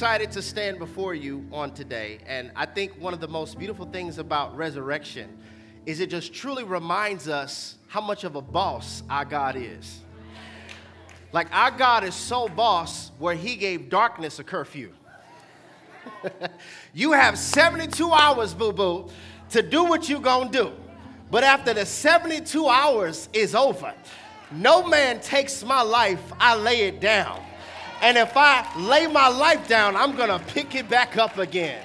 excited 0.00 0.30
to 0.32 0.40
stand 0.40 0.78
before 0.78 1.14
you 1.14 1.46
on 1.52 1.74
today. 1.74 2.20
And 2.26 2.52
I 2.56 2.64
think 2.64 2.98
one 2.98 3.12
of 3.12 3.20
the 3.20 3.28
most 3.28 3.58
beautiful 3.58 3.84
things 3.84 4.16
about 4.16 4.56
resurrection 4.56 5.36
is 5.84 6.00
it 6.00 6.08
just 6.08 6.32
truly 6.32 6.64
reminds 6.64 7.28
us 7.28 7.76
how 7.86 8.00
much 8.00 8.24
of 8.24 8.34
a 8.34 8.40
boss 8.40 9.02
our 9.10 9.26
God 9.26 9.56
is. 9.56 10.00
Like, 11.32 11.54
our 11.54 11.70
God 11.70 12.04
is 12.04 12.14
so 12.14 12.48
boss 12.48 13.10
where 13.18 13.34
he 13.34 13.56
gave 13.56 13.90
darkness 13.90 14.38
a 14.38 14.42
curfew. 14.42 14.90
you 16.94 17.12
have 17.12 17.36
72 17.38 18.10
hours, 18.10 18.54
boo 18.54 18.72
boo, 18.72 19.10
to 19.50 19.60
do 19.60 19.84
what 19.84 20.08
you're 20.08 20.18
gonna 20.18 20.50
do. 20.50 20.72
But 21.30 21.44
after 21.44 21.74
the 21.74 21.84
72 21.84 22.66
hours 22.66 23.28
is 23.34 23.54
over, 23.54 23.92
no 24.50 24.82
man 24.82 25.20
takes 25.20 25.62
my 25.62 25.82
life, 25.82 26.22
I 26.40 26.56
lay 26.56 26.88
it 26.88 27.02
down. 27.02 27.44
And 28.00 28.16
if 28.16 28.36
I 28.36 28.66
lay 28.78 29.06
my 29.06 29.28
life 29.28 29.68
down, 29.68 29.94
I'm 29.94 30.16
gonna 30.16 30.40
pick 30.48 30.74
it 30.74 30.88
back 30.88 31.16
up 31.16 31.38
again. 31.38 31.82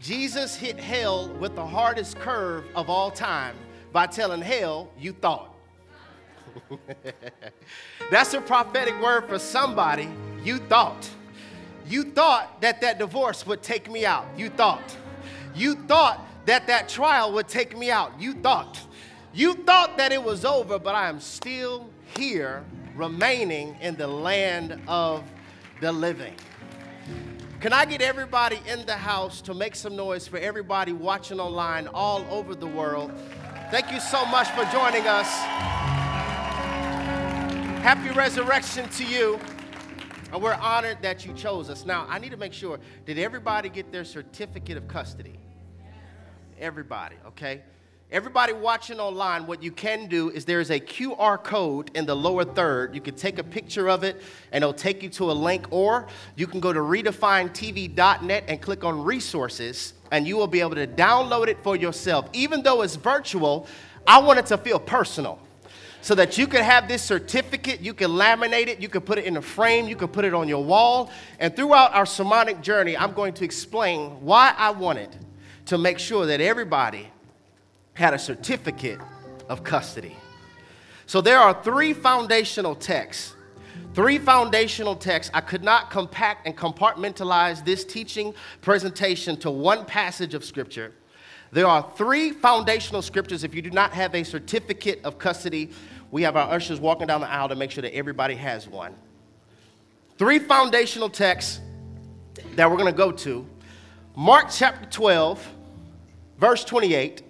Jesus 0.00 0.54
hit 0.54 0.78
hell 0.78 1.28
with 1.28 1.54
the 1.54 1.66
hardest 1.66 2.18
curve 2.18 2.64
of 2.74 2.88
all 2.88 3.10
time 3.10 3.56
by 3.92 4.06
telling 4.06 4.40
hell, 4.40 4.90
you 4.98 5.12
thought. 5.12 5.54
That's 8.10 8.34
a 8.34 8.40
prophetic 8.40 9.00
word 9.00 9.28
for 9.28 9.38
somebody. 9.38 10.08
You 10.42 10.58
thought. 10.58 11.08
You 11.86 12.04
thought 12.04 12.60
that 12.60 12.80
that 12.80 12.98
divorce 12.98 13.46
would 13.46 13.62
take 13.62 13.90
me 13.90 14.06
out. 14.06 14.26
You 14.36 14.48
thought. 14.48 14.96
You 15.54 15.74
thought 15.74 16.24
that 16.46 16.66
that 16.66 16.88
trial 16.88 17.32
would 17.32 17.48
take 17.48 17.76
me 17.76 17.90
out. 17.90 18.12
You 18.20 18.34
thought. 18.34 18.80
You 19.32 19.54
thought 19.54 19.98
that 19.98 20.12
it 20.12 20.22
was 20.22 20.44
over, 20.44 20.78
but 20.78 20.94
I 20.94 21.08
am 21.08 21.20
still 21.20 21.88
here, 22.16 22.64
remaining 23.00 23.74
in 23.80 23.96
the 23.96 24.06
land 24.06 24.78
of 24.86 25.24
the 25.80 25.90
living. 25.90 26.34
Can 27.58 27.72
I 27.72 27.86
get 27.86 28.02
everybody 28.02 28.60
in 28.68 28.84
the 28.84 28.96
house 28.96 29.40
to 29.42 29.54
make 29.54 29.74
some 29.74 29.96
noise 29.96 30.28
for 30.28 30.36
everybody 30.36 30.92
watching 30.92 31.40
online 31.40 31.88
all 31.88 32.26
over 32.30 32.54
the 32.54 32.66
world? 32.66 33.10
Thank 33.70 33.90
you 33.90 34.00
so 34.00 34.26
much 34.26 34.48
for 34.48 34.64
joining 34.70 35.06
us. 35.06 35.28
Happy 37.80 38.10
resurrection 38.14 38.86
to 38.90 39.04
you. 39.04 39.40
And 40.30 40.42
we're 40.42 40.54
honored 40.54 40.98
that 41.00 41.24
you 41.24 41.32
chose 41.32 41.70
us. 41.70 41.86
Now, 41.86 42.06
I 42.06 42.18
need 42.18 42.32
to 42.32 42.36
make 42.36 42.52
sure 42.52 42.78
did 43.06 43.18
everybody 43.18 43.70
get 43.70 43.90
their 43.90 44.04
certificate 44.04 44.76
of 44.76 44.86
custody? 44.88 45.38
Everybody, 46.58 47.16
okay? 47.28 47.62
Everybody 48.12 48.52
watching 48.52 48.98
online, 48.98 49.46
what 49.46 49.62
you 49.62 49.70
can 49.70 50.08
do 50.08 50.30
is 50.30 50.44
there's 50.44 50.70
a 50.70 50.80
QR 50.80 51.40
code 51.40 51.92
in 51.94 52.06
the 52.06 52.16
lower 52.16 52.44
third. 52.44 52.92
You 52.92 53.00
can 53.00 53.14
take 53.14 53.38
a 53.38 53.44
picture 53.44 53.88
of 53.88 54.02
it 54.02 54.20
and 54.50 54.64
it'll 54.64 54.74
take 54.74 55.04
you 55.04 55.08
to 55.10 55.30
a 55.30 55.32
link, 55.32 55.68
or 55.70 56.08
you 56.34 56.48
can 56.48 56.58
go 56.58 56.72
to 56.72 56.80
redefinetv.net 56.80 58.44
and 58.48 58.60
click 58.60 58.82
on 58.82 59.04
resources, 59.04 59.94
and 60.10 60.26
you 60.26 60.36
will 60.36 60.48
be 60.48 60.58
able 60.58 60.74
to 60.74 60.88
download 60.88 61.46
it 61.46 61.62
for 61.62 61.76
yourself. 61.76 62.28
Even 62.32 62.64
though 62.64 62.82
it's 62.82 62.96
virtual, 62.96 63.68
I 64.08 64.18
want 64.18 64.40
it 64.40 64.46
to 64.46 64.58
feel 64.58 64.80
personal 64.80 65.38
so 66.00 66.16
that 66.16 66.36
you 66.36 66.48
can 66.48 66.64
have 66.64 66.88
this 66.88 67.02
certificate, 67.02 67.80
you 67.80 67.94
can 67.94 68.10
laminate 68.10 68.66
it, 68.66 68.80
you 68.80 68.88
can 68.88 69.02
put 69.02 69.18
it 69.18 69.24
in 69.24 69.36
a 69.36 69.42
frame, 69.42 69.86
you 69.86 69.94
can 69.94 70.08
put 70.08 70.24
it 70.24 70.34
on 70.34 70.48
your 70.48 70.64
wall. 70.64 71.12
And 71.38 71.54
throughout 71.54 71.94
our 71.94 72.06
sermonic 72.06 72.60
journey, 72.60 72.96
I'm 72.96 73.12
going 73.12 73.34
to 73.34 73.44
explain 73.44 74.20
why 74.20 74.52
I 74.58 74.70
wanted 74.70 75.14
to 75.66 75.78
make 75.78 76.00
sure 76.00 76.26
that 76.26 76.40
everybody 76.40 77.08
had 78.00 78.14
a 78.14 78.18
certificate 78.18 78.98
of 79.50 79.62
custody. 79.62 80.16
So 81.04 81.20
there 81.20 81.38
are 81.38 81.62
three 81.62 81.92
foundational 81.92 82.74
texts. 82.74 83.34
Three 83.94 84.18
foundational 84.18 84.96
texts. 84.96 85.30
I 85.34 85.40
could 85.40 85.62
not 85.62 85.90
compact 85.90 86.46
and 86.46 86.56
compartmentalize 86.56 87.64
this 87.64 87.84
teaching 87.84 88.32
presentation 88.62 89.36
to 89.38 89.50
one 89.50 89.84
passage 89.84 90.32
of 90.34 90.44
Scripture. 90.44 90.92
There 91.52 91.66
are 91.66 91.92
three 91.96 92.30
foundational 92.30 93.02
scriptures. 93.02 93.42
If 93.42 93.54
you 93.54 93.60
do 93.60 93.70
not 93.70 93.92
have 93.92 94.14
a 94.14 94.22
certificate 94.22 95.00
of 95.02 95.18
custody, 95.18 95.70
we 96.12 96.22
have 96.22 96.36
our 96.36 96.48
ushers 96.48 96.78
walking 96.78 97.08
down 97.08 97.20
the 97.20 97.28
aisle 97.28 97.48
to 97.48 97.56
make 97.56 97.72
sure 97.72 97.82
that 97.82 97.94
everybody 97.94 98.36
has 98.36 98.68
one. 98.68 98.94
Three 100.16 100.38
foundational 100.38 101.10
texts 101.10 101.60
that 102.54 102.70
we're 102.70 102.76
going 102.76 102.92
to 102.92 102.96
go 102.96 103.10
to 103.10 103.44
Mark 104.14 104.46
chapter 104.50 104.88
12, 104.88 105.44
verse 106.38 106.64
28. 106.64 107.24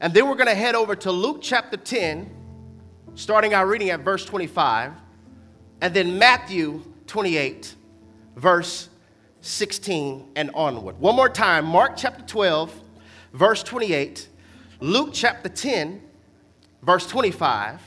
And 0.00 0.14
then 0.14 0.28
we're 0.28 0.34
going 0.34 0.48
to 0.48 0.54
head 0.54 0.74
over 0.74 0.96
to 0.96 1.12
Luke 1.12 1.40
chapter 1.42 1.76
10, 1.76 2.30
starting 3.14 3.52
our 3.52 3.66
reading 3.66 3.90
at 3.90 4.00
verse 4.00 4.24
25, 4.24 4.92
and 5.82 5.94
then 5.94 6.18
Matthew 6.18 6.82
28, 7.06 7.74
verse 8.34 8.88
16 9.42 10.30
and 10.36 10.50
onward. 10.54 10.98
One 10.98 11.16
more 11.16 11.28
time 11.28 11.66
Mark 11.66 11.98
chapter 11.98 12.24
12, 12.24 12.74
verse 13.34 13.62
28, 13.62 14.26
Luke 14.80 15.10
chapter 15.12 15.50
10, 15.50 16.00
verse 16.82 17.06
25, 17.06 17.82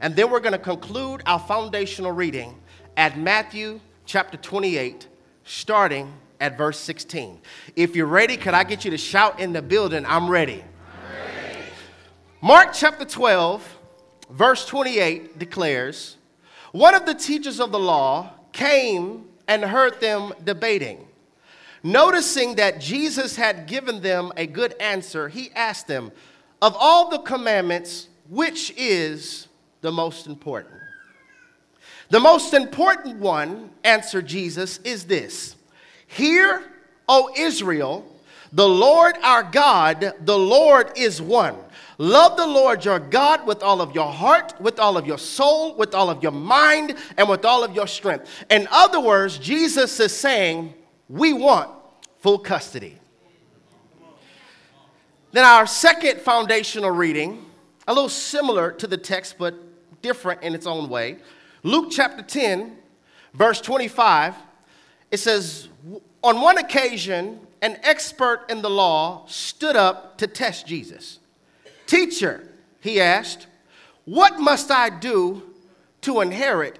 and 0.00 0.14
then 0.14 0.30
we're 0.30 0.38
going 0.38 0.52
to 0.52 0.58
conclude 0.58 1.22
our 1.26 1.40
foundational 1.40 2.12
reading 2.12 2.54
at 2.96 3.18
Matthew 3.18 3.80
chapter 4.04 4.36
28, 4.36 5.08
starting 5.42 6.12
at 6.40 6.56
verse 6.56 6.78
16. 6.78 7.40
If 7.74 7.96
you're 7.96 8.06
ready, 8.06 8.36
could 8.36 8.54
I 8.54 8.62
get 8.62 8.84
you 8.84 8.92
to 8.92 8.98
shout 8.98 9.40
in 9.40 9.52
the 9.52 9.62
building, 9.62 10.06
I'm 10.06 10.30
ready? 10.30 10.62
Mark 12.44 12.70
chapter 12.72 13.04
12, 13.04 13.78
verse 14.30 14.66
28 14.66 15.38
declares 15.38 16.16
One 16.72 16.92
of 16.92 17.06
the 17.06 17.14
teachers 17.14 17.60
of 17.60 17.70
the 17.70 17.78
law 17.78 18.32
came 18.50 19.26
and 19.46 19.64
heard 19.64 20.00
them 20.00 20.32
debating. 20.42 21.06
Noticing 21.84 22.56
that 22.56 22.80
Jesus 22.80 23.36
had 23.36 23.68
given 23.68 24.02
them 24.02 24.32
a 24.36 24.48
good 24.48 24.74
answer, 24.80 25.28
he 25.28 25.52
asked 25.54 25.86
them, 25.86 26.10
Of 26.60 26.74
all 26.76 27.10
the 27.10 27.20
commandments, 27.20 28.08
which 28.28 28.72
is 28.76 29.46
the 29.80 29.92
most 29.92 30.26
important? 30.26 30.74
The 32.10 32.18
most 32.18 32.54
important 32.54 33.18
one, 33.18 33.70
answered 33.84 34.26
Jesus, 34.26 34.78
is 34.78 35.04
this 35.04 35.54
Hear, 36.08 36.64
O 37.08 37.30
Israel, 37.36 38.04
the 38.52 38.68
Lord 38.68 39.16
our 39.22 39.44
God, 39.44 40.12
the 40.24 40.38
Lord 40.38 40.90
is 40.96 41.22
one. 41.22 41.54
Love 41.98 42.36
the 42.36 42.46
Lord 42.46 42.84
your 42.84 42.98
God 42.98 43.46
with 43.46 43.62
all 43.62 43.80
of 43.80 43.94
your 43.94 44.10
heart, 44.10 44.54
with 44.60 44.78
all 44.78 44.96
of 44.96 45.06
your 45.06 45.18
soul, 45.18 45.74
with 45.76 45.94
all 45.94 46.10
of 46.10 46.22
your 46.22 46.32
mind, 46.32 46.96
and 47.16 47.28
with 47.28 47.44
all 47.44 47.62
of 47.62 47.74
your 47.74 47.86
strength. 47.86 48.28
In 48.50 48.66
other 48.70 49.00
words, 49.00 49.38
Jesus 49.38 49.98
is 50.00 50.16
saying, 50.16 50.74
We 51.08 51.32
want 51.32 51.70
full 52.18 52.38
custody. 52.38 52.98
Then, 55.32 55.44
our 55.44 55.66
second 55.66 56.20
foundational 56.20 56.90
reading, 56.90 57.44
a 57.88 57.94
little 57.94 58.08
similar 58.08 58.70
to 58.72 58.86
the 58.86 58.98
text, 58.98 59.36
but 59.38 59.54
different 60.02 60.42
in 60.42 60.54
its 60.54 60.66
own 60.66 60.88
way. 60.88 61.18
Luke 61.62 61.88
chapter 61.90 62.22
10, 62.22 62.76
verse 63.34 63.60
25, 63.60 64.34
it 65.10 65.18
says, 65.18 65.68
On 66.22 66.40
one 66.40 66.58
occasion, 66.58 67.40
an 67.62 67.78
expert 67.82 68.44
in 68.50 68.60
the 68.60 68.70
law 68.70 69.24
stood 69.26 69.76
up 69.76 70.18
to 70.18 70.26
test 70.26 70.66
Jesus. 70.66 71.20
Teacher, 71.92 72.48
he 72.80 73.00
asked, 73.00 73.46
what 74.04 74.40
must 74.40 74.70
I 74.70 74.88
do 74.88 75.42
to 76.00 76.22
inherit 76.22 76.78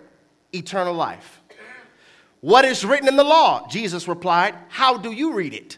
eternal 0.55 0.95
life? 0.95 1.41
What 2.41 2.65
is 2.65 2.83
written 2.85 3.09
in 3.09 3.17
the 3.17 3.23
law? 3.23 3.69
Jesus 3.69 4.09
replied, 4.09 4.55
How 4.69 4.97
do 4.97 5.13
you 5.13 5.33
read 5.33 5.55
it? 5.55 5.77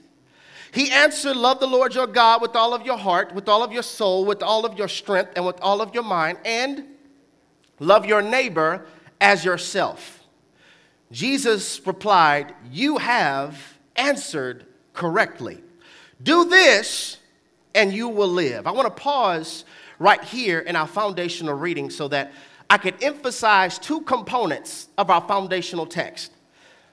He 0.73 0.91
answered, 0.91 1.37
Love 1.37 1.59
the 1.59 1.67
Lord 1.67 1.95
your 1.95 2.07
God 2.07 2.41
with 2.41 2.57
all 2.57 2.73
of 2.73 2.87
your 2.87 2.97
heart, 2.97 3.35
with 3.35 3.49
all 3.49 3.65
of 3.65 3.73
your 3.73 3.83
soul, 3.83 4.25
with 4.25 4.41
all 4.41 4.65
of 4.65 4.79
your 4.79 4.89
strength, 4.89 5.33
and 5.37 5.45
with 5.45 5.61
all 5.61 5.83
of 5.83 5.93
your 5.93 6.05
mind, 6.05 6.39
and 6.45 6.85
love 7.81 8.07
your 8.07 8.23
neighbor 8.23 8.87
as 9.21 9.45
yourself. 9.45 10.23
Jesus 11.13 11.85
replied, 11.85 12.55
You 12.71 12.99
have 12.99 13.79
answered 13.97 14.65
correctly. 14.95 15.61
Do 16.23 16.47
this, 16.47 17.19
and 17.75 17.93
you 17.93 18.09
will 18.09 18.29
live. 18.29 18.67
I 18.67 18.71
want 18.71 18.87
to 18.87 19.03
pause 19.03 19.65
right 19.99 20.23
here 20.23 20.61
in 20.61 20.77
our 20.77 20.87
foundational 20.87 21.55
reading 21.55 21.91
so 21.91 22.09
that 22.09 22.33
I 22.71 22.79
could 22.79 23.03
emphasize 23.03 23.79
two 23.79 24.01
components 24.03 24.89
of 24.97 25.11
our 25.11 25.21
foundational 25.27 25.87
text. 25.87 26.33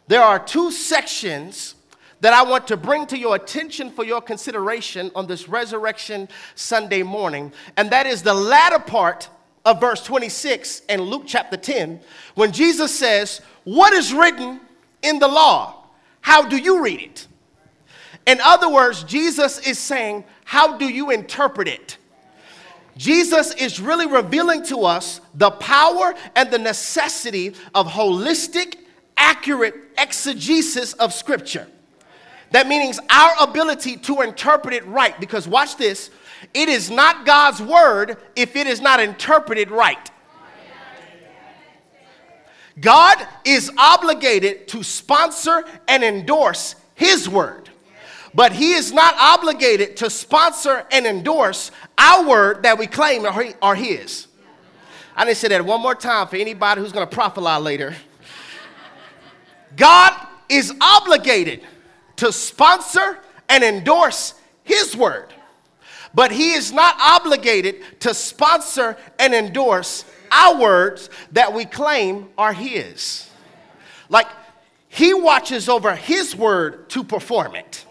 There 0.08 0.22
are 0.22 0.40
two 0.40 0.72
sections 0.72 1.76
that 2.20 2.34
I 2.34 2.44
want 2.44 2.68
to 2.68 2.78
bring 2.78 3.08
to 3.08 3.18
your 3.18 3.36
attention 3.36 3.90
for 3.90 4.06
your 4.06 4.22
consideration 4.22 5.12
on 5.16 5.28
this 5.28 5.48
Resurrection 5.48 6.30
Sunday 6.56 7.02
morning, 7.02 7.52
and 7.78 7.90
that 7.92 8.06
is 8.06 8.22
the 8.22 8.34
latter 8.34 8.80
part 8.80 9.30
of 9.66 9.80
verse 9.80 10.04
26 10.04 10.82
in 10.90 11.02
Luke 11.02 11.24
chapter 11.26 11.58
10 11.58 12.00
when 12.36 12.52
Jesus 12.52 12.98
says, 12.98 13.42
What 13.64 13.94
is 13.94 14.14
written 14.14 14.60
in 15.02 15.20
the 15.20 15.28
law? 15.28 15.86
How 16.22 16.48
do 16.48 16.58
you 16.58 16.84
read 16.84 17.02
it? 17.02 17.28
In 18.28 18.40
other 18.42 18.70
words, 18.70 19.04
Jesus 19.04 19.60
is 19.60 19.80
saying, 19.80 20.24
How 20.46 20.78
do 20.78 20.86
you 20.86 21.12
interpret 21.12 21.68
it? 21.68 21.98
Jesus 22.98 23.54
is 23.56 23.80
really 23.80 24.06
revealing 24.06 24.64
to 24.66 24.84
us 24.84 25.22
the 25.34 25.52
power 25.52 26.14
and 26.36 26.52
the 26.52 26.60
necessity 26.60 27.54
of 27.74 27.88
holistic, 27.88 28.78
accurate 29.18 29.76
exegesis 29.98 30.94
of 30.94 31.14
Scripture. 31.14 31.68
That 32.52 32.68
means 32.68 33.00
our 33.10 33.32
ability 33.40 33.98
to 33.98 34.22
interpret 34.22 34.74
it 34.74 34.86
right. 34.86 35.18
Because 35.20 35.48
watch 35.48 35.78
this 35.78 36.10
it 36.54 36.70
is 36.70 36.90
not 36.90 37.26
God's 37.26 37.62
word 37.62 38.18
if 38.36 38.56
it 38.56 38.68
is 38.68 38.82
not 38.82 39.00
interpreted 39.00 39.72
right. 39.72 40.10
God 42.80 43.28
is 43.46 43.72
obligated 43.78 44.68
to 44.70 44.82
sponsor 44.84 45.64
and 45.88 46.04
endorse 46.04 46.76
His 46.96 47.28
word, 47.28 47.61
but 48.34 48.54
He 48.54 48.74
is 48.74 48.92
not 48.92 49.16
obligated 49.18 49.98
to 49.98 50.10
sponsor 50.10 50.86
and 50.92 51.06
endorse 51.06 51.72
our 51.98 52.28
word 52.28 52.64
that 52.64 52.78
we 52.78 52.88
claim 52.88 53.26
are 53.26 53.76
His. 53.76 54.28
I 55.16 55.26
to 55.26 55.36
say 55.36 55.50
that 55.50 55.66
one 55.66 55.82
more 55.82 55.96
time 55.96 56.28
for 56.28 56.38
anybody 56.38 56.82
who's 56.82 56.92
going 56.92 57.08
to 57.08 57.14
prophesy 57.14 57.62
later. 57.62 57.96
God 59.76 60.28
is 60.50 60.74
obligated 60.82 61.62
to 62.18 62.32
sponsor 62.32 63.20
and 63.50 63.64
endorse 63.64 64.34
His 64.64 64.96
word, 64.96 65.34
but 66.14 66.32
He 66.32 66.54
is 66.54 66.72
not 66.72 66.96
obligated 67.00 68.00
to 68.02 68.14
sponsor 68.14 68.98
and 69.20 69.34
endorse 69.34 70.06
our 70.32 70.58
words 70.58 71.10
that 71.34 71.54
we 71.54 71.66
claim 71.66 72.30
are 72.38 72.54
His. 72.54 73.30
Like, 74.10 74.28
He 74.88 75.14
watches 75.14 75.68
over 75.68 75.96
His 75.96 76.36
word 76.36 76.90
to 76.92 77.04
perform 77.04 77.56
it. 77.56 77.86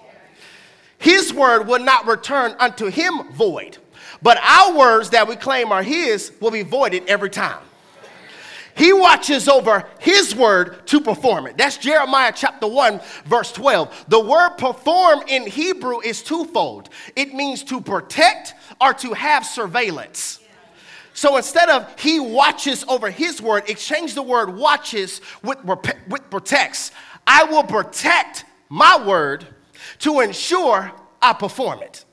His 1.01 1.33
word 1.33 1.67
will 1.67 1.83
not 1.83 2.07
return 2.07 2.55
unto 2.59 2.87
Him 2.87 3.33
void, 3.33 3.79
but 4.23 4.39
our 4.39 4.77
words 4.77 5.11
that 5.11 5.27
we 5.27 5.35
claim 5.35 5.73
are 5.73 5.83
His 5.83 6.31
will 6.41 6.51
be 6.51 6.63
voided 6.63 7.09
every 7.09 7.31
time. 7.31 7.63
He 8.75 8.93
watches 8.93 9.49
over 9.49 9.85
his 9.99 10.35
word 10.35 10.87
to 10.87 11.01
perform 11.01 11.47
it. 11.47 11.59
That's 11.59 11.77
Jeremiah 11.77 12.33
chapter 12.35 12.67
1, 12.67 13.01
verse 13.27 13.53
12. 13.53 14.07
The 14.09 14.21
word 14.21 14.57
perform 14.57 15.23
in 15.27 15.47
Hebrew 15.47 16.01
is 16.01 16.23
twofold 16.23 16.89
it 17.15 17.35
means 17.35 17.63
to 17.65 17.81
protect 17.81 18.55
or 18.81 18.95
to 18.95 19.13
have 19.13 19.45
surveillance. 19.45 20.41
So 21.13 21.37
instead 21.37 21.69
of 21.69 21.99
he 22.01 22.21
watches 22.21 22.85
over 22.89 23.11
his 23.11 23.43
word, 23.43 23.69
exchange 23.69 24.15
the 24.15 24.23
word 24.23 24.55
watches 24.57 25.21
with, 25.43 25.59
with 26.09 26.31
protects. 26.31 26.93
I 27.27 27.45
will 27.45 27.65
protect 27.65 28.45
my 28.71 29.05
word 29.05 29.47
to 30.01 30.21
ensure 30.21 30.93
I 31.23 31.33
perform 31.33 31.83
it. 31.83 32.05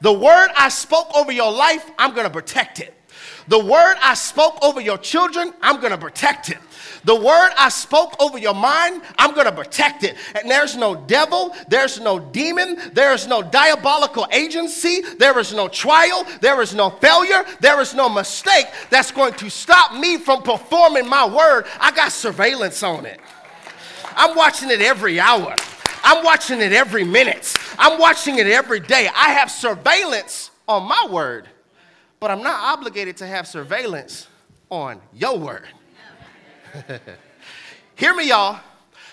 The 0.00 0.12
word 0.12 0.48
I 0.56 0.68
spoke 0.70 1.14
over 1.14 1.30
your 1.30 1.52
life, 1.52 1.90
I'm 1.98 2.14
to 2.14 2.30
protect 2.30 2.80
it. 2.80 2.94
The 3.48 3.58
word 3.58 3.96
I 4.00 4.14
spoke 4.14 4.58
over 4.62 4.80
your 4.80 4.98
children, 4.98 5.52
I'm 5.60 5.80
to 5.80 5.98
protect 5.98 6.50
it. 6.50 6.58
The 7.04 7.14
word 7.14 7.50
I 7.58 7.68
spoke 7.68 8.14
over 8.20 8.38
your 8.38 8.54
mind, 8.54 9.02
I'm 9.18 9.34
to 9.34 9.52
protect 9.52 10.04
it. 10.04 10.16
And 10.34 10.50
there's 10.50 10.76
no 10.76 10.94
devil, 10.94 11.54
there's 11.68 12.00
no 12.00 12.18
demon, 12.18 12.78
there's 12.92 13.26
no 13.26 13.42
diabolical 13.42 14.26
agency, 14.32 15.00
there 15.18 15.38
is 15.38 15.52
no 15.52 15.68
trial, 15.68 16.26
there 16.40 16.60
is 16.60 16.74
no 16.74 16.90
failure, 16.90 17.44
there 17.60 17.80
is 17.80 17.94
no 17.94 18.08
mistake 18.08 18.66
that's 18.90 19.10
going 19.10 19.34
to 19.34 19.50
stop 19.50 19.94
me 19.94 20.18
from 20.18 20.42
performing 20.42 21.08
my 21.08 21.26
word. 21.26 21.66
I 21.80 21.90
got 21.90 22.12
surveillance 22.12 22.82
on 22.82 23.06
it. 23.06 23.20
I'm 24.16 24.36
watching 24.36 24.70
it 24.70 24.80
every 24.80 25.18
hour. 25.18 25.56
I'm 26.02 26.24
watching 26.24 26.60
it 26.60 26.72
every 26.72 27.04
minute. 27.04 27.54
I'm 27.78 27.98
watching 27.98 28.38
it 28.38 28.46
every 28.46 28.80
day. 28.80 29.08
I 29.08 29.30
have 29.30 29.50
surveillance 29.50 30.50
on 30.66 30.88
my 30.88 31.06
word 31.10 31.48
but 32.20 32.30
I'm 32.30 32.42
not 32.42 32.60
obligated 32.78 33.16
to 33.18 33.26
have 33.26 33.48
surveillance 33.48 34.28
on 34.68 35.00
your 35.14 35.38
word. 35.38 35.66
Hear 37.96 38.14
me, 38.14 38.28
y'all. 38.28 38.60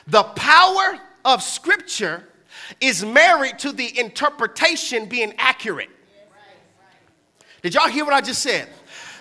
The 0.07 0.23
power 0.23 0.99
of 1.25 1.41
Scripture 1.41 2.23
is 2.81 3.03
married 3.03 3.59
to 3.59 3.71
the 3.71 3.97
interpretation 3.97 5.05
being 5.05 5.33
accurate. 5.37 5.89
Did 7.61 7.73
y'all 7.73 7.89
hear 7.89 8.05
what 8.05 8.13
I 8.13 8.21
just 8.21 8.41
said? 8.41 8.69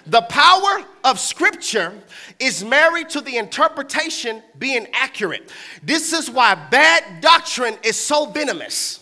The 0.07 0.23
power 0.23 0.85
of 1.05 1.19
Scripture 1.19 1.93
is 2.39 2.65
married 2.65 3.09
to 3.11 3.21
the 3.21 3.37
interpretation 3.37 4.43
being 4.59 4.87
accurate. 4.93 5.51
This 5.83 6.13
is 6.13 6.31
why 6.31 6.55
bad 6.55 7.21
doctrine 7.21 7.77
is 7.83 7.97
so 7.97 8.27
venomous. 8.27 9.01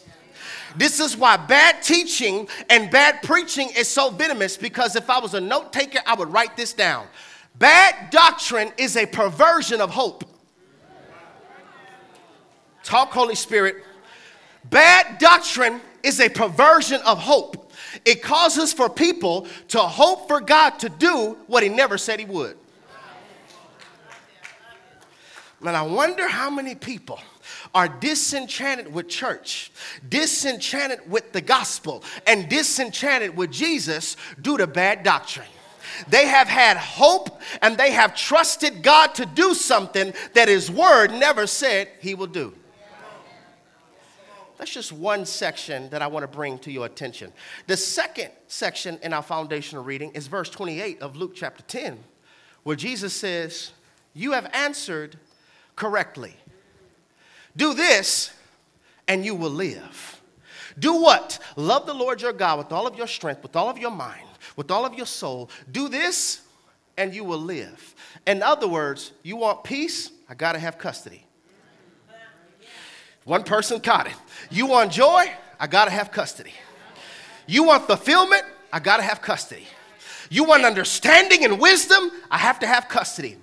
This 0.77 1.01
is 1.01 1.17
why 1.17 1.37
bad 1.37 1.83
teaching 1.83 2.49
and 2.71 2.91
bad 2.91 3.23
preaching 3.23 3.69
is 3.77 3.87
so 3.87 4.11
venomous 4.11 4.57
because 4.57 4.97
if 4.97 5.09
I 5.11 5.19
was 5.21 5.35
a 5.35 5.41
note 5.41 5.73
taker, 5.73 6.01
I 6.07 6.15
would 6.15 6.33
write 6.33 6.57
this 6.57 6.73
down. 6.73 7.07
Bad 7.57 8.11
doctrine 8.11 8.73
is 8.79 8.97
a 8.97 9.07
perversion 9.07 9.81
of 9.81 9.91
hope. 9.91 10.25
Talk, 12.83 13.13
Holy 13.13 13.35
Spirit. 13.37 13.77
Bad 14.71 15.19
doctrine 15.19 15.81
is 16.03 16.21
a 16.21 16.29
perversion 16.29 17.01
of 17.03 17.19
hope. 17.19 17.64
It 18.05 18.23
causes 18.23 18.73
for 18.73 18.89
people 18.89 19.47
to 19.69 19.79
hope 19.79 20.29
for 20.29 20.41
God 20.41 20.79
to 20.81 20.89
do 20.89 21.37
what 21.47 21.63
He 21.63 21.69
never 21.69 21.99
said 21.99 22.19
He 22.19 22.27
would. 22.27 22.57
And 25.61 25.77
I 25.77 25.83
wonder 25.83 26.29
how 26.29 26.51
many 26.51 26.75
people 26.75 27.19
are 27.75 27.89
disenchanted 27.89 28.93
with 28.93 29.09
church, 29.09 29.73
disenchanted 30.09 31.11
with 31.11 31.33
the 31.33 31.41
gospel, 31.41 32.05
and 32.27 32.49
disenchanted 32.49 33.37
with 33.37 33.51
Jesus 33.51 34.17
due 34.41 34.59
to 34.59 34.67
bad 34.67 35.03
doctrine. 35.03 35.47
They 36.09 36.27
have 36.27 36.49
had 36.49 36.77
hope 36.77 37.41
and 37.63 37.77
they 37.77 37.93
have 37.93 38.17
trusted 38.17 38.83
God 38.83 39.15
to 39.15 39.27
do 39.27 39.55
something 39.55 40.13
that 40.35 40.49
His 40.49 40.71
word 40.71 41.13
never 41.13 41.47
said 41.47 41.89
He 42.01 42.15
will 42.15 42.27
do. 42.27 42.53
That's 44.65 44.73
just 44.73 44.93
one 44.93 45.27
section 45.27 45.91
that 45.91 46.01
I 46.01 46.07
want 46.07 46.23
to 46.23 46.27
bring 46.27 46.59
to 46.61 46.73
your 46.73 46.87
attention. 46.87 47.35
The 47.67 47.77
second 47.77 48.31
section 48.49 48.99
in 49.03 49.13
our 49.13 49.21
foundational 49.21 49.85
reading 49.85 50.11
is 50.13 50.27
verse 50.27 50.49
28 50.49 51.03
of 51.03 51.17
Luke 51.17 51.33
chapter 51.35 51.63
10, 51.65 51.99
where 52.63 52.75
Jesus 52.75 53.13
says, 53.13 53.73
You 54.15 54.33
have 54.33 54.51
answered 54.55 55.19
correctly. 55.77 56.35
Do 57.55 57.75
this 57.75 58.33
and 59.07 59.23
you 59.23 59.35
will 59.35 59.51
live. 59.51 60.23
Do 60.79 60.95
what? 60.95 61.39
Love 61.57 61.85
the 61.85 61.93
Lord 61.93 62.23
your 62.23 62.33
God 62.33 62.57
with 62.57 62.73
all 62.73 62.87
of 62.87 62.97
your 62.97 63.07
strength, 63.07 63.43
with 63.43 63.57
all 63.57 63.69
of 63.69 63.77
your 63.77 63.91
mind, 63.91 64.27
with 64.57 64.71
all 64.71 64.87
of 64.87 64.95
your 64.95 65.05
soul. 65.05 65.51
Do 65.73 65.91
this 65.91 66.41
and 66.97 67.15
you 67.15 67.23
will 67.23 67.37
live. 67.37 67.95
In 68.27 68.43
other 68.43 68.67
words, 68.67 69.13
you 69.23 69.37
want 69.37 69.63
peace? 69.63 70.11
I 70.27 70.33
got 70.33 70.53
to 70.53 70.59
have 70.59 70.79
custody. 70.79 71.27
One 73.25 73.43
person 73.43 73.81
caught 73.81 74.07
it. 74.07 74.15
You 74.51 74.67
want 74.67 74.93
joy? 74.93 75.33
I 75.59 75.67
got 75.67 75.87
to 75.87 75.91
have 75.91 76.13
custody. 76.13 76.53
You 77.47 77.65
want 77.65 77.87
fulfillment? 77.87 78.43
I 78.73 78.81
got 78.81 78.99
to 78.99 79.03
have 79.03 79.23
custody. 79.23 79.67
You 80.31 80.45
want 80.45 80.65
understanding 80.65 81.45
and 81.45 81.59
wisdom? 81.61 82.11
I 82.31 82.39
have 82.39 82.59
to 82.61 82.67
have 82.67 82.89
custody. 82.89 83.37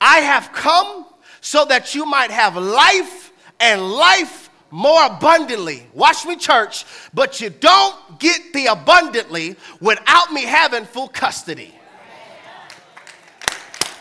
I 0.00 0.18
have 0.18 0.52
come 0.52 1.06
so 1.40 1.64
that 1.64 1.94
you 1.94 2.04
might 2.04 2.30
have 2.30 2.56
life 2.56 3.32
and 3.58 3.90
life 3.92 4.50
more 4.70 5.06
abundantly. 5.06 5.86
Watch 5.94 6.26
me, 6.26 6.36
church, 6.36 6.84
but 7.14 7.40
you 7.40 7.50
don't 7.50 8.18
get 8.18 8.52
the 8.52 8.66
abundantly 8.66 9.56
without 9.80 10.32
me 10.32 10.42
having 10.42 10.84
full 10.84 11.08
custody. 11.08 11.72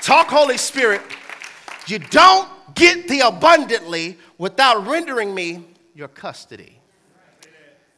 Talk, 0.02 0.28
Holy 0.28 0.58
Spirit. 0.58 1.02
You 1.88 2.00
don't 2.00 2.50
get 2.76 3.08
the 3.08 3.22
abundantly 3.22 4.18
without 4.38 4.86
rendering 4.86 5.34
me 5.34 5.66
your 5.96 6.08
custody. 6.08 6.80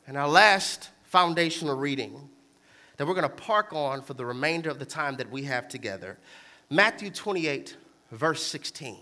And 0.07 0.15
our 0.15 0.29
last 0.29 0.89
foundational 1.03 1.75
reading 1.75 2.29
that 2.96 3.05
we're 3.05 3.13
going 3.13 3.24
to 3.24 3.29
park 3.29 3.74
on 3.74 4.01
for 4.01 4.13
the 4.13 4.25
remainder 4.25 4.69
of 4.69 4.79
the 4.79 4.86
time 4.86 5.17
that 5.17 5.29
we 5.29 5.43
have 5.43 5.67
together 5.67 6.17
Matthew 6.69 7.10
28, 7.10 7.77
verse 8.12 8.43
16. 8.43 8.98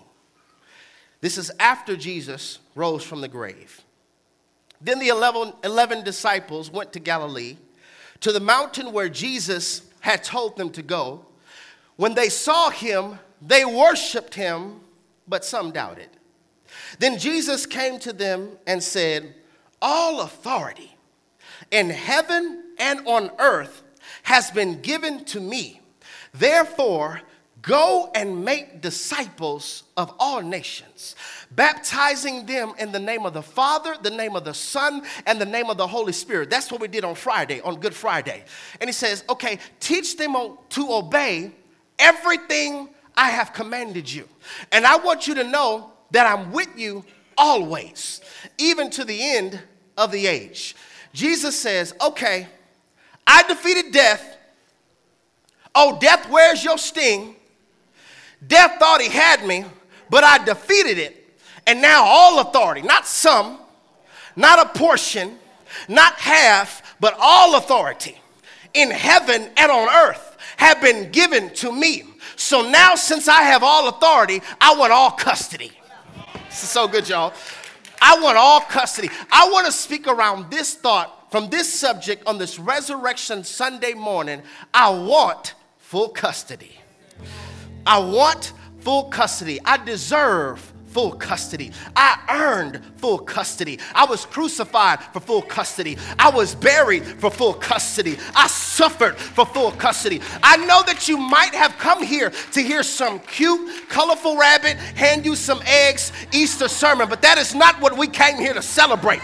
This 1.21 1.37
is 1.39 1.51
after 1.59 1.97
Jesus 1.97 2.59
rose 2.75 3.03
from 3.03 3.21
the 3.21 3.27
grave. 3.27 3.81
Then 4.79 4.99
the 4.99 5.07
11, 5.07 5.53
11 5.63 6.03
disciples 6.03 6.69
went 6.69 6.93
to 6.93 6.99
Galilee, 6.99 7.57
to 8.19 8.31
the 8.31 8.39
mountain 8.39 8.91
where 8.91 9.09
Jesus 9.09 9.81
had 10.01 10.23
told 10.23 10.57
them 10.57 10.69
to 10.71 10.83
go. 10.83 11.25
When 11.95 12.13
they 12.13 12.29
saw 12.29 12.69
him, 12.69 13.17
they 13.41 13.65
worshiped 13.65 14.35
him, 14.35 14.81
but 15.27 15.45
some 15.45 15.71
doubted. 15.71 16.09
Then 16.99 17.17
Jesus 17.17 17.65
came 17.65 17.99
to 17.99 18.13
them 18.13 18.51
and 18.67 18.81
said, 18.81 19.35
All 19.81 20.21
authority 20.21 20.95
in 21.71 21.89
heaven 21.89 22.63
and 22.77 23.07
on 23.07 23.31
earth 23.39 23.83
has 24.23 24.51
been 24.51 24.81
given 24.81 25.25
to 25.25 25.39
me. 25.39 25.81
Therefore, 26.33 27.21
Go 27.65 28.11
and 28.13 28.45
make 28.45 28.79
disciples 28.81 29.85
of 29.97 30.13
all 30.19 30.39
nations, 30.43 31.15
baptizing 31.49 32.45
them 32.45 32.73
in 32.77 32.91
the 32.91 32.99
name 32.99 33.25
of 33.25 33.33
the 33.33 33.41
Father, 33.41 33.95
the 33.99 34.11
name 34.11 34.35
of 34.35 34.45
the 34.45 34.53
Son, 34.53 35.01
and 35.25 35.41
the 35.41 35.47
name 35.47 35.71
of 35.71 35.77
the 35.77 35.87
Holy 35.87 36.13
Spirit. 36.13 36.51
That's 36.51 36.71
what 36.71 36.79
we 36.79 36.87
did 36.87 37.03
on 37.03 37.15
Friday, 37.15 37.61
on 37.61 37.79
Good 37.79 37.95
Friday. 37.95 38.43
And 38.79 38.87
he 38.87 38.91
says, 38.91 39.23
okay, 39.29 39.57
teach 39.79 40.15
them 40.15 40.35
to 40.69 40.93
obey 40.93 41.53
everything 41.97 42.89
I 43.17 43.29
have 43.29 43.53
commanded 43.53 44.11
you. 44.11 44.27
And 44.71 44.85
I 44.85 44.97
want 44.97 45.27
you 45.27 45.35
to 45.35 45.43
know 45.43 45.91
that 46.11 46.25
I'm 46.25 46.51
with 46.51 46.77
you 46.77 47.03
always, 47.37 48.21
even 48.57 48.89
to 48.91 49.05
the 49.05 49.17
end 49.19 49.59
of 49.97 50.11
the 50.11 50.27
age. 50.27 50.75
Jesus 51.13 51.59
says, 51.59 51.93
Okay, 52.01 52.47
I 53.25 53.43
defeated 53.43 53.91
death. 53.91 54.37
Oh, 55.73 55.97
death, 55.99 56.29
where's 56.29 56.63
your 56.63 56.77
sting? 56.77 57.35
Death 58.45 58.77
thought 58.79 59.01
he 59.01 59.09
had 59.09 59.45
me, 59.45 59.65
but 60.09 60.23
I 60.23 60.43
defeated 60.43 60.97
it. 60.97 61.39
And 61.67 61.81
now 61.81 62.05
all 62.05 62.39
authority, 62.39 62.81
not 62.81 63.07
some, 63.07 63.59
not 64.35 64.59
a 64.59 64.77
portion, 64.77 65.37
not 65.89 66.13
half, 66.13 66.95
but 66.99 67.15
all 67.19 67.55
authority 67.55 68.17
in 68.73 68.91
heaven 68.91 69.49
and 69.57 69.71
on 69.71 69.89
earth 69.89 70.34
have 70.57 70.81
been 70.81 71.11
given 71.11 71.53
to 71.55 71.71
me. 71.71 72.03
So 72.35 72.69
now, 72.69 72.95
since 72.95 73.27
I 73.27 73.43
have 73.43 73.63
all 73.63 73.87
authority, 73.89 74.41
I 74.59 74.75
want 74.75 74.91
all 74.91 75.11
custody. 75.11 75.71
This 76.49 76.63
is 76.63 76.69
so 76.69 76.87
good, 76.87 77.07
y'all. 77.07 77.33
I 78.01 78.19
want 78.19 78.37
all 78.37 78.61
custody. 78.61 79.09
I 79.31 79.49
want 79.49 79.65
to 79.65 79.71
speak 79.71 80.07
around 80.07 80.51
this 80.51 80.75
thought 80.75 81.31
from 81.31 81.49
this 81.49 81.71
subject 81.71 82.25
on 82.27 82.37
this 82.37 82.59
Resurrection 82.59 83.43
Sunday 83.43 83.93
morning. 83.93 84.41
I 84.73 84.89
want 84.89 85.55
full 85.79 86.09
custody. 86.09 86.77
I 87.85 87.99
want 87.99 88.53
full 88.79 89.05
custody. 89.05 89.59
I 89.65 89.77
deserve 89.77 90.71
full 90.95 91.11
custody. 91.11 91.73
I 91.93 92.17
earned 92.29 92.79
full 92.95 93.17
custody. 93.17 93.79
I 93.93 94.05
was 94.05 94.25
crucified 94.25 95.03
for 95.11 95.19
full 95.19 95.41
custody. 95.41 95.97
I 96.17 96.29
was 96.29 96.55
buried 96.55 97.03
for 97.03 97.29
full 97.29 97.53
custody. 97.53 98.17
I 98.33 98.47
suffered 98.47 99.17
for 99.17 99.45
full 99.45 99.71
custody. 99.71 100.21
I 100.41 100.55
know 100.55 100.83
that 100.83 101.09
you 101.09 101.17
might 101.17 101.53
have 101.53 101.77
come 101.79 102.01
here 102.01 102.31
to 102.53 102.61
hear 102.61 102.81
some 102.81 103.19
cute, 103.19 103.89
colorful 103.89 104.37
rabbit 104.37 104.77
hand 104.77 105.25
you 105.25 105.35
some 105.35 105.61
eggs 105.65 106.13
Easter 106.31 106.69
sermon, 106.69 107.09
but 107.09 107.21
that 107.23 107.37
is 107.37 107.53
not 107.53 107.81
what 107.81 107.97
we 107.97 108.07
came 108.07 108.37
here 108.37 108.53
to 108.53 108.61
celebrate. 108.61 109.19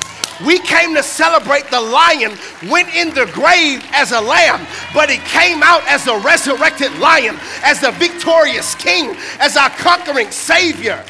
We 0.45 0.59
came 0.59 0.93
to 0.95 1.03
celebrate 1.03 1.71
the 1.71 1.79
lion 1.79 2.37
went 2.69 2.93
in 2.93 3.11
the 3.11 3.27
grave 3.31 3.81
as 3.93 4.11
a 4.11 4.19
lamb, 4.19 4.67
but 4.93 5.09
he 5.09 5.19
came 5.19 5.63
out 5.63 5.87
as 5.87 6.05
a 6.07 6.19
resurrected 6.19 6.99
lion, 6.99 7.37
as 7.63 7.79
the 7.79 7.91
victorious 7.91 8.75
king, 8.75 9.15
as 9.39 9.55
our 9.55 9.69
conquering 9.69 10.31
savior. 10.31 11.05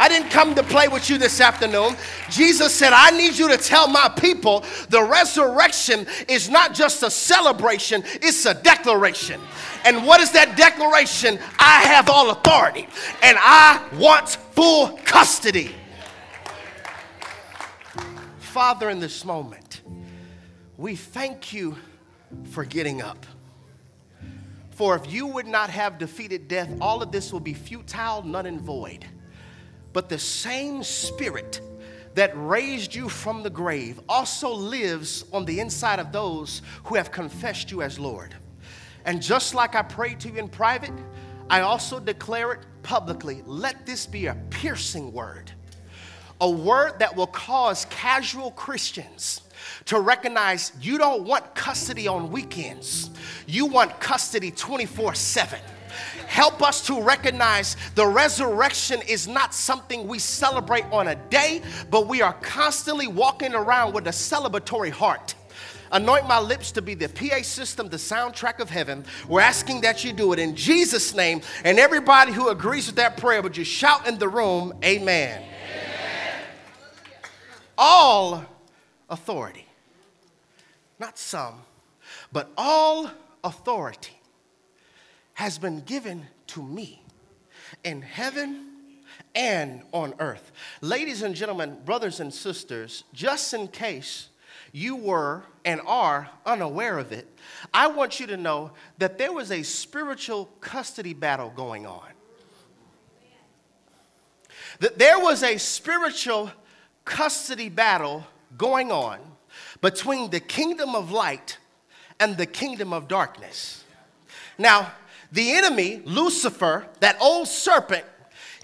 I 0.00 0.08
didn't 0.08 0.30
come 0.30 0.54
to 0.54 0.62
play 0.62 0.88
with 0.88 1.10
you 1.10 1.18
this 1.18 1.42
afternoon. 1.42 1.94
Jesus 2.30 2.74
said, 2.74 2.94
I 2.94 3.10
need 3.10 3.36
you 3.36 3.50
to 3.50 3.58
tell 3.58 3.86
my 3.86 4.08
people 4.08 4.64
the 4.88 5.02
resurrection 5.02 6.06
is 6.26 6.48
not 6.48 6.72
just 6.72 7.02
a 7.02 7.10
celebration, 7.10 8.02
it's 8.22 8.46
a 8.46 8.54
declaration. 8.54 9.38
And 9.84 10.06
what 10.06 10.22
is 10.22 10.32
that 10.32 10.56
declaration? 10.56 11.38
I 11.58 11.82
have 11.82 12.08
all 12.08 12.30
authority 12.30 12.88
and 13.22 13.36
I 13.38 13.86
want 13.98 14.30
full 14.30 14.98
custody. 15.04 15.74
Father, 18.38 18.88
in 18.88 19.00
this 19.00 19.26
moment, 19.26 19.82
we 20.78 20.96
thank 20.96 21.52
you 21.52 21.76
for 22.52 22.64
getting 22.64 23.02
up. 23.02 23.26
For 24.70 24.96
if 24.96 25.12
you 25.12 25.26
would 25.26 25.46
not 25.46 25.68
have 25.68 25.98
defeated 25.98 26.48
death, 26.48 26.70
all 26.80 27.02
of 27.02 27.12
this 27.12 27.34
will 27.34 27.40
be 27.40 27.52
futile, 27.52 28.22
none 28.22 28.46
and 28.46 28.62
void. 28.62 29.04
But 29.92 30.08
the 30.08 30.18
same 30.18 30.82
spirit 30.82 31.60
that 32.14 32.32
raised 32.34 32.94
you 32.94 33.08
from 33.08 33.42
the 33.42 33.50
grave 33.50 34.00
also 34.08 34.52
lives 34.52 35.24
on 35.32 35.44
the 35.44 35.60
inside 35.60 35.98
of 35.98 36.12
those 36.12 36.62
who 36.84 36.96
have 36.96 37.10
confessed 37.10 37.70
you 37.70 37.82
as 37.82 37.98
Lord. 37.98 38.34
And 39.04 39.22
just 39.22 39.54
like 39.54 39.74
I 39.74 39.82
prayed 39.82 40.20
to 40.20 40.28
you 40.28 40.38
in 40.38 40.48
private, 40.48 40.92
I 41.48 41.60
also 41.60 41.98
declare 41.98 42.52
it 42.52 42.60
publicly. 42.82 43.42
Let 43.46 43.86
this 43.86 44.06
be 44.06 44.26
a 44.26 44.34
piercing 44.50 45.12
word, 45.12 45.50
a 46.40 46.50
word 46.50 46.98
that 46.98 47.14
will 47.14 47.26
cause 47.26 47.86
casual 47.86 48.50
Christians 48.52 49.42
to 49.86 50.00
recognize 50.00 50.72
you 50.80 50.98
don't 50.98 51.24
want 51.24 51.54
custody 51.54 52.06
on 52.08 52.30
weekends, 52.30 53.10
you 53.46 53.66
want 53.66 53.98
custody 54.00 54.50
24 54.50 55.14
7 55.14 55.58
Help 56.26 56.62
us 56.62 56.86
to 56.86 57.02
recognize 57.02 57.76
the 57.94 58.06
resurrection 58.06 59.00
is 59.08 59.26
not 59.26 59.54
something 59.54 60.06
we 60.06 60.18
celebrate 60.18 60.84
on 60.92 61.08
a 61.08 61.14
day, 61.14 61.60
but 61.90 62.06
we 62.06 62.22
are 62.22 62.34
constantly 62.34 63.06
walking 63.06 63.54
around 63.54 63.92
with 63.92 64.06
a 64.06 64.10
celebratory 64.10 64.90
heart. 64.90 65.34
Anoint 65.92 66.28
my 66.28 66.38
lips 66.38 66.70
to 66.72 66.82
be 66.82 66.94
the 66.94 67.08
PA 67.08 67.42
system, 67.42 67.88
the 67.88 67.96
soundtrack 67.96 68.60
of 68.60 68.70
heaven. 68.70 69.04
We're 69.28 69.40
asking 69.40 69.80
that 69.80 70.04
you 70.04 70.12
do 70.12 70.32
it 70.32 70.38
in 70.38 70.54
Jesus' 70.54 71.14
name. 71.14 71.40
And 71.64 71.80
everybody 71.80 72.32
who 72.32 72.48
agrees 72.48 72.86
with 72.86 72.96
that 72.96 73.16
prayer 73.16 73.42
would 73.42 73.54
just 73.54 73.70
shout 73.70 74.06
in 74.06 74.16
the 74.16 74.28
room, 74.28 74.72
Amen. 74.84 75.42
Amen. 75.42 76.42
All 77.76 78.44
authority, 79.08 79.66
not 81.00 81.18
some, 81.18 81.54
but 82.30 82.50
all 82.56 83.10
authority 83.42 84.19
has 85.40 85.56
been 85.56 85.80
given 85.80 86.26
to 86.46 86.62
me 86.62 87.02
in 87.82 88.02
heaven 88.02 88.66
and 89.34 89.80
on 89.90 90.12
earth. 90.18 90.52
Ladies 90.82 91.22
and 91.22 91.34
gentlemen, 91.34 91.78
brothers 91.86 92.20
and 92.20 92.32
sisters, 92.32 93.04
just 93.14 93.54
in 93.54 93.66
case 93.66 94.28
you 94.70 94.94
were 94.94 95.42
and 95.64 95.80
are 95.86 96.28
unaware 96.44 96.98
of 96.98 97.10
it, 97.10 97.26
I 97.72 97.86
want 97.86 98.20
you 98.20 98.26
to 98.26 98.36
know 98.36 98.72
that 98.98 99.16
there 99.16 99.32
was 99.32 99.50
a 99.50 99.62
spiritual 99.62 100.50
custody 100.60 101.14
battle 101.14 101.48
going 101.56 101.86
on. 101.86 102.10
That 104.80 104.98
there 104.98 105.18
was 105.18 105.42
a 105.42 105.56
spiritual 105.56 106.50
custody 107.06 107.70
battle 107.70 108.26
going 108.58 108.92
on 108.92 109.20
between 109.80 110.28
the 110.28 110.40
kingdom 110.40 110.94
of 110.94 111.10
light 111.10 111.56
and 112.18 112.36
the 112.36 112.44
kingdom 112.44 112.92
of 112.92 113.08
darkness. 113.08 113.84
Now, 114.58 114.92
the 115.32 115.52
enemy, 115.52 116.02
Lucifer, 116.04 116.86
that 117.00 117.16
old 117.20 117.48
serpent, 117.48 118.04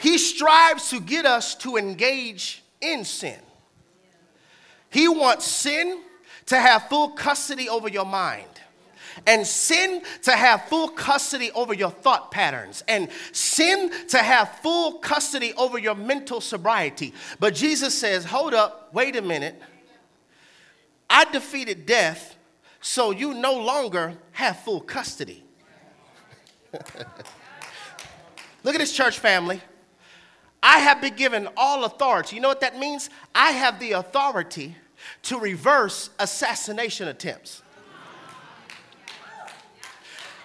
he 0.00 0.18
strives 0.18 0.90
to 0.90 1.00
get 1.00 1.25
us 1.26 1.54
to 1.56 1.76
engage 1.76 2.62
in 2.80 3.04
sin. 3.04 3.38
He 4.90 5.08
wants 5.08 5.46
sin 5.46 6.02
to 6.46 6.56
have 6.56 6.88
full 6.88 7.11
custody 7.11 7.68
over 7.68 7.88
your 7.88 8.04
mind 8.04 8.49
and 9.26 9.46
sin 9.46 10.02
to 10.23 10.32
have 10.32 10.64
full 10.64 10.88
custody 10.88 11.50
over 11.52 11.73
your 11.73 11.90
thought 11.90 12.30
patterns, 12.30 12.85
and 12.88 13.08
sin 13.32 13.90
to 14.08 14.18
have 14.18 14.58
full 14.58 14.94
custody 14.94 15.54
over 15.54 15.78
your 15.78 15.94
mental 15.94 16.40
sobriety. 16.40 17.14
But 17.40 17.54
Jesus 17.54 17.96
says, 17.96 18.25
Hold 18.25 18.52
up, 18.52 18.90
wait 18.92 19.16
a 19.16 19.23
minute. 19.23 19.61
I 21.08 21.25
defeated 21.26 21.87
death, 21.87 22.37
so 22.80 23.11
you 23.12 23.32
no 23.32 23.54
longer 23.54 24.14
have 24.32 24.61
full 24.61 24.80
custody. 24.80 25.44
Look 28.64 28.75
at 28.75 28.78
this 28.78 28.92
church 28.92 29.18
family. 29.18 29.61
I 30.62 30.78
have 30.78 31.00
been 31.00 31.14
given 31.14 31.49
all 31.56 31.85
authority. 31.85 32.37
You 32.37 32.42
know 32.42 32.49
what 32.49 32.61
that 32.61 32.78
means? 32.78 33.11
I 33.35 33.52
have 33.52 33.78
the 33.78 33.92
authority 33.92 34.75
to 35.23 35.38
reverse 35.38 36.11
assassination 36.18 37.09
attempts. 37.09 37.62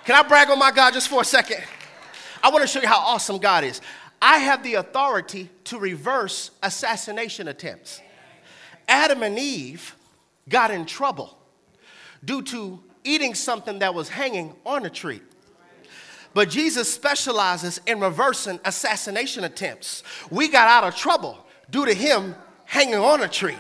Can 0.06 0.16
I 0.16 0.28
brag 0.28 0.50
on 0.50 0.60
my 0.60 0.72
God 0.72 0.94
just 0.94 1.08
for 1.08 1.22
a 1.22 1.26
second? 1.26 1.64
I 2.44 2.50
want 2.50 2.62
to 2.64 2.68
show 2.68 2.82
you 2.82 2.88
how 2.88 3.00
awesome 3.00 3.38
God 3.38 3.64
is. 3.64 3.82
I 4.22 4.40
have 4.40 4.64
the 4.64 4.76
authority 4.76 5.50
to 5.66 5.80
reverse 5.80 6.52
assassination 6.62 7.48
attempts. 7.48 8.02
Adam 8.88 9.24
and 9.24 9.38
Eve 9.40 9.96
got 10.50 10.70
in 10.70 10.86
trouble 10.86 11.38
due 12.24 12.42
to 12.44 12.80
eating 13.04 13.34
something 13.34 13.80
that 13.80 13.94
was 13.94 14.10
hanging 14.10 14.56
on 14.66 14.86
a 14.86 14.90
tree. 14.90 15.22
But 16.34 16.50
Jesus 16.50 16.92
specializes 16.92 17.82
in 17.86 18.00
reversing 18.00 18.60
assassination 18.64 19.44
attempts. 19.44 20.04
We 20.30 20.48
got 20.48 20.68
out 20.68 20.84
of 20.86 20.96
trouble 20.96 21.38
due 21.70 21.86
to 21.86 21.94
him 21.94 22.36
hanging 22.66 22.96
on 22.96 23.22
a 23.22 23.28
tree 23.28 23.58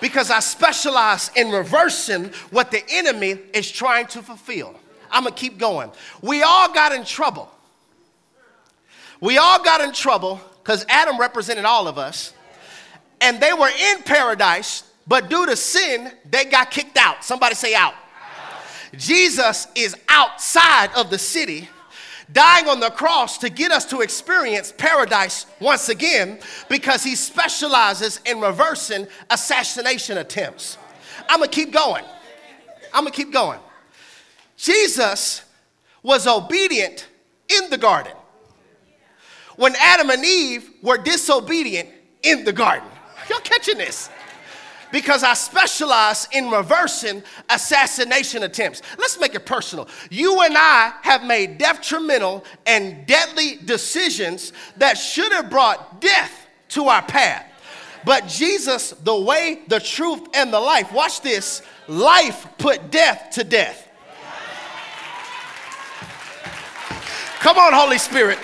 because 0.00 0.30
I 0.30 0.40
specialize 0.40 1.30
in 1.36 1.50
reversing 1.50 2.26
what 2.50 2.70
the 2.70 2.82
enemy 2.88 3.38
is 3.52 3.70
trying 3.70 4.06
to 4.08 4.22
fulfill. 4.22 4.74
I'm 5.10 5.24
gonna 5.24 5.34
keep 5.34 5.58
going. 5.58 5.90
We 6.22 6.42
all 6.42 6.72
got 6.72 6.92
in 6.92 7.04
trouble. 7.04 7.50
We 9.20 9.36
all 9.36 9.62
got 9.62 9.80
in 9.80 9.92
trouble 9.92 10.40
because 10.62 10.86
Adam 10.88 11.18
represented 11.18 11.64
all 11.64 11.88
of 11.88 11.98
us, 11.98 12.32
and 13.20 13.40
they 13.40 13.52
were 13.52 13.68
in 13.68 14.02
paradise, 14.02 14.84
but 15.06 15.28
due 15.28 15.46
to 15.46 15.56
sin, 15.56 16.12
they 16.30 16.44
got 16.44 16.70
kicked 16.70 16.96
out. 16.96 17.24
Somebody 17.24 17.54
say 17.54 17.74
out. 17.74 17.94
out. 17.94 17.98
Jesus 18.96 19.66
is 19.74 19.96
outside 20.08 20.90
of 20.94 21.10
the 21.10 21.18
city 21.18 21.68
dying 22.32 22.68
on 22.68 22.80
the 22.80 22.90
cross 22.90 23.38
to 23.38 23.50
get 23.50 23.70
us 23.70 23.84
to 23.86 24.00
experience 24.00 24.72
paradise 24.76 25.46
once 25.60 25.88
again 25.88 26.38
because 26.68 27.02
he 27.02 27.14
specializes 27.14 28.20
in 28.26 28.40
reversing 28.40 29.06
assassination 29.30 30.18
attempts. 30.18 30.76
I'm 31.28 31.40
gonna 31.40 31.50
keep 31.50 31.72
going. 31.72 32.04
I'm 32.92 33.04
gonna 33.04 33.10
keep 33.10 33.32
going. 33.32 33.60
Jesus 34.56 35.42
was 36.02 36.26
obedient 36.26 37.08
in 37.48 37.70
the 37.70 37.78
garden. 37.78 38.12
When 39.56 39.74
Adam 39.76 40.10
and 40.10 40.24
Eve 40.24 40.70
were 40.82 40.98
disobedient 40.98 41.88
in 42.22 42.44
the 42.44 42.52
garden. 42.52 42.88
Y'all 43.28 43.40
catching 43.40 43.78
this? 43.78 44.10
Because 44.92 45.22
I 45.22 45.34
specialize 45.34 46.28
in 46.32 46.50
reversing 46.50 47.22
assassination 47.50 48.42
attempts. 48.42 48.82
Let's 48.98 49.18
make 49.18 49.34
it 49.34 49.46
personal. 49.46 49.88
You 50.10 50.42
and 50.42 50.54
I 50.56 50.92
have 51.02 51.24
made 51.24 51.58
detrimental 51.58 52.44
and 52.66 53.06
deadly 53.06 53.58
decisions 53.64 54.52
that 54.76 54.94
should 54.94 55.32
have 55.32 55.50
brought 55.50 56.00
death 56.00 56.46
to 56.70 56.84
our 56.88 57.02
path. 57.02 57.44
But 58.04 58.28
Jesus, 58.28 58.90
the 58.90 59.18
way, 59.18 59.62
the 59.68 59.80
truth, 59.80 60.28
and 60.34 60.52
the 60.52 60.60
life, 60.60 60.92
watch 60.92 61.20
this, 61.20 61.62
life 61.88 62.46
put 62.56 62.90
death 62.90 63.30
to 63.32 63.44
death. 63.44 63.88
Come 67.40 67.58
on, 67.58 67.72
Holy 67.72 67.98
Spirit. 67.98 68.38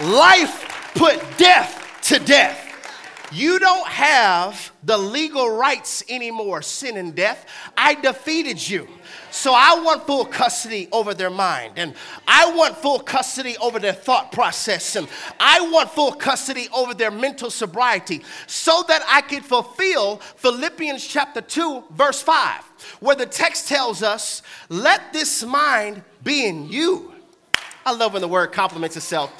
Life 0.00 0.92
put 0.94 1.20
death 1.36 2.00
to 2.04 2.18
death. 2.18 2.61
You 3.32 3.58
don't 3.58 3.88
have 3.88 4.72
the 4.84 4.98
legal 4.98 5.50
rights 5.50 6.04
anymore, 6.08 6.60
sin 6.60 6.96
and 6.98 7.14
death. 7.14 7.46
I 7.76 7.94
defeated 7.94 8.68
you. 8.68 8.88
So 9.30 9.54
I 9.54 9.80
want 9.82 10.06
full 10.06 10.26
custody 10.26 10.88
over 10.92 11.14
their 11.14 11.30
mind, 11.30 11.74
and 11.76 11.94
I 12.28 12.54
want 12.54 12.76
full 12.76 13.00
custody 13.00 13.56
over 13.56 13.78
their 13.78 13.94
thought 13.94 14.30
process, 14.30 14.94
and 14.96 15.08
I 15.40 15.70
want 15.70 15.90
full 15.90 16.12
custody 16.12 16.68
over 16.74 16.92
their 16.92 17.10
mental 17.10 17.48
sobriety, 17.48 18.22
so 18.46 18.84
that 18.88 19.02
I 19.08 19.22
can 19.22 19.42
fulfill 19.42 20.16
Philippians 20.16 21.06
chapter 21.06 21.40
2, 21.40 21.84
verse 21.92 22.22
5, 22.22 22.98
where 23.00 23.16
the 23.16 23.24
text 23.24 23.68
tells 23.68 24.02
us, 24.02 24.42
Let 24.68 25.14
this 25.14 25.42
mind 25.42 26.02
be 26.22 26.46
in 26.46 26.68
you. 26.68 27.14
I 27.86 27.94
love 27.94 28.12
when 28.12 28.22
the 28.22 28.28
word 28.28 28.52
complements 28.52 28.96
itself. 28.98 29.32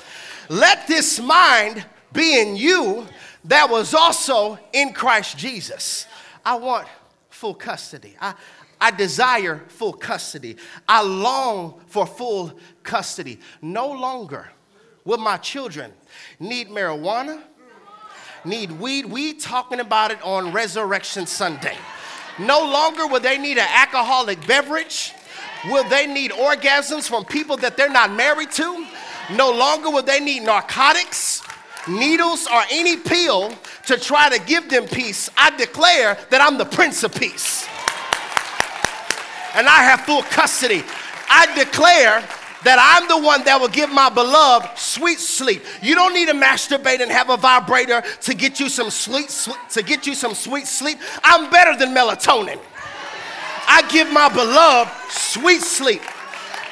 Let 0.48 0.86
this 0.86 1.20
mind 1.20 1.84
be 2.12 2.40
in 2.40 2.56
you 2.56 3.06
that 3.44 3.68
was 3.68 3.94
also 3.94 4.58
in 4.72 4.92
Christ 4.92 5.36
Jesus. 5.36 6.06
I 6.44 6.54
want 6.56 6.86
full 7.30 7.54
custody. 7.54 8.14
I, 8.20 8.34
I 8.80 8.90
desire 8.90 9.62
full 9.68 9.92
custody. 9.92 10.56
I 10.88 11.02
long 11.02 11.80
for 11.88 12.06
full 12.06 12.52
custody. 12.82 13.40
No 13.60 13.90
longer 13.90 14.50
will 15.04 15.18
my 15.18 15.36
children 15.36 15.92
need 16.38 16.68
marijuana, 16.68 17.42
need 18.44 18.70
weed. 18.72 19.06
We 19.06 19.34
talking 19.34 19.80
about 19.80 20.10
it 20.10 20.22
on 20.22 20.52
Resurrection 20.52 21.26
Sunday. 21.26 21.76
No 22.38 22.60
longer 22.60 23.06
will 23.06 23.20
they 23.20 23.38
need 23.38 23.58
an 23.58 23.68
alcoholic 23.68 24.44
beverage. 24.46 25.12
Will 25.66 25.88
they 25.88 26.06
need 26.06 26.32
orgasms 26.32 27.08
from 27.08 27.24
people 27.24 27.56
that 27.58 27.76
they're 27.76 27.90
not 27.90 28.12
married 28.12 28.50
to? 28.52 28.86
No 29.32 29.50
longer 29.50 29.90
will 29.90 30.02
they 30.02 30.18
need 30.18 30.42
narcotics 30.42 31.42
needles 31.88 32.46
or 32.46 32.62
any 32.70 32.96
pill 32.96 33.52
to 33.86 33.96
try 33.96 34.28
to 34.28 34.42
give 34.44 34.68
them 34.68 34.86
peace, 34.86 35.30
I 35.36 35.56
declare 35.56 36.18
that 36.30 36.40
I'm 36.40 36.58
the 36.58 36.64
Prince 36.64 37.02
of 37.02 37.14
Peace. 37.14 37.66
And 39.54 39.68
I 39.68 39.82
have 39.82 40.02
full 40.02 40.22
custody. 40.22 40.82
I 41.28 41.46
declare 41.56 42.22
that 42.64 42.78
I'm 42.78 43.08
the 43.08 43.26
one 43.26 43.44
that 43.44 43.60
will 43.60 43.68
give 43.68 43.90
my 43.90 44.08
beloved 44.08 44.78
sweet 44.78 45.18
sleep. 45.18 45.62
You 45.82 45.94
don't 45.94 46.14
need 46.14 46.28
to 46.28 46.34
masturbate 46.34 47.00
and 47.00 47.10
have 47.10 47.30
a 47.30 47.36
vibrator 47.36 48.02
to 48.22 48.34
get 48.34 48.60
you 48.60 48.68
some 48.68 48.90
sweet 48.90 49.28
to 49.70 49.82
get 49.82 50.06
you 50.06 50.14
some 50.14 50.34
sweet 50.34 50.66
sleep. 50.66 50.98
I'm 51.24 51.50
better 51.50 51.76
than 51.76 51.94
melatonin. 51.94 52.60
I 53.66 53.82
give 53.90 54.12
my 54.12 54.28
beloved 54.28 54.90
sweet 55.10 55.62
sleep. 55.62 56.02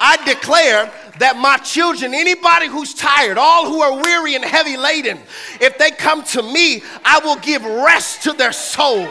I 0.01 0.16
declare 0.25 0.90
that 1.18 1.37
my 1.37 1.57
children, 1.59 2.14
anybody 2.14 2.66
who's 2.68 2.94
tired, 2.94 3.38
all 3.38 3.66
who 3.66 3.81
are 3.83 4.03
weary 4.03 4.35
and 4.35 4.44
heavy 4.44 4.77
laden, 4.77 5.18
if 5.61 5.79
they 5.79 5.90
come 5.90 6.23
to 6.25 6.42
me, 6.42 6.83
I 7.05 7.20
will 7.20 7.37
give 7.37 7.64
rest 7.64 8.23
to 8.25 8.33
their 8.33 8.53
soul. 8.53 9.09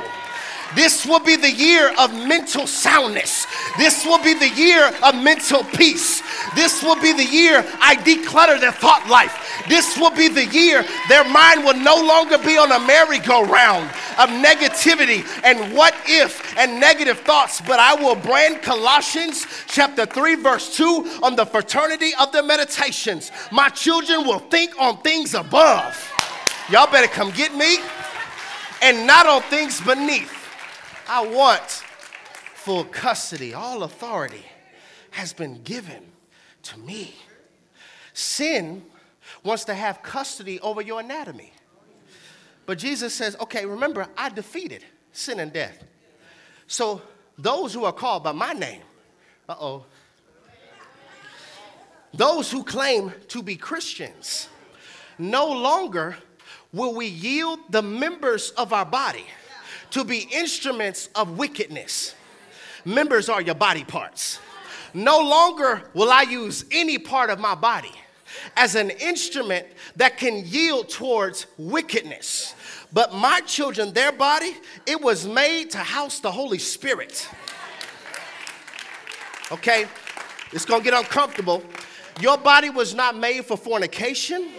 This 0.75 1.05
will 1.05 1.19
be 1.19 1.36
the 1.36 1.51
year 1.51 1.93
of 1.99 2.13
mental 2.13 2.67
soundness. 2.67 3.47
This 3.77 4.05
will 4.05 4.21
be 4.23 4.34
the 4.34 4.49
year 4.49 4.91
of 5.03 5.15
mental 5.15 5.63
peace. 5.63 6.21
This 6.55 6.84
will 6.84 6.99
be 7.01 7.13
the 7.13 7.25
year 7.25 7.65
I 7.79 7.95
declutter 7.95 8.60
their 8.60 8.71
thought 8.71 9.08
life. 9.10 9.63
This 9.67 9.97
will 9.97 10.12
be 10.12 10.27
the 10.27 10.45
year 10.45 10.86
their 11.08 11.27
mind 11.29 11.63
will 11.63 11.77
no 11.77 11.95
longer 11.95 12.38
be 12.38 12.58
on 12.58 12.71
a 12.71 12.79
merry-go-round 12.86 13.86
of 14.19 14.29
negativity 14.29 15.25
and 15.43 15.73
what 15.73 15.95
if 16.05 16.58
and 16.58 16.79
negative 16.79 17.19
thoughts, 17.19 17.62
but 17.62 17.79
I 17.79 17.95
will 17.95 18.15
brand 18.15 18.62
Colossians 18.62 19.45
chapter 19.67 20.05
3, 20.05 20.36
verse 20.36 20.75
2 20.75 21.19
on 21.23 21.36
the 21.36 21.45
fraternity 21.45 22.12
of 22.19 22.32
their 22.32 22.43
meditations. 22.43 23.32
My 23.51 23.69
children 23.69 24.25
will 24.25 24.39
think 24.39 24.79
on 24.79 24.97
things 24.97 25.34
above. 25.34 26.13
Y'all 26.69 26.91
better 26.91 27.08
come 27.08 27.32
get 27.32 27.55
me 27.55 27.77
and 28.82 29.08
not 29.08 29.25
on 29.25 29.41
things 29.43 29.82
beneath. 29.82 30.38
I 31.11 31.25
want 31.25 31.83
full 32.53 32.83
custody. 32.83 33.55
All 33.55 33.81
authority 33.81 34.45
has 35.09 35.33
been 35.33 35.63
given 35.63 36.03
to 36.61 36.77
me. 36.77 37.15
Sin 38.13 38.83
wants 39.43 39.65
to 39.65 39.73
have 39.73 40.03
custody 40.03 40.59
over 40.59 40.81
your 40.83 40.99
anatomy. 40.99 41.51
But 42.67 42.77
Jesus 42.77 43.11
says, 43.15 43.35
okay, 43.41 43.65
remember, 43.65 44.05
I 44.15 44.29
defeated 44.29 44.85
sin 45.11 45.39
and 45.39 45.51
death. 45.51 45.83
So 46.67 47.01
those 47.39 47.73
who 47.73 47.85
are 47.85 47.91
called 47.91 48.23
by 48.23 48.31
my 48.31 48.53
name, 48.53 48.81
uh 49.47 49.55
oh, 49.59 49.85
those 52.13 52.51
who 52.51 52.63
claim 52.63 53.13
to 53.29 53.41
be 53.41 53.55
Christians, 53.55 54.47
no 55.17 55.47
longer 55.47 56.17
will 56.71 56.93
we 56.93 57.07
yield 57.07 57.59
the 57.71 57.81
members 57.81 58.51
of 58.51 58.73
our 58.73 58.85
body 58.85 59.25
to 59.91 60.04
be 60.04 60.28
instruments 60.32 61.10
of 61.15 61.38
wickedness. 61.38 62.15
Members 62.86 63.30
are 63.30 63.41
your 63.41 63.56
body 63.56 63.84
parts. 63.84 64.39
No 64.93 65.19
longer 65.19 65.84
will 65.93 66.10
I 66.10 66.23
use 66.23 66.65
any 66.71 66.97
part 66.97 67.30
of 67.30 67.39
my 67.39 67.56
body 67.56 67.91
as 68.56 68.75
an 68.75 68.89
instrument 68.89 69.65
that 69.95 70.17
can 70.17 70.43
yield 70.45 70.89
towards 70.89 71.47
wickedness. 71.58 72.56
But 72.91 73.13
my 73.13 73.41
children, 73.41 73.93
their 73.93 74.12
body, 74.12 74.56
it 74.86 74.99
was 74.99 75.28
made 75.28 75.71
to 75.71 75.78
house 75.80 76.19
the 76.19 76.32
Holy 76.32 76.58
Spirit. 76.58 77.28
Okay? 79.52 79.86
It's 80.52 80.65
gonna 80.65 80.84
get 80.84 80.93
uncomfortable. 80.93 81.63
Your 82.19 82.38
body 82.38 82.69
was 82.69 82.95
not 82.95 83.15
made 83.15 83.45
for 83.45 83.56
fornication. 83.56 84.49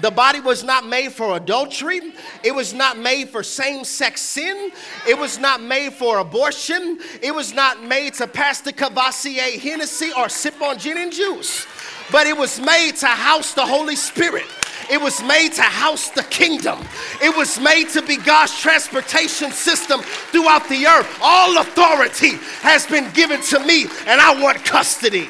The 0.00 0.10
body 0.10 0.40
was 0.40 0.64
not 0.64 0.86
made 0.86 1.12
for 1.12 1.36
adultery. 1.36 2.00
It 2.42 2.54
was 2.54 2.72
not 2.72 2.98
made 2.98 3.28
for 3.28 3.42
same 3.42 3.84
sex 3.84 4.22
sin. 4.22 4.72
It 5.06 5.18
was 5.18 5.38
not 5.38 5.60
made 5.60 5.92
for 5.92 6.18
abortion. 6.18 6.98
It 7.22 7.34
was 7.34 7.52
not 7.52 7.82
made 7.82 8.14
to 8.14 8.26
pass 8.26 8.60
the 8.60 8.72
Courvoisier 8.72 9.58
Hennessy 9.60 10.10
or 10.16 10.28
sip 10.28 10.60
on 10.62 10.78
gin 10.78 10.96
and 10.96 11.12
juice. 11.12 11.66
But 12.10 12.26
it 12.26 12.36
was 12.36 12.58
made 12.58 12.96
to 12.96 13.06
house 13.06 13.52
the 13.52 13.66
Holy 13.66 13.96
Spirit. 13.96 14.46
It 14.90 15.00
was 15.00 15.22
made 15.22 15.52
to 15.54 15.62
house 15.62 16.10
the 16.10 16.24
kingdom. 16.24 16.80
It 17.22 17.34
was 17.36 17.60
made 17.60 17.88
to 17.90 18.02
be 18.02 18.16
God's 18.16 18.58
transportation 18.58 19.50
system 19.52 20.00
throughout 20.00 20.68
the 20.68 20.86
earth. 20.86 21.18
All 21.22 21.58
authority 21.58 22.36
has 22.60 22.86
been 22.86 23.10
given 23.12 23.40
to 23.42 23.60
me, 23.60 23.84
and 24.06 24.20
I 24.20 24.40
want 24.42 24.64
custody. 24.64 25.28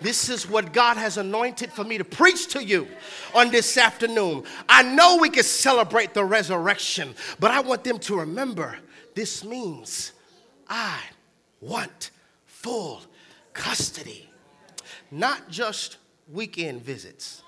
This 0.00 0.28
is 0.28 0.48
what 0.48 0.72
God 0.72 0.96
has 0.96 1.16
anointed 1.16 1.72
for 1.72 1.82
me 1.82 1.98
to 1.98 2.04
preach 2.04 2.48
to 2.48 2.64
you 2.64 2.86
on 3.34 3.50
this 3.50 3.76
afternoon. 3.76 4.44
I 4.68 4.82
know 4.82 5.16
we 5.16 5.28
can 5.28 5.42
celebrate 5.42 6.14
the 6.14 6.24
resurrection, 6.24 7.14
but 7.40 7.50
I 7.50 7.60
want 7.60 7.82
them 7.82 7.98
to 8.00 8.20
remember 8.20 8.78
this 9.14 9.44
means 9.44 10.12
I 10.68 11.00
want 11.60 12.12
full 12.46 13.02
custody, 13.52 14.30
not 15.10 15.50
just 15.50 15.96
weekend 16.32 16.82
visits. 16.82 17.42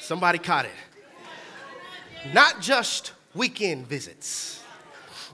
Somebody 0.00 0.38
caught 0.38 0.64
it. 0.64 0.72
Not 2.32 2.60
just 2.60 3.12
weekend 3.34 3.86
visits, 3.86 4.64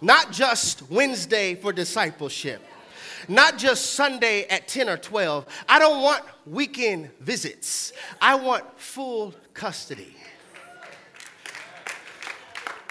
not 0.03 0.31
just 0.31 0.90
Wednesday 0.90 1.55
for 1.55 1.72
discipleship 1.72 2.61
not 3.29 3.59
just 3.59 3.93
Sunday 3.93 4.47
at 4.49 4.69
10 4.69 4.89
or 4.89 4.97
12. 4.97 5.47
I 5.69 5.79
don't 5.79 6.03
want 6.03 6.25
weekend 6.47 7.11
visits. 7.21 7.93
I 8.21 8.35
want 8.35 8.65
full 8.79 9.35
custody. 9.53 10.15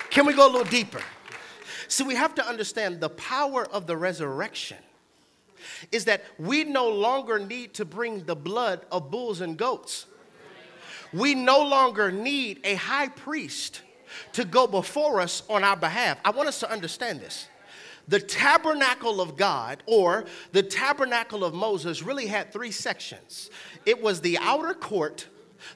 Can 0.10 0.26
we 0.26 0.34
go 0.34 0.48
a 0.48 0.52
little 0.52 0.70
deeper? 0.70 1.02
See, 1.88 2.04
we 2.04 2.16
have 2.16 2.36
to 2.36 2.48
understand 2.48 3.00
the 3.00 3.10
power 3.10 3.66
of 3.66 3.88
the 3.88 3.98
resurrection 3.98 4.78
is 5.92 6.06
that 6.06 6.24
we 6.38 6.64
no 6.64 6.90
longer 6.90 7.40
need 7.40 7.74
to 7.76 7.86
bring 7.86 8.24
the 8.26 8.36
blood 8.36 8.86
of 8.92 9.12
bulls 9.12 9.42
and 9.42 9.58
goats. 9.58 10.06
We 11.12 11.36
no 11.36 11.62
longer 11.64 12.12
need 12.12 12.62
a 12.64 12.76
high 12.76 13.10
priest 13.10 13.82
to 14.34 14.46
go 14.46 14.68
before 14.68 15.22
us 15.22 15.44
on 15.50 15.64
our 15.64 15.76
behalf. 15.76 16.18
I 16.26 16.32
want 16.32 16.48
us 16.48 16.60
to 16.62 16.72
understand 16.72 17.20
this. 17.20 17.48
The 18.08 18.20
tabernacle 18.20 19.22
of 19.22 19.38
God 19.38 19.82
or 19.86 20.26
the 20.52 20.64
tabernacle 20.64 21.44
of 21.44 21.54
Moses 21.54 22.04
really 22.04 22.28
had 22.28 22.52
three 22.52 22.72
sections 22.72 23.50
it 23.86 24.02
was 24.02 24.22
the 24.22 24.38
outer 24.40 24.74
court, 24.74 25.28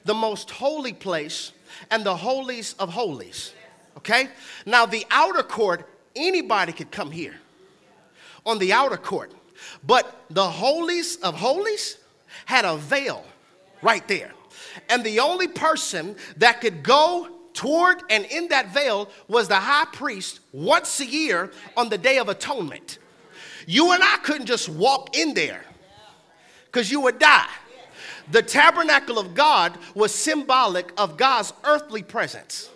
the 0.04 0.14
most 0.14 0.50
holy 0.50 0.92
place, 0.92 1.52
and 1.90 2.04
the 2.04 2.16
holies 2.16 2.74
of 2.78 2.90
holies. 2.90 3.52
Okay? 3.98 4.28
Now, 4.64 4.86
the 4.86 5.04
outer 5.10 5.42
court, 5.42 5.88
anybody 6.16 6.72
could 6.72 6.90
come 6.90 7.10
here 7.10 7.34
on 8.46 8.58
the 8.58 8.72
outer 8.72 8.96
court, 8.96 9.32
but 9.86 10.24
the 10.30 10.48
holies 10.48 11.16
of 11.16 11.34
holies 11.34 11.98
had 12.46 12.64
a 12.64 12.76
veil 12.76 13.24
right 13.82 14.06
there. 14.08 14.32
And 14.88 15.04
the 15.04 15.20
only 15.20 15.48
person 15.48 16.16
that 16.36 16.60
could 16.60 16.82
go 16.82 17.28
toward 17.58 18.04
and 18.08 18.24
in 18.26 18.46
that 18.46 18.72
veil 18.72 19.10
was 19.26 19.48
the 19.48 19.56
high 19.56 19.86
priest 19.92 20.38
once 20.52 21.00
a 21.00 21.04
year 21.04 21.50
on 21.76 21.88
the 21.88 21.98
Day 21.98 22.18
of 22.18 22.28
Atonement. 22.28 22.98
You 23.66 23.90
and 23.90 24.00
I 24.00 24.18
couldn't 24.18 24.46
just 24.46 24.68
walk 24.68 25.16
in 25.16 25.34
there 25.34 25.64
because 26.66 26.88
you 26.88 27.00
would 27.00 27.18
die. 27.18 27.50
The 28.30 28.42
tabernacle 28.42 29.18
of 29.18 29.34
God 29.34 29.76
was 29.96 30.14
symbolic 30.14 30.92
of 30.96 31.16
God's 31.16 31.52
earthly 31.64 32.04
presence. 32.04 32.70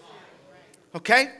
Okay? 0.97 1.31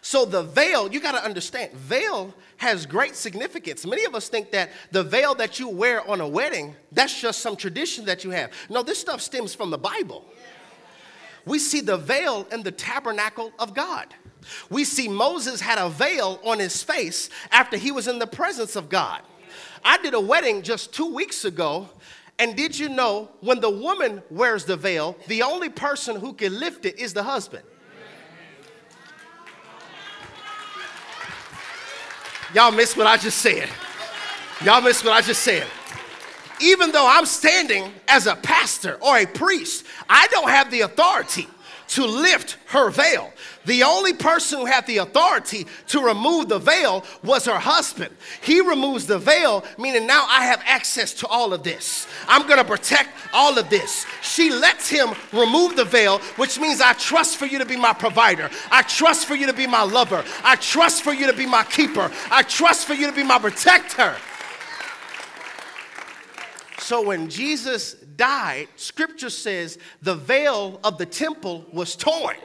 So 0.00 0.24
the 0.24 0.44
veil, 0.44 0.92
you 0.92 1.00
got 1.00 1.12
to 1.12 1.24
understand, 1.24 1.72
veil 1.72 2.32
has 2.58 2.86
great 2.86 3.16
significance. 3.16 3.84
Many 3.84 4.04
of 4.04 4.14
us 4.14 4.28
think 4.28 4.52
that 4.52 4.70
the 4.92 5.02
veil 5.02 5.34
that 5.34 5.58
you 5.58 5.68
wear 5.68 6.08
on 6.08 6.20
a 6.20 6.28
wedding, 6.28 6.76
that's 6.92 7.20
just 7.20 7.40
some 7.40 7.56
tradition 7.56 8.04
that 8.04 8.22
you 8.22 8.30
have. 8.30 8.52
No, 8.70 8.84
this 8.84 9.00
stuff 9.00 9.20
stems 9.20 9.56
from 9.56 9.70
the 9.70 9.78
Bible 9.78 10.24
we 11.46 11.60
see 11.60 11.80
the 11.80 11.96
veil 11.96 12.46
in 12.52 12.62
the 12.62 12.72
tabernacle 12.72 13.52
of 13.58 13.72
God. 13.72 14.14
We 14.68 14.84
see 14.84 15.08
Moses 15.08 15.60
had 15.60 15.78
a 15.78 15.88
veil 15.88 16.40
on 16.44 16.58
his 16.58 16.82
face 16.82 17.30
after 17.50 17.76
he 17.76 17.90
was 17.90 18.08
in 18.08 18.18
the 18.18 18.26
presence 18.26 18.76
of 18.76 18.88
God. 18.88 19.22
I 19.84 19.98
did 19.98 20.14
a 20.14 20.20
wedding 20.20 20.62
just 20.62 20.92
two 20.92 21.14
weeks 21.14 21.44
ago, 21.44 21.88
and 22.38 22.56
did 22.56 22.78
you 22.78 22.88
know 22.88 23.30
when 23.40 23.60
the 23.60 23.70
woman 23.70 24.22
wears 24.28 24.64
the 24.64 24.76
veil, 24.76 25.16
the 25.28 25.42
only 25.42 25.68
person 25.68 26.16
who 26.16 26.32
can 26.32 26.58
lift 26.58 26.84
it 26.84 26.98
is 26.98 27.14
the 27.14 27.22
husband? 27.22 27.64
Y'all 32.54 32.72
missed 32.72 32.96
what 32.96 33.06
I 33.06 33.16
just 33.16 33.38
said. 33.38 33.68
Y'all 34.64 34.80
missed 34.80 35.04
what 35.04 35.12
I 35.12 35.20
just 35.20 35.42
said 35.42 35.66
even 36.60 36.92
though 36.92 37.06
I'm 37.08 37.26
standing 37.26 37.92
as 38.08 38.26
a 38.26 38.36
pastor 38.36 38.98
or 39.00 39.18
a 39.18 39.26
priest, 39.26 39.86
I 40.08 40.26
don't 40.28 40.50
have 40.50 40.70
the 40.70 40.82
authority 40.82 41.46
to 41.88 42.04
lift 42.04 42.56
her 42.66 42.90
veil. 42.90 43.32
The 43.64 43.82
only 43.82 44.12
person 44.12 44.60
who 44.60 44.66
had 44.66 44.86
the 44.86 44.98
authority 44.98 45.66
to 45.88 46.00
remove 46.00 46.48
the 46.48 46.58
veil 46.58 47.04
was 47.22 47.44
her 47.46 47.58
husband. 47.58 48.14
He 48.40 48.60
removes 48.60 49.06
the 49.06 49.18
veil, 49.18 49.64
meaning 49.78 50.06
now 50.06 50.26
I 50.28 50.44
have 50.44 50.62
access 50.66 51.12
to 51.14 51.26
all 51.26 51.52
of 51.52 51.62
this. 51.62 52.06
I'm 52.28 52.46
gonna 52.48 52.64
protect 52.64 53.10
all 53.32 53.58
of 53.58 53.70
this. 53.70 54.06
She 54.22 54.50
lets 54.50 54.88
him 54.88 55.10
remove 55.32 55.76
the 55.76 55.84
veil, 55.84 56.18
which 56.36 56.58
means 56.58 56.80
I 56.80 56.92
trust 56.94 57.36
for 57.36 57.46
you 57.46 57.58
to 57.58 57.66
be 57.66 57.76
my 57.76 57.92
provider. 57.92 58.50
I 58.70 58.82
trust 58.82 59.26
for 59.26 59.34
you 59.34 59.46
to 59.46 59.52
be 59.52 59.66
my 59.66 59.82
lover. 59.82 60.24
I 60.44 60.56
trust 60.56 61.02
for 61.02 61.12
you 61.12 61.26
to 61.26 61.36
be 61.36 61.46
my 61.46 61.64
keeper. 61.64 62.10
I 62.30 62.42
trust 62.42 62.86
for 62.86 62.94
you 62.94 63.06
to 63.06 63.12
be 63.12 63.24
my 63.24 63.38
protector. 63.38 64.16
So 66.86 67.02
when 67.02 67.28
Jesus 67.28 67.94
died, 67.94 68.68
scripture 68.76 69.28
says 69.28 69.76
the 70.02 70.14
veil 70.14 70.78
of 70.84 70.98
the 70.98 71.04
temple 71.04 71.66
was 71.72 71.96
torn. 71.96 72.36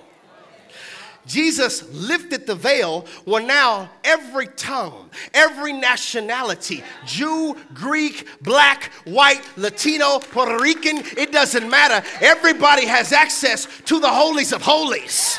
Jesus 1.27 1.87
lifted 1.93 2.47
the 2.47 2.55
veil. 2.55 3.05
where 3.25 3.43
now 3.43 3.87
every 4.03 4.47
tongue, 4.47 5.11
every 5.35 5.73
nationality, 5.73 6.83
Jew, 7.05 7.55
Greek, 7.75 8.27
black, 8.41 8.85
white, 9.05 9.43
Latino, 9.57 10.17
Puerto 10.17 10.57
Rican, 10.57 11.03
it 11.15 11.31
doesn't 11.31 11.69
matter. 11.69 12.03
Everybody 12.19 12.87
has 12.87 13.13
access 13.13 13.67
to 13.85 13.99
the 13.99 14.09
holies 14.09 14.53
of 14.53 14.63
holies 14.63 15.37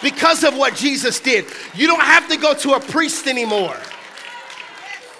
because 0.00 0.42
of 0.42 0.56
what 0.56 0.74
Jesus 0.74 1.20
did. 1.20 1.44
You 1.74 1.86
don't 1.86 2.00
have 2.00 2.26
to 2.30 2.38
go 2.38 2.54
to 2.54 2.72
a 2.72 2.80
priest 2.80 3.26
anymore 3.26 3.76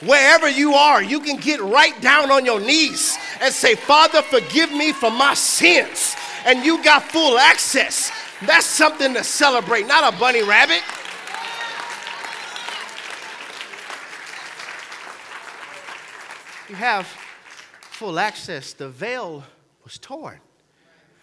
wherever 0.00 0.48
you 0.48 0.74
are, 0.74 1.02
you 1.02 1.20
can 1.20 1.36
get 1.36 1.60
right 1.60 1.98
down 2.00 2.30
on 2.30 2.44
your 2.44 2.60
knees 2.60 3.16
and 3.40 3.52
say, 3.52 3.74
Father, 3.74 4.22
forgive 4.22 4.72
me 4.72 4.92
for 4.92 5.10
my 5.10 5.34
sins. 5.34 6.16
And 6.44 6.64
you 6.64 6.82
got 6.82 7.02
full 7.02 7.38
access. 7.38 8.10
That's 8.46 8.66
something 8.66 9.14
to 9.14 9.24
celebrate, 9.24 9.86
not 9.86 10.14
a 10.14 10.16
bunny 10.18 10.42
rabbit. 10.42 10.82
You 16.68 16.74
have 16.74 17.06
full 17.80 18.18
access. 18.18 18.74
The 18.74 18.88
veil 18.88 19.42
was 19.84 19.98
torn 19.98 20.38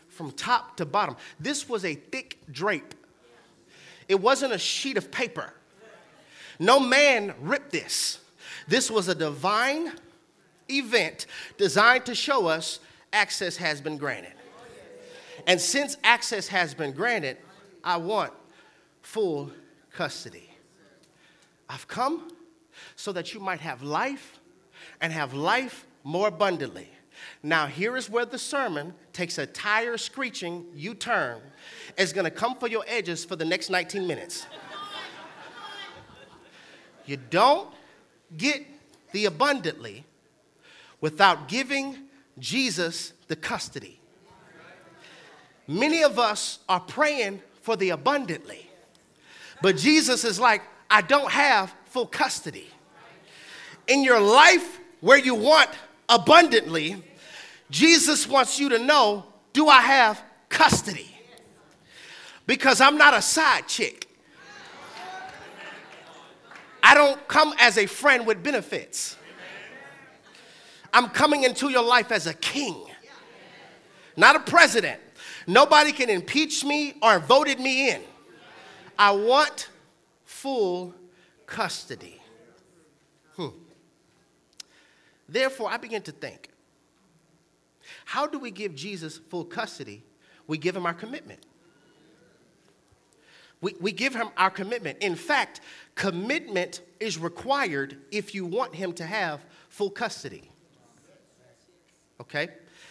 from 0.09 0.31
top 0.31 0.77
to 0.77 0.85
bottom. 0.85 1.15
This 1.39 1.69
was 1.69 1.85
a 1.85 1.93
thick 1.93 2.39
drape, 2.51 2.95
it 4.07 4.19
wasn't 4.19 4.53
a 4.53 4.57
sheet 4.57 4.97
of 4.97 5.11
paper. 5.11 5.53
No 6.57 6.79
man 6.79 7.33
ripped 7.41 7.71
this. 7.71 8.19
This 8.67 8.89
was 8.89 9.07
a 9.07 9.15
divine 9.15 9.91
event 10.69 11.27
designed 11.57 12.05
to 12.07 12.15
show 12.15 12.47
us 12.47 12.79
access 13.13 13.57
has 13.57 13.81
been 13.81 13.97
granted. 13.97 14.33
And 15.47 15.61
since 15.61 15.97
access 16.03 16.47
has 16.47 16.73
been 16.73 16.91
granted, 16.91 17.37
I 17.83 17.97
want 17.97 18.33
full 19.01 19.51
custody. 19.91 20.49
I've 21.69 21.87
come 21.87 22.31
so 22.95 23.11
that 23.11 23.33
you 23.33 23.39
might 23.39 23.59
have 23.59 23.83
life 23.83 24.39
and 25.01 25.13
have 25.13 25.33
life 25.33 25.85
more 26.03 26.27
abundantly. 26.27 26.89
Now, 27.41 27.67
here 27.67 27.95
is 27.95 28.09
where 28.09 28.25
the 28.25 28.37
sermon 28.37 28.93
takes 29.13 29.37
a 29.37 29.45
tire 29.45 29.97
screeching 29.97 30.65
U 30.75 30.93
turn. 30.93 31.41
It's 31.97 32.11
gonna 32.11 32.31
come 32.31 32.55
for 32.55 32.67
your 32.67 32.83
edges 32.87 33.23
for 33.23 33.35
the 33.35 33.45
next 33.45 33.69
19 33.69 34.05
minutes. 34.05 34.45
You 37.05 37.17
don't 37.17 37.69
get 38.37 38.65
the 39.11 39.25
abundantly 39.25 40.05
without 41.01 41.47
giving 41.47 41.97
Jesus 42.39 43.13
the 43.27 43.35
custody. 43.35 43.99
Many 45.67 46.03
of 46.03 46.19
us 46.19 46.59
are 46.69 46.79
praying 46.79 47.41
for 47.61 47.75
the 47.75 47.89
abundantly, 47.89 48.69
but 49.61 49.77
Jesus 49.77 50.23
is 50.23 50.39
like, 50.39 50.61
I 50.89 51.01
don't 51.01 51.31
have 51.31 51.73
full 51.85 52.05
custody. 52.05 52.67
In 53.87 54.03
your 54.03 54.19
life 54.19 54.79
where 55.01 55.17
you 55.17 55.33
want 55.33 55.69
abundantly, 56.09 57.03
Jesus 57.69 58.27
wants 58.27 58.59
you 58.59 58.69
to 58.69 58.79
know 58.79 59.25
do 59.53 59.67
I 59.67 59.81
have 59.81 60.21
custody? 60.49 61.09
Because 62.45 62.81
I'm 62.81 62.97
not 62.97 63.13
a 63.13 63.21
side 63.21 63.67
chick. 63.67 64.04
I 66.85 66.93
don't 66.93 67.27
come 67.27 67.51
as 67.57 67.79
a 67.79 67.87
friend 67.87 68.27
with 68.27 68.43
benefits. 68.43 69.17
I'm 70.93 71.09
coming 71.09 71.43
into 71.43 71.69
your 71.69 71.83
life 71.83 72.11
as 72.11 72.27
a 72.27 72.33
king, 72.35 72.75
not 74.15 74.35
a 74.35 74.39
president. 74.39 75.01
Nobody 75.47 75.91
can 75.91 76.11
impeach 76.11 76.63
me 76.63 76.93
or 77.01 77.17
voted 77.17 77.59
me 77.59 77.89
in. 77.89 78.01
I 78.99 79.11
want 79.11 79.69
full 80.25 80.93
custody. 81.47 82.21
Hmm. 83.35 83.47
Therefore, 85.27 85.71
I 85.71 85.77
begin 85.77 86.03
to 86.03 86.11
think 86.11 86.49
how 88.05 88.27
do 88.27 88.37
we 88.37 88.51
give 88.51 88.75
Jesus 88.75 89.17
full 89.17 89.43
custody? 89.43 90.03
We 90.45 90.59
give 90.59 90.75
him 90.75 90.85
our 90.85 90.93
commitment. 90.93 91.39
We, 93.61 93.73
we 93.81 93.91
give 93.91 94.13
him 94.13 94.27
our 94.37 94.51
commitment. 94.51 94.99
In 94.99 95.15
fact, 95.15 95.61
commitment 95.95 96.81
is 96.99 97.17
required 97.17 97.97
if 98.11 98.35
you 98.35 98.45
want 98.45 98.75
him 98.75 98.93
to 98.93 99.05
have 99.05 99.41
full 99.69 99.89
custody. 99.89 100.51
Okay? 102.21 102.49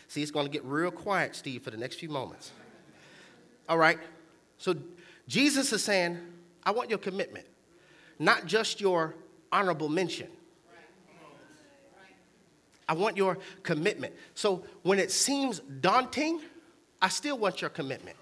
See, 0.09 0.23
it's 0.23 0.31
going 0.31 0.47
to 0.47 0.53
get 0.53 0.65
real 0.65 0.91
quiet, 0.91 1.37
Steve, 1.37 1.63
for 1.63 1.71
the 1.71 1.77
next 1.77 1.97
few 1.97 2.09
moments. 2.09 2.53
All 3.69 3.79
right? 3.79 3.99
So 4.59 4.75
Jesus 5.29 5.73
is 5.73 5.83
saying, 5.83 6.19
I 6.65 6.71
want 6.71 6.91
your 6.91 6.99
commitment, 6.99 7.47
not 8.19 8.47
just 8.47 8.81
your 8.81 9.15
honorable 9.53 9.89
mention. 9.89 10.29
I 12.87 12.93
want 12.93 13.17
your 13.17 13.39
commitment. 13.63 14.15
So 14.35 14.65
when 14.83 14.99
it 14.99 15.11
seems 15.11 15.61
daunting, 15.61 16.41
I 17.01 17.09
still 17.09 17.39
want 17.39 17.61
your 17.61 17.71
commitment. 17.71 18.17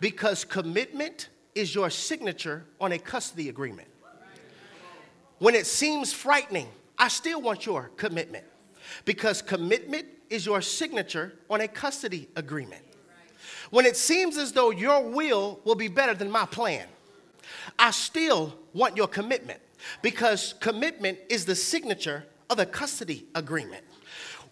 Because 0.00 0.44
commitment 0.44 1.28
is 1.54 1.74
your 1.74 1.90
signature 1.90 2.64
on 2.80 2.92
a 2.92 2.98
custody 2.98 3.48
agreement. 3.48 3.88
When 5.38 5.54
it 5.54 5.66
seems 5.66 6.12
frightening, 6.12 6.68
I 6.98 7.08
still 7.08 7.40
want 7.40 7.66
your 7.66 7.90
commitment 7.96 8.44
because 9.04 9.40
commitment 9.42 10.06
is 10.28 10.46
your 10.46 10.60
signature 10.60 11.32
on 11.48 11.60
a 11.60 11.68
custody 11.68 12.28
agreement. 12.36 12.82
When 13.70 13.86
it 13.86 13.96
seems 13.96 14.36
as 14.36 14.52
though 14.52 14.70
your 14.70 15.02
will 15.02 15.60
will 15.64 15.74
be 15.74 15.88
better 15.88 16.14
than 16.14 16.30
my 16.30 16.44
plan, 16.44 16.86
I 17.78 17.90
still 17.90 18.56
want 18.74 18.96
your 18.96 19.08
commitment 19.08 19.60
Because 20.02 20.54
commitment 20.60 21.18
is 21.28 21.44
the 21.44 21.54
signature 21.54 22.24
of 22.48 22.58
a 22.58 22.66
custody 22.66 23.26
agreement. 23.34 23.84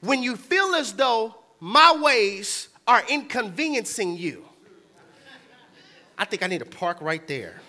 When 0.00 0.22
you 0.22 0.36
feel 0.36 0.74
as 0.74 0.92
though 0.92 1.36
my 1.60 1.96
ways 2.00 2.68
are 2.86 3.02
inconveniencing 3.08 4.16
you, 4.16 4.47
I 6.18 6.24
think 6.24 6.42
I 6.42 6.48
need 6.48 6.58
to 6.58 6.64
park 6.64 7.00
right 7.00 7.26
there. 7.28 7.60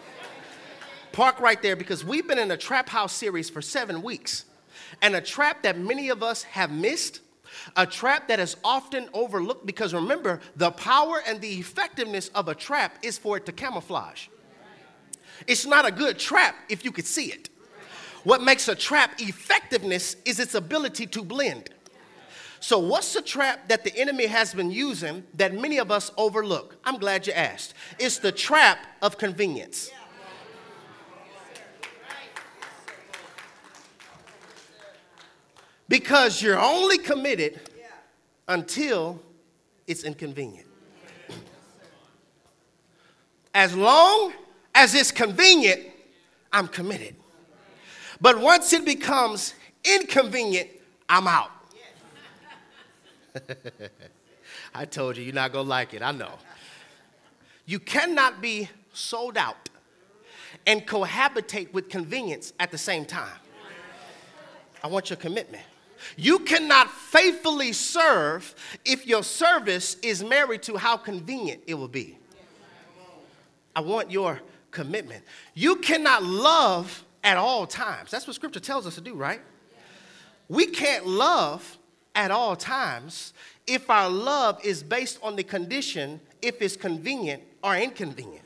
Park 1.12 1.40
right 1.40 1.62
there 1.62 1.76
because 1.76 2.04
we've 2.04 2.28
been 2.28 2.40
in 2.40 2.52
a 2.52 2.58
trap 2.58 2.90
house 2.90 3.14
series 3.14 3.50
for 3.50 3.62
seven 3.62 4.02
weeks. 4.02 4.46
And 5.02 5.16
a 5.16 5.22
trap 5.22 5.64
that 5.64 5.78
many 5.78 6.10
of 6.10 6.24
us 6.24 6.44
have 6.44 6.72
missed, 6.72 7.22
a 7.76 7.86
trap 7.86 8.28
that 8.28 8.40
is 8.40 8.58
often 8.64 9.08
overlooked 9.14 9.66
because 9.66 9.94
remember, 9.94 10.40
the 10.56 10.72
power 10.72 11.22
and 11.28 11.40
the 11.42 11.60
effectiveness 11.60 12.30
of 12.30 12.48
a 12.48 12.56
trap 12.56 12.98
is 13.04 13.18
for 13.18 13.38
it 13.38 13.46
to 13.46 13.52
camouflage. 13.52 14.28
It's 15.48 15.66
not 15.66 15.88
a 15.88 15.92
good 15.92 16.18
trap 16.20 16.56
if 16.70 16.84
you 16.84 16.92
could 16.92 17.06
see 17.06 17.28
it. 17.28 17.50
What 18.24 18.42
makes 18.42 18.68
a 18.68 18.76
trap 18.76 19.20
effectiveness 19.20 20.18
is 20.26 20.40
its 20.40 20.56
ability 20.56 21.08
to 21.08 21.24
blend. 21.24 21.70
So, 22.62 22.78
what's 22.78 23.14
the 23.14 23.22
trap 23.22 23.70
that 23.70 23.84
the 23.84 23.96
enemy 23.96 24.26
has 24.26 24.54
been 24.54 24.70
using 24.70 25.24
that 25.36 25.54
many 25.54 25.78
of 25.78 25.92
us 25.92 26.12
overlook? 26.18 26.78
I'm 26.84 26.98
glad 26.98 27.26
you 27.26 27.34
asked. 27.34 27.74
It's 27.98 28.18
the 28.18 28.32
trap 28.32 28.86
of 29.02 29.18
convenience. 29.18 29.90
Because 35.88 36.42
you're 36.42 36.60
only 36.60 36.98
committed 36.98 37.62
until 38.48 39.22
it's 39.88 40.04
inconvenient. 40.04 40.68
As 43.56 43.76
long 43.76 44.34
as 44.76 44.94
it's 44.94 45.12
convenient, 45.12 45.82
I'm 46.52 46.68
committed. 46.68 47.16
But 48.22 48.40
once 48.40 48.74
it 48.74 48.86
becomes 48.86 49.56
inconvenient, 49.84 50.70
I'm 51.08 51.28
out. 51.28 51.52
I 54.74 54.86
told 54.86 55.18
you, 55.18 55.24
you're 55.24 55.34
not 55.34 55.52
going 55.52 55.66
to 55.66 55.70
like 55.70 55.94
it. 55.94 56.02
I 56.02 56.12
know. 56.12 56.34
You 57.66 57.80
cannot 57.80 58.42
be 58.42 58.70
sold 58.94 59.38
out 59.38 59.70
and 60.66 60.86
cohabitate 60.86 61.72
with 61.74 61.90
convenience 61.90 62.54
at 62.60 62.72
the 62.72 62.78
same 62.78 63.06
time. 63.06 63.40
I 64.84 64.88
want 64.88 65.10
your 65.10 65.18
commitment. 65.18 65.64
You 66.16 66.40
cannot 66.40 66.90
faithfully 66.90 67.74
serve 67.74 68.56
if 68.86 69.06
your 69.06 69.24
service 69.24 69.96
is 70.02 70.24
married 70.24 70.64
to 70.64 70.78
how 70.78 70.98
convenient 70.98 71.62
it 71.68 71.74
will 71.74 71.88
be. 71.88 72.18
I 73.76 73.82
want 73.82 74.10
your 74.12 74.42
commitment. 74.72 75.24
You 75.54 75.78
cannot 75.78 76.24
love 76.24 77.04
at 77.24 77.38
all 77.38 77.68
times. 77.68 78.12
That's 78.12 78.28
what 78.28 78.36
scripture 78.36 78.60
tells 78.60 78.88
us 78.88 78.96
to 78.96 79.02
do, 79.02 79.14
right? 79.14 79.42
We 80.48 80.66
can't 80.66 81.06
love 81.06 81.78
at 82.16 82.32
all 82.32 82.56
times 82.56 83.34
if 83.68 83.90
our 83.90 84.10
love 84.10 84.60
is 84.64 84.82
based 84.84 85.20
on 85.22 85.36
the 85.36 85.44
condition 85.44 86.20
if 86.42 86.62
it's 86.62 86.76
convenient 86.76 87.44
or 87.64 87.76
inconvenient. 87.76 88.44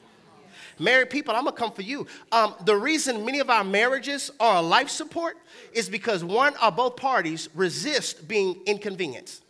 Married 0.80 1.10
people, 1.10 1.36
I'm 1.36 1.46
gonna 1.46 1.56
come 1.56 1.72
for 1.72 1.84
you. 1.84 2.08
Um, 2.32 2.56
the 2.66 2.76
reason 2.76 3.24
many 3.24 3.40
of 3.40 3.50
our 3.50 3.64
marriages 3.64 4.32
are 4.40 4.58
a 4.58 4.62
life 4.62 4.90
support 4.90 5.38
is 5.72 5.88
because 5.88 6.24
one 6.24 6.54
or 6.62 6.72
both 6.72 6.96
parties 6.96 7.48
resist 7.54 8.28
being 8.28 8.60
inconvenienced. 8.66 9.44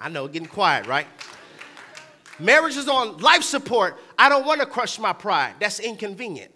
I 0.00 0.08
know, 0.08 0.26
getting 0.28 0.48
quiet, 0.48 0.86
right? 0.86 1.06
Marriage 2.38 2.76
is 2.78 2.88
on 2.88 3.18
life 3.18 3.42
support. 3.42 3.98
I 4.18 4.30
don't 4.30 4.46
wanna 4.46 4.64
crush 4.64 4.98
my 4.98 5.12
pride. 5.12 5.56
That's 5.60 5.78
inconvenient. 5.78 6.52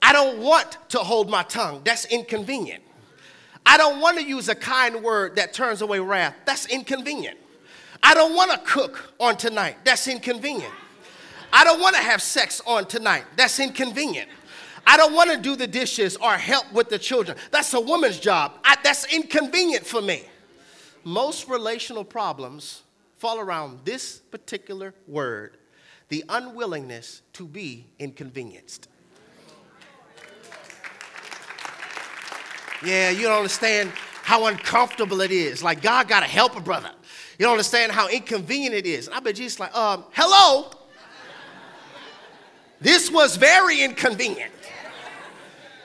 I 0.00 0.14
don't 0.14 0.38
want 0.38 0.78
to 0.88 0.98
hold 0.98 1.28
my 1.28 1.42
tongue. 1.42 1.82
That's 1.84 2.06
inconvenient. 2.06 2.82
I 3.64 3.76
don't 3.76 4.00
want 4.00 4.18
to 4.18 4.24
use 4.24 4.48
a 4.48 4.54
kind 4.54 5.02
word 5.02 5.36
that 5.36 5.52
turns 5.52 5.82
away 5.82 6.00
wrath. 6.00 6.34
That's 6.44 6.66
inconvenient. 6.66 7.38
I 8.02 8.14
don't 8.14 8.34
want 8.34 8.50
to 8.52 8.58
cook 8.58 9.12
on 9.20 9.36
tonight. 9.36 9.76
That's 9.84 10.08
inconvenient. 10.08 10.72
I 11.52 11.64
don't 11.64 11.80
want 11.80 11.96
to 11.96 12.02
have 12.02 12.22
sex 12.22 12.62
on 12.66 12.86
tonight. 12.86 13.24
That's 13.36 13.58
inconvenient. 13.60 14.28
I 14.86 14.96
don't 14.96 15.14
want 15.14 15.30
to 15.30 15.36
do 15.36 15.56
the 15.56 15.66
dishes 15.66 16.16
or 16.16 16.32
help 16.32 16.72
with 16.72 16.88
the 16.88 16.98
children. 16.98 17.36
That's 17.50 17.74
a 17.74 17.80
woman's 17.80 18.18
job. 18.18 18.54
I, 18.64 18.76
that's 18.82 19.12
inconvenient 19.12 19.84
for 19.84 20.00
me. 20.00 20.24
Most 21.04 21.48
relational 21.48 22.04
problems 22.04 22.82
fall 23.16 23.38
around 23.38 23.80
this 23.84 24.18
particular 24.30 24.94
word 25.06 25.56
the 26.08 26.24
unwillingness 26.28 27.22
to 27.32 27.46
be 27.46 27.86
inconvenienced. 27.98 28.88
Yeah, 32.84 33.10
you 33.10 33.22
don't 33.22 33.36
understand 33.36 33.90
how 34.22 34.46
uncomfortable 34.46 35.20
it 35.20 35.30
is. 35.30 35.62
Like, 35.62 35.82
God 35.82 36.08
got 36.08 36.20
to 36.20 36.26
help 36.26 36.56
a 36.56 36.60
brother. 36.60 36.90
You 37.38 37.44
don't 37.44 37.52
understand 37.52 37.92
how 37.92 38.08
inconvenient 38.08 38.74
it 38.74 38.86
is. 38.86 39.06
And 39.06 39.16
I 39.16 39.20
bet 39.20 39.36
Jesus 39.36 39.58
like, 39.60 39.74
um, 39.76 40.04
hello. 40.12 40.70
This 42.80 43.10
was 43.10 43.36
very 43.36 43.82
inconvenient. 43.82 44.52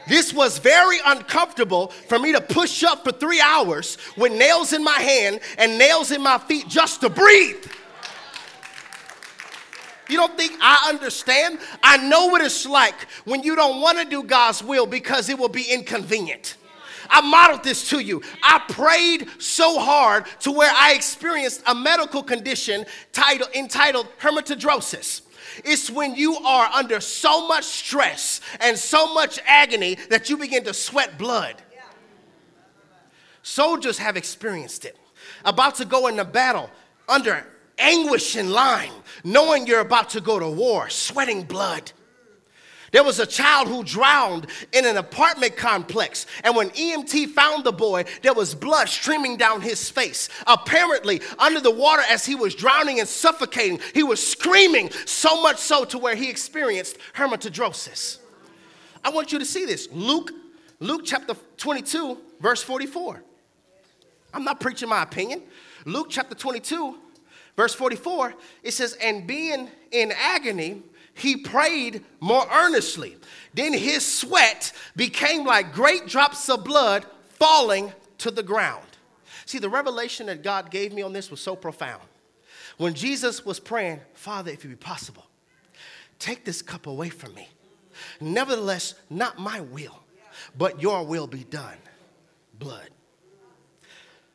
This 0.08 0.34
was 0.34 0.60
very 0.60 0.98
uncomfortable 1.06 1.88
for 1.88 2.20
me 2.20 2.32
to 2.32 2.42
push 2.42 2.84
up 2.84 3.04
for 3.04 3.12
three 3.12 3.42
hours 3.42 3.98
with 4.16 4.32
nails 4.32 4.72
in 4.72 4.84
my 4.84 4.92
hand 4.92 5.40
and 5.58 5.78
nails 5.78 6.12
in 6.12 6.22
my 6.22 6.38
feet 6.38 6.68
just 6.68 7.02
to 7.02 7.10
breathe. 7.10 7.66
You 10.08 10.18
don't 10.18 10.38
think 10.38 10.54
I 10.62 10.90
understand? 10.90 11.60
I 11.82 11.98
know 11.98 12.28
what 12.28 12.42
it's 12.42 12.66
like 12.68 13.08
when 13.26 13.42
you 13.42 13.56
don't 13.56 13.82
want 13.82 13.98
to 13.98 14.06
do 14.06 14.22
God's 14.22 14.64
will 14.64 14.86
because 14.86 15.30
it 15.30 15.40
will 15.40 15.50
be 15.50 15.64
inconvenient. 15.64 16.58
I 17.10 17.22
modeled 17.22 17.64
this 17.64 17.90
to 17.90 18.00
you. 18.00 18.22
I 18.44 18.62
prayed 18.70 19.28
so 19.40 19.80
hard 19.80 20.26
to 20.42 20.52
where 20.52 20.72
I 20.74 20.94
experienced 20.94 21.64
a 21.68 21.76
medical 21.76 22.24
condition 22.24 22.86
titled, 23.14 23.50
entitled 23.56 24.08
hematidrosis. 24.20 25.22
It's 25.64 25.90
when 25.90 26.16
you 26.16 26.36
are 26.38 26.70
under 26.74 27.00
so 27.00 27.48
much 27.48 27.64
stress 27.64 28.42
and 28.60 28.78
so 28.78 29.14
much 29.14 29.40
agony 29.46 29.98
that 30.10 30.30
you 30.30 30.38
begin 30.38 30.64
to 30.66 30.74
sweat 30.74 31.18
blood. 31.18 31.56
Soldiers 33.44 34.00
have 34.00 34.18
experienced 34.18 34.86
it. 34.86 34.98
About 35.46 35.76
to 35.76 35.86
go 35.86 36.08
into 36.08 36.26
battle 36.26 36.70
under 37.08 37.46
anguish 37.78 38.36
and 38.36 38.52
line, 38.52 38.92
knowing 39.24 39.68
you're 39.68 39.82
about 39.82 40.10
to 40.12 40.22
go 40.22 40.40
to 40.40 40.50
war, 40.50 40.90
sweating 40.90 41.44
blood. 41.44 41.92
There 42.96 43.04
was 43.04 43.20
a 43.20 43.26
child 43.26 43.68
who 43.68 43.84
drowned 43.84 44.48
in 44.72 44.86
an 44.86 44.96
apartment 44.96 45.58
complex. 45.58 46.26
And 46.46 46.56
when 46.56 46.70
EMT 46.70 47.32
found 47.32 47.66
the 47.66 47.74
boy, 47.74 48.06
there 48.22 48.34
was 48.34 48.56
blood 48.56 48.88
streaming 48.88 49.36
down 49.36 49.60
his 49.60 49.90
face. 49.90 50.30
Apparently, 50.48 51.20
under 51.38 51.60
the 51.60 51.72
water 51.72 52.04
as 52.10 52.26
he 52.26 52.36
was 52.36 52.56
drowning 52.56 53.02
and 53.02 53.10
suffocating, 53.10 53.82
he 53.94 54.02
was 54.02 54.26
screaming 54.26 54.92
so 55.06 55.42
much 55.42 55.58
so 55.58 55.84
to 55.84 55.98
where 55.98 56.16
he 56.16 56.30
experienced 56.30 56.98
hematidrosis. 57.14 58.20
I 59.04 59.10
want 59.10 59.34
you 59.34 59.40
to 59.40 59.46
see 59.46 59.66
this. 59.66 59.90
Luke, 59.92 60.32
Luke 60.80 61.02
chapter 61.04 61.36
22, 61.58 62.18
verse 62.40 62.64
44. 62.64 63.22
I'm 64.34 64.46
not 64.46 64.62
preaching 64.62 64.88
my 64.88 65.04
opinion. 65.04 65.42
Luke 65.84 66.08
chapter 66.10 66.34
22, 66.34 66.96
verse 67.58 67.74
44, 67.74 68.36
it 68.64 68.72
says, 68.72 68.94
And 69.02 69.28
being 69.28 69.68
in 69.92 70.14
agony, 70.18 70.82
he 71.16 71.38
prayed 71.38 72.04
more 72.20 72.46
earnestly. 72.52 73.18
Then 73.54 73.74
his 73.74 74.06
sweat 74.06 74.74
became 74.96 75.46
like 75.46 75.74
great 75.74 76.08
drops 76.08 76.50
of 76.50 76.66
blood 76.66 77.06
falling 77.30 77.94
to 78.20 78.30
the 78.30 78.44
ground. 78.44 78.86
See, 79.46 79.58
the 79.58 79.70
revelation 79.70 80.28
that 80.28 80.44
God 80.44 80.70
gave 80.70 80.92
me 80.92 81.02
on 81.02 81.14
this 81.14 81.32
was 81.32 81.40
so 81.40 81.56
profound. 81.56 82.04
When 82.78 82.94
Jesus 82.94 83.46
was 83.46 83.60
praying, 83.62 84.02
Father, 84.14 84.52
if 84.52 84.66
it 84.66 84.68
be 84.68 84.76
possible, 84.76 85.26
take 86.20 86.44
this 86.44 86.62
cup 86.62 86.86
away 86.86 87.10
from 87.10 87.34
me. 87.34 87.48
Nevertheless, 88.20 88.96
not 89.10 89.40
my 89.40 89.62
will, 89.62 90.04
but 90.58 90.82
your 90.82 91.06
will 91.06 91.28
be 91.28 91.46
done. 91.46 91.78
Blood. 92.60 92.90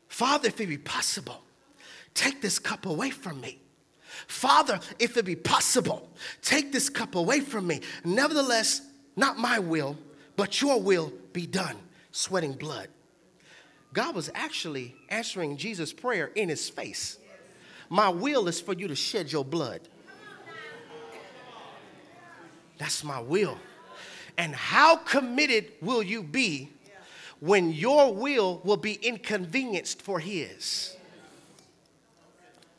Father, 0.08 0.48
if 0.48 0.58
it 0.60 0.66
be 0.66 0.78
possible, 0.78 1.42
take 2.14 2.40
this 2.40 2.58
cup 2.58 2.86
away 2.86 3.10
from 3.10 3.40
me. 3.42 3.59
Father, 4.26 4.80
if 4.98 5.16
it 5.16 5.24
be 5.24 5.36
possible, 5.36 6.08
take 6.42 6.72
this 6.72 6.88
cup 6.88 7.14
away 7.14 7.40
from 7.40 7.66
me. 7.66 7.80
Nevertheless, 8.04 8.82
not 9.16 9.38
my 9.38 9.58
will, 9.58 9.96
but 10.36 10.60
your 10.60 10.80
will 10.80 11.12
be 11.32 11.46
done. 11.46 11.76
Sweating 12.12 12.54
blood. 12.54 12.88
God 13.92 14.14
was 14.14 14.30
actually 14.34 14.94
answering 15.08 15.56
Jesus' 15.56 15.92
prayer 15.92 16.26
in 16.34 16.48
his 16.48 16.68
face. 16.68 17.18
My 17.88 18.08
will 18.08 18.46
is 18.48 18.60
for 18.60 18.72
you 18.72 18.88
to 18.88 18.94
shed 18.94 19.32
your 19.32 19.44
blood. 19.44 19.80
That's 22.78 23.04
my 23.04 23.20
will. 23.20 23.58
And 24.38 24.54
how 24.54 24.96
committed 24.96 25.72
will 25.82 26.02
you 26.02 26.22
be 26.22 26.70
when 27.40 27.72
your 27.72 28.14
will 28.14 28.60
will 28.64 28.76
be 28.76 28.94
inconvenienced 28.94 30.00
for 30.00 30.18
his? 30.18 30.96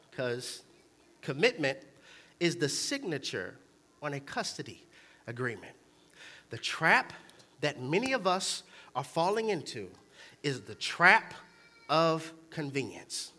Because 0.09 0.63
Commitment 1.31 1.77
is 2.41 2.57
the 2.57 2.67
signature 2.67 3.55
on 4.01 4.11
a 4.15 4.19
custody 4.19 4.85
agreement. 5.27 5.71
The 6.49 6.57
trap 6.57 7.13
that 7.61 7.81
many 7.81 8.11
of 8.11 8.27
us 8.27 8.63
are 8.97 9.03
falling 9.05 9.47
into 9.47 9.87
is 10.43 10.59
the 10.59 10.75
trap 10.75 11.33
of 11.87 12.33
convenience. 12.49 13.31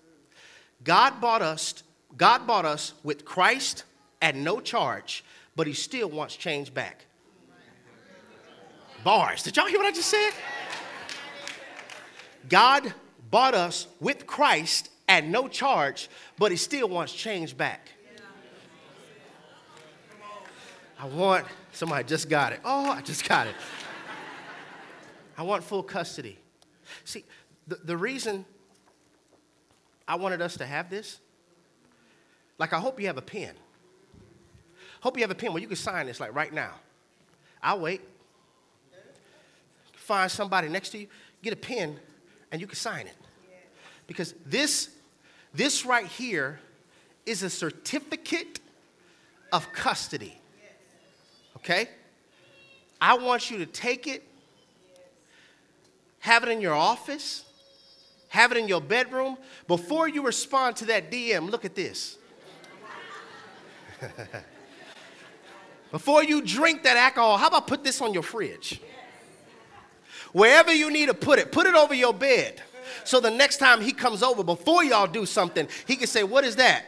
God 0.83 1.21
bought 1.21 1.43
us, 1.43 1.83
God 2.17 2.47
bought 2.47 2.65
us 2.65 2.95
with 3.03 3.27
Christ 3.27 3.85
at 4.23 4.37
no 4.37 4.59
charge, 4.59 5.23
but 5.55 5.67
he 5.67 5.75
still 5.75 6.09
wants 6.09 6.35
change 6.35 6.73
back. 6.73 7.05
Bars. 9.05 9.43
Did 9.43 9.59
y'all 9.59 9.67
hear 9.67 9.77
what 9.79 9.87
I 9.87 9.93
just 9.93 10.09
said? 10.09 10.31
God 12.49 12.95
bought 13.31 13.53
us 13.53 13.87
with 14.01 14.27
Christ 14.27 14.89
at 15.09 15.25
no 15.25 15.49
charge, 15.49 16.09
but 16.39 16.51
he 16.51 16.57
still 16.57 16.89
wants 16.89 17.13
change 17.13 17.57
back. 17.57 17.91
I 20.99 21.07
want, 21.07 21.47
somebody 21.73 22.05
just 22.05 22.29
got 22.29 22.53
it. 22.53 22.61
Oh, 22.65 22.91
I 22.91 23.01
just 23.01 23.29
got 23.29 23.49
it. 23.49 23.57
I 25.37 25.43
want 25.43 25.65
full 25.65 25.83
custody. 25.83 26.39
See, 27.05 27.25
the, 27.67 27.77
the 27.77 27.97
reason 27.97 28.45
I 30.07 30.15
wanted 30.15 30.41
us 30.41 30.57
to 30.59 30.67
have 30.67 30.91
this, 30.91 31.19
like, 32.59 32.73
I 32.73 32.79
hope 32.79 33.01
you 33.01 33.09
have 33.09 33.19
a 33.19 33.23
pen. 33.23 33.55
Hope 35.01 35.17
you 35.17 35.23
have 35.25 35.33
a 35.33 35.35
pen 35.35 35.53
where 35.53 35.61
you 35.61 35.67
can 35.67 35.77
sign 35.77 36.07
this, 36.07 36.21
like 36.21 36.35
right 36.35 36.53
now. 36.53 36.75
I'll 37.61 37.81
wait. 37.81 38.01
Find 39.95 40.31
somebody 40.31 40.69
next 40.69 40.91
to 40.91 40.99
you, 40.99 41.09
get 41.43 41.53
a 41.53 41.57
pen, 41.57 41.99
and 42.53 42.61
you 42.61 42.67
can 42.67 42.77
sign 42.77 43.07
it. 43.07 43.17
Because 44.07 44.35
this, 44.45 44.91
this 45.55 45.85
right 45.87 46.07
here 46.07 46.61
is 47.25 47.43
a 47.43 47.51
certificate 47.51 48.61
of 49.53 49.73
custody. 49.73 50.39
Okay? 51.57 51.89
I 53.01 53.15
want 53.15 53.51
you 53.51 53.59
to 53.59 53.67
take 53.67 54.07
it, 54.07 54.23
have 56.21 56.43
it 56.43 56.49
in 56.49 56.61
your 56.61 56.75
office, 56.75 57.45
have 58.29 58.53
it 58.53 58.59
in 58.59 58.69
your 58.69 58.81
bedroom. 58.81 59.37
Before 59.69 60.09
you 60.09 60.25
respond 60.25 60.77
to 60.77 60.87
that 60.87 61.11
DM, 61.11 61.51
look 61.51 61.65
at 61.65 61.75
this. 61.75 62.17
Before 65.91 66.25
you 66.25 66.41
drink 66.41 66.83
that 66.85 66.97
alcohol, 66.97 67.37
how 67.37 67.49
about 67.49 67.67
put 67.67 67.85
this 67.85 68.01
on 68.01 68.15
your 68.15 68.23
fridge? 68.23 68.81
Wherever 70.33 70.73
you 70.73 70.91
need 70.91 71.07
to 71.07 71.15
put 71.15 71.39
it, 71.39 71.53
put 71.53 71.67
it 71.67 71.75
over 71.75 71.93
your 71.93 72.15
bed. 72.15 72.63
So 73.05 73.21
the 73.21 73.31
next 73.31 73.59
time 73.59 73.81
he 73.81 73.93
comes 73.93 74.23
over, 74.23 74.43
before 74.43 74.85
y'all 74.85 75.07
do 75.07 75.27
something, 75.27 75.69
he 75.87 75.97
can 75.97 76.07
say, 76.07 76.23
What 76.25 76.45
is 76.45 76.57
that? 76.57 76.85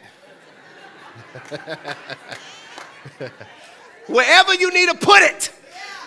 Wherever 4.06 4.54
you 4.54 4.72
need 4.72 4.88
to 4.90 4.96
put 4.96 5.22
it 5.22 5.50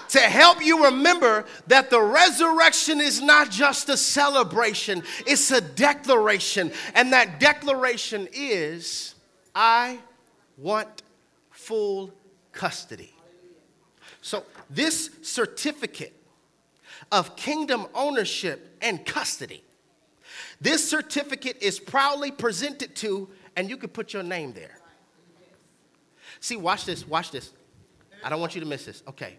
to 0.09 0.19
help 0.19 0.63
you 0.63 0.85
remember 0.85 1.45
that 1.67 1.89
the 1.89 2.01
resurrection 2.01 3.01
is 3.01 3.21
not 3.21 3.49
just 3.51 3.89
a 3.89 3.97
celebration, 3.97 5.03
it's 5.25 5.51
a 5.51 5.61
declaration. 5.61 6.71
And 6.95 7.11
that 7.13 7.39
declaration 7.39 8.27
is 8.31 9.15
I 9.53 9.99
want 10.57 11.03
full 11.51 12.13
custody. 12.51 13.13
So, 14.21 14.43
this 14.69 15.09
certificate 15.21 16.13
of 17.11 17.35
kingdom 17.35 17.87
ownership 17.93 18.77
and 18.81 19.05
custody, 19.05 19.63
this 20.59 20.87
certificate 20.89 21.57
is 21.61 21.79
proudly 21.79 22.31
presented 22.31 22.95
to, 22.97 23.29
and 23.55 23.69
you 23.69 23.77
can 23.77 23.89
put 23.89 24.13
your 24.13 24.23
name 24.23 24.53
there. 24.53 24.79
See, 26.39 26.55
watch 26.55 26.85
this, 26.85 27.07
watch 27.07 27.31
this. 27.31 27.51
I 28.23 28.29
don't 28.29 28.39
want 28.39 28.55
you 28.55 28.61
to 28.61 28.67
miss 28.67 28.85
this. 28.85 29.03
Okay. 29.07 29.37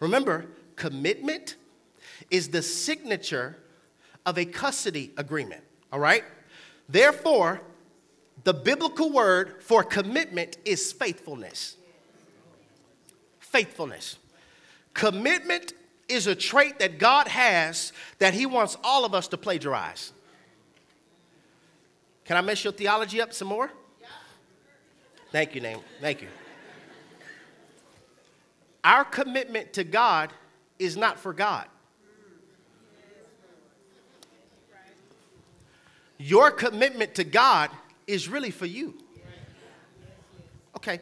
Remember, 0.00 0.46
commitment 0.76 1.56
is 2.30 2.48
the 2.48 2.62
signature 2.62 3.56
of 4.24 4.38
a 4.38 4.44
custody 4.44 5.12
agreement, 5.16 5.62
all 5.92 5.98
right? 5.98 6.24
Therefore, 6.88 7.60
the 8.44 8.54
biblical 8.54 9.10
word 9.10 9.62
for 9.62 9.82
commitment 9.82 10.58
is 10.64 10.92
faithfulness. 10.92 11.76
Faithfulness. 13.40 14.16
Commitment 14.94 15.72
is 16.08 16.26
a 16.26 16.34
trait 16.34 16.78
that 16.78 16.98
God 16.98 17.28
has 17.28 17.92
that 18.18 18.34
He 18.34 18.46
wants 18.46 18.76
all 18.84 19.04
of 19.04 19.14
us 19.14 19.28
to 19.28 19.36
plagiarize. 19.36 20.12
Can 22.28 22.36
I 22.36 22.42
mess 22.42 22.62
your 22.62 22.74
theology 22.74 23.22
up 23.22 23.32
some 23.32 23.48
more? 23.48 23.70
Thank 25.32 25.54
you, 25.54 25.62
name. 25.62 25.78
Thank 25.98 26.20
you. 26.20 26.28
Our 28.84 29.02
commitment 29.02 29.72
to 29.72 29.82
God 29.82 30.34
is 30.78 30.94
not 30.94 31.18
for 31.18 31.32
God. 31.32 31.66
Your 36.18 36.50
commitment 36.50 37.14
to 37.14 37.24
God 37.24 37.70
is 38.06 38.28
really 38.28 38.50
for 38.50 38.66
you. 38.66 38.98
Okay. 40.76 41.00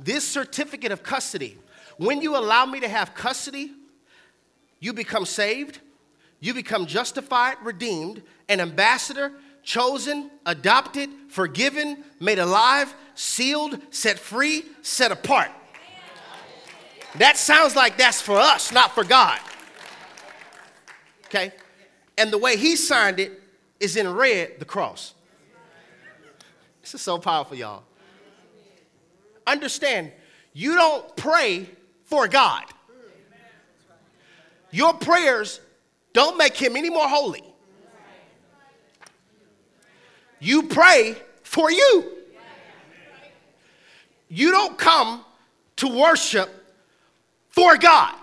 This 0.00 0.26
certificate 0.26 0.90
of 0.90 1.02
custody, 1.02 1.58
when 1.98 2.22
you 2.22 2.34
allow 2.34 2.64
me 2.64 2.80
to 2.80 2.88
have 2.88 3.14
custody, 3.14 3.72
you 4.80 4.94
become 4.94 5.26
saved, 5.26 5.80
you 6.40 6.54
become 6.54 6.86
justified, 6.86 7.56
redeemed, 7.62 8.22
an 8.48 8.60
ambassador, 8.60 9.32
chosen, 9.64 10.30
adopted, 10.46 11.10
forgiven, 11.28 12.04
made 12.20 12.38
alive, 12.38 12.94
sealed, 13.14 13.80
set 13.90 14.18
free, 14.18 14.64
set 14.82 15.10
apart. 15.10 15.50
That 17.16 17.36
sounds 17.36 17.74
like 17.74 17.96
that's 17.96 18.20
for 18.20 18.36
us, 18.36 18.72
not 18.72 18.94
for 18.94 19.04
God. 19.04 19.38
Okay? 21.26 21.52
And 22.18 22.30
the 22.30 22.38
way 22.38 22.56
he 22.56 22.76
signed 22.76 23.18
it 23.18 23.40
is 23.80 23.96
in 23.96 24.12
red, 24.12 24.58
the 24.58 24.64
cross. 24.64 25.14
This 26.80 26.94
is 26.94 27.00
so 27.00 27.18
powerful, 27.18 27.56
y'all. 27.56 27.82
Understand, 29.46 30.12
you 30.52 30.74
don't 30.74 31.16
pray 31.16 31.68
for 32.04 32.28
God. 32.28 32.64
Your 34.70 34.92
prayers 34.92 35.60
don't 36.12 36.36
make 36.36 36.56
him 36.56 36.76
any 36.76 36.90
more 36.90 37.08
holy. 37.08 37.44
You 40.44 40.64
pray 40.64 41.16
for 41.42 41.70
you. 41.70 42.04
You 44.28 44.50
don't 44.50 44.76
come 44.76 45.24
to 45.76 45.88
worship 45.88 46.50
for 47.48 47.78
God. 47.78 48.14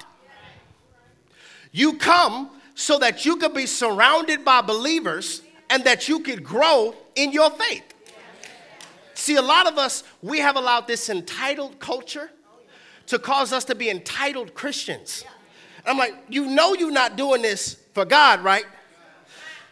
You 1.72 1.98
come 1.98 2.52
so 2.76 3.00
that 3.00 3.26
you 3.26 3.38
could 3.38 3.56
be 3.56 3.66
surrounded 3.66 4.46
by 4.46 4.62
believers 4.62 5.42
and 5.72 5.84
that 5.86 6.08
you 6.08 6.20
could 6.20 6.44
grow 6.44 6.96
in 7.16 7.32
your 7.32 7.50
faith. 7.50 7.84
See, 9.16 9.38
a 9.38 9.42
lot 9.42 9.68
of 9.68 9.80
us, 9.80 10.04
we 10.22 10.40
have 10.40 10.58
allowed 10.58 10.86
this 10.86 11.10
entitled 11.10 11.80
culture 11.80 12.30
to 13.08 13.18
cause 13.18 13.52
us 13.52 13.66
to 13.66 13.74
be 13.74 13.90
entitled 13.90 14.54
Christians. 14.54 15.26
I'm 15.88 15.98
like, 15.98 16.14
you 16.30 16.46
know, 16.46 16.76
you're 16.76 16.92
not 16.92 17.16
doing 17.16 17.42
this 17.42 17.78
for 17.94 18.06
God, 18.06 18.44
right? 18.44 18.66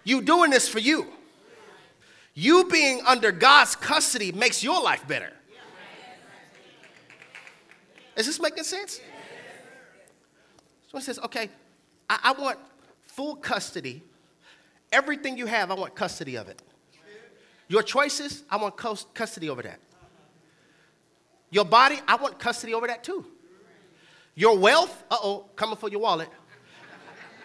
You're 0.04 0.24
doing 0.24 0.50
this 0.50 0.68
for 0.68 0.80
you. 0.80 1.14
You 2.34 2.65
being 2.65 3.02
under 3.06 3.32
God's 3.32 3.76
custody 3.76 4.32
makes 4.32 4.63
your 4.63 4.82
life 4.82 5.08
better. 5.08 5.32
Is 8.15 8.26
this 8.26 8.39
making 8.39 8.63
sense? 8.63 9.00
So 10.91 10.97
he 10.97 11.03
says, 11.03 11.20
okay, 11.20 11.49
I, 12.10 12.20
I 12.36 12.41
want 12.41 12.58
full 13.03 13.36
custody. 13.36 14.03
Everything 14.91 15.38
you 15.38 15.45
have, 15.45 15.72
I 15.72 15.76
want 15.76 15.95
custody 15.95 16.36
of 16.36 16.49
it. 16.49 16.62
Your 17.68 17.84
choices, 17.84 18.43
I 18.49 18.58
want 18.58 18.76
custody 19.14 19.49
over 19.49 19.62
that. 19.62 19.80
Your 21.51 21.66
body, 21.66 21.99
I 22.08 22.16
want 22.16 22.39
custody 22.39 22.74
over 22.74 22.88
that 22.88 23.03
too. 23.03 23.26
Your 24.36 24.58
wealth, 24.58 25.03
uh 25.12 25.18
oh, 25.22 25.45
coming 25.56 25.76
for 25.76 25.89
your 25.89 25.99
wallet. 25.99 26.30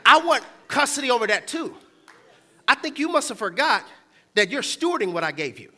I 0.07 0.19
want 0.19 0.45
custody 0.69 1.11
over 1.11 1.27
that 1.27 1.47
too. 1.47 1.75
I 2.67 2.75
think 2.75 2.99
you 2.99 3.09
must 3.09 3.29
have 3.29 3.39
forgot 3.39 3.85
that 4.35 4.51
you're 4.51 4.62
stewarding 4.62 5.12
what 5.12 5.24
I 5.24 5.32
gave 5.32 5.59
you. 5.59 5.70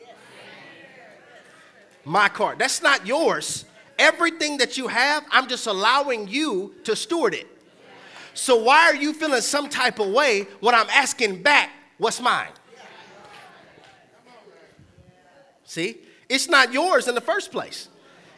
My 2.05 2.29
card. 2.29 2.59
That's 2.59 2.83
not 2.83 3.07
yours. 3.07 3.65
Everything 3.99 4.59
that 4.59 4.77
you 4.77 4.89
have, 4.89 5.25
I'm 5.31 5.49
just 5.49 5.67
allowing 5.67 6.29
you 6.29 6.75
to 6.85 6.95
steward 6.95 7.35
it. 7.35 7.47
So 8.35 8.63
why 8.63 8.87
are 8.87 8.95
you 8.95 9.13
feeling 9.13 9.41
some 9.41 9.69
type 9.69 9.99
of 9.99 10.09
way 10.09 10.47
when 10.61 10.75
I'm 10.75 10.89
asking 10.91 11.43
back 11.43 11.71
what's 11.99 12.21
mine? 12.21 12.51
See, 15.65 15.99
it's 16.29 16.49
not 16.49 16.73
yours 16.73 17.09
in 17.09 17.15
the 17.15 17.21
first 17.21 17.51
place, 17.51 17.89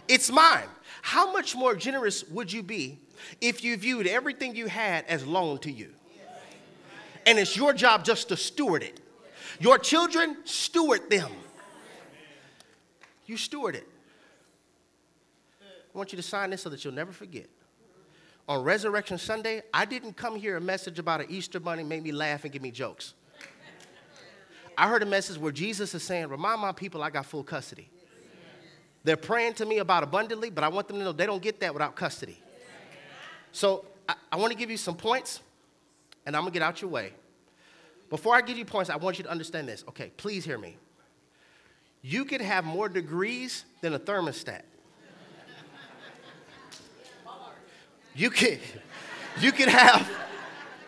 it's 0.07 0.31
mine. 0.31 0.69
How 1.03 1.33
much 1.33 1.57
more 1.57 1.75
generous 1.75 2.29
would 2.29 2.53
you 2.53 2.63
be 2.63 2.99
if 3.41 3.65
you 3.65 3.77
viewed 3.77 4.07
everything 4.07 4.55
you 4.55 4.67
had 4.67 5.05
as 5.07 5.27
loan 5.27 5.59
to 5.61 5.71
you? 5.71 5.91
And 7.27 7.39
it's 7.39 7.57
your 7.57 7.73
job 7.73 8.05
just 8.05 8.29
to 8.29 8.37
steward 8.37 8.83
it. 8.83 9.01
Your 9.61 9.79
children, 9.79 10.37
steward 10.45 11.11
them. 11.11 11.31
You 13.27 13.37
steward 13.37 13.75
it. 13.77 13.87
I 15.63 15.99
want 15.99 16.13
you 16.13 16.17
to 16.17 16.23
sign 16.23 16.51
this 16.51 16.63
so 16.63 16.71
that 16.71 16.85
you'll 16.85 16.95
never 16.95 17.13
forget. 17.13 17.47
on 18.49 18.63
Resurrection 18.63 19.19
Sunday, 19.19 19.63
I 19.75 19.85
didn't 19.85 20.17
come 20.17 20.37
hear 20.37 20.57
a 20.57 20.61
message 20.61 20.99
about 20.99 21.21
an 21.21 21.27
Easter 21.29 21.61
bunny, 21.61 21.83
make 21.83 22.03
me 22.03 22.13
laugh 22.13 22.45
and 22.45 22.53
give 22.53 22.63
me 22.63 22.71
jokes. 22.71 23.15
I 24.77 24.89
heard 24.89 25.03
a 25.03 25.07
message 25.07 25.39
where 25.39 25.51
Jesus 25.51 25.93
is 25.93 26.05
saying, 26.05 26.29
Remind 26.29 26.61
my 26.61 26.73
people 26.73 27.03
I 27.03 27.11
got 27.11 27.27
full 27.27 27.43
custody. 27.43 27.91
They're 29.03 29.17
praying 29.17 29.55
to 29.55 29.67
me 29.67 29.79
about 29.79 30.03
abundantly, 30.03 30.51
but 30.51 30.63
I 30.63 30.69
want 30.69 30.87
them 30.87 30.99
to 30.99 31.05
know 31.05 31.13
they 31.13 31.27
don't 31.27 31.43
get 31.43 31.61
that 31.61 31.73
without 31.73 31.97
custody. 31.97 32.41
So 33.53 33.85
I, 34.09 34.15
I 34.33 34.37
want 34.37 34.53
to 34.53 34.59
give 34.59 34.71
you 34.71 34.77
some 34.77 34.95
points, 34.95 35.41
and 36.25 36.37
I'm 36.37 36.43
going 36.43 36.53
to 36.53 36.59
get 36.59 36.65
out 36.65 36.81
your 36.81 36.91
way. 36.91 37.13
Before 38.11 38.35
I 38.35 38.41
give 38.41 38.57
you 38.57 38.65
points, 38.65 38.91
I 38.91 38.97
want 38.97 39.19
you 39.19 39.25
to 39.25 39.31
understand 39.31 39.69
this. 39.69 39.85
Okay, 39.89 40.11
please 40.17 40.45
hear 40.45 40.59
me. 40.59 40.77
You 42.01 42.25
could 42.25 42.41
have 42.41 42.65
more 42.65 42.89
degrees 42.89 43.65
than 43.81 43.95
a 43.95 43.99
thermostat. 43.99 44.63
You 48.15 48.31
could, 48.31 48.59
you 49.41 49.53
could 49.53 49.69
have 49.69 50.11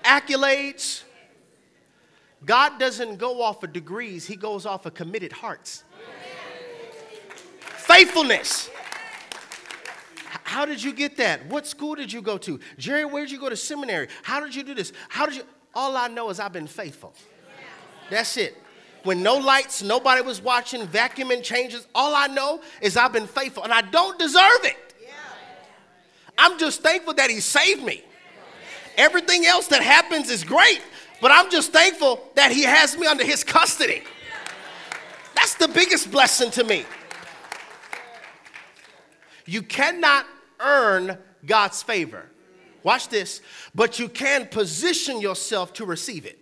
accolades. 0.02 1.02
God 2.44 2.78
doesn't 2.78 3.18
go 3.18 3.42
off 3.42 3.62
of 3.62 3.72
degrees, 3.72 4.26
He 4.26 4.34
goes 4.34 4.66
off 4.66 4.86
of 4.86 4.94
committed 4.94 5.32
hearts. 5.32 5.84
Faithfulness. 7.60 8.70
How 10.24 10.64
did 10.64 10.82
you 10.82 10.92
get 10.92 11.16
that? 11.18 11.46
What 11.46 11.66
school 11.66 11.94
did 11.94 12.12
you 12.12 12.22
go 12.22 12.36
to? 12.38 12.58
Jerry, 12.78 13.04
where 13.04 13.22
did 13.22 13.30
you 13.30 13.38
go 13.38 13.48
to 13.48 13.56
seminary? 13.56 14.08
How 14.24 14.40
did 14.40 14.52
you 14.54 14.64
do 14.64 14.74
this? 14.74 14.92
How 15.08 15.26
did 15.26 15.36
you? 15.36 15.42
All 15.74 15.96
I 15.96 16.08
know 16.08 16.30
is 16.30 16.40
I've 16.40 16.52
been 16.52 16.66
faithful. 16.66 17.12
That's 18.10 18.36
it. 18.36 18.56
When 19.04 19.22
no 19.22 19.36
lights, 19.36 19.82
nobody 19.82 20.20
was 20.20 20.42
watching, 20.42 20.86
vacuuming 20.86 21.42
changes, 21.42 21.86
all 21.94 22.14
I 22.14 22.26
know 22.26 22.60
is 22.82 22.96
I've 22.96 23.12
been 23.12 23.26
faithful 23.26 23.62
and 23.62 23.72
I 23.72 23.80
don't 23.82 24.18
deserve 24.18 24.64
it. 24.64 24.76
I'm 26.36 26.58
just 26.58 26.82
thankful 26.82 27.14
that 27.14 27.30
He 27.30 27.40
saved 27.40 27.82
me. 27.82 28.02
Everything 28.96 29.46
else 29.46 29.66
that 29.68 29.82
happens 29.82 30.30
is 30.30 30.42
great, 30.44 30.80
but 31.20 31.30
I'm 31.30 31.50
just 31.50 31.72
thankful 31.72 32.28
that 32.34 32.50
He 32.50 32.62
has 32.62 32.96
me 32.96 33.06
under 33.06 33.24
His 33.24 33.44
custody. 33.44 34.02
That's 35.34 35.54
the 35.54 35.68
biggest 35.68 36.10
blessing 36.10 36.50
to 36.52 36.64
me. 36.64 36.84
You 39.46 39.62
cannot 39.62 40.26
earn 40.58 41.18
God's 41.46 41.82
favor. 41.82 42.26
Watch 42.82 43.08
this, 43.08 43.40
but 43.74 43.98
you 43.98 44.08
can 44.08 44.46
position 44.46 45.20
yourself 45.20 45.72
to 45.74 45.84
receive 45.84 46.26
it. 46.26 46.38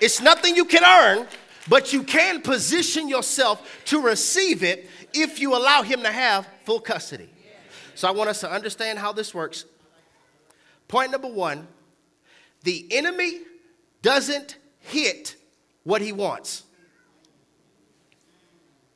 It's 0.00 0.20
nothing 0.20 0.56
you 0.56 0.64
can 0.64 0.84
earn, 0.84 1.26
but 1.68 1.92
you 1.92 2.02
can 2.02 2.40
position 2.40 3.08
yourself 3.08 3.82
to 3.86 4.00
receive 4.00 4.62
it 4.62 4.88
if 5.12 5.40
you 5.40 5.56
allow 5.56 5.82
Him 5.82 6.02
to 6.02 6.12
have 6.12 6.46
full 6.64 6.80
custody. 6.80 7.28
So 7.94 8.06
I 8.06 8.12
want 8.12 8.30
us 8.30 8.40
to 8.40 8.50
understand 8.50 8.98
how 8.98 9.12
this 9.12 9.34
works. 9.34 9.64
Point 10.86 11.10
number 11.10 11.28
one 11.28 11.66
the 12.62 12.86
enemy 12.90 13.40
doesn't 14.02 14.56
hit 14.80 15.36
what 15.84 16.00
he 16.00 16.12
wants. 16.12 16.64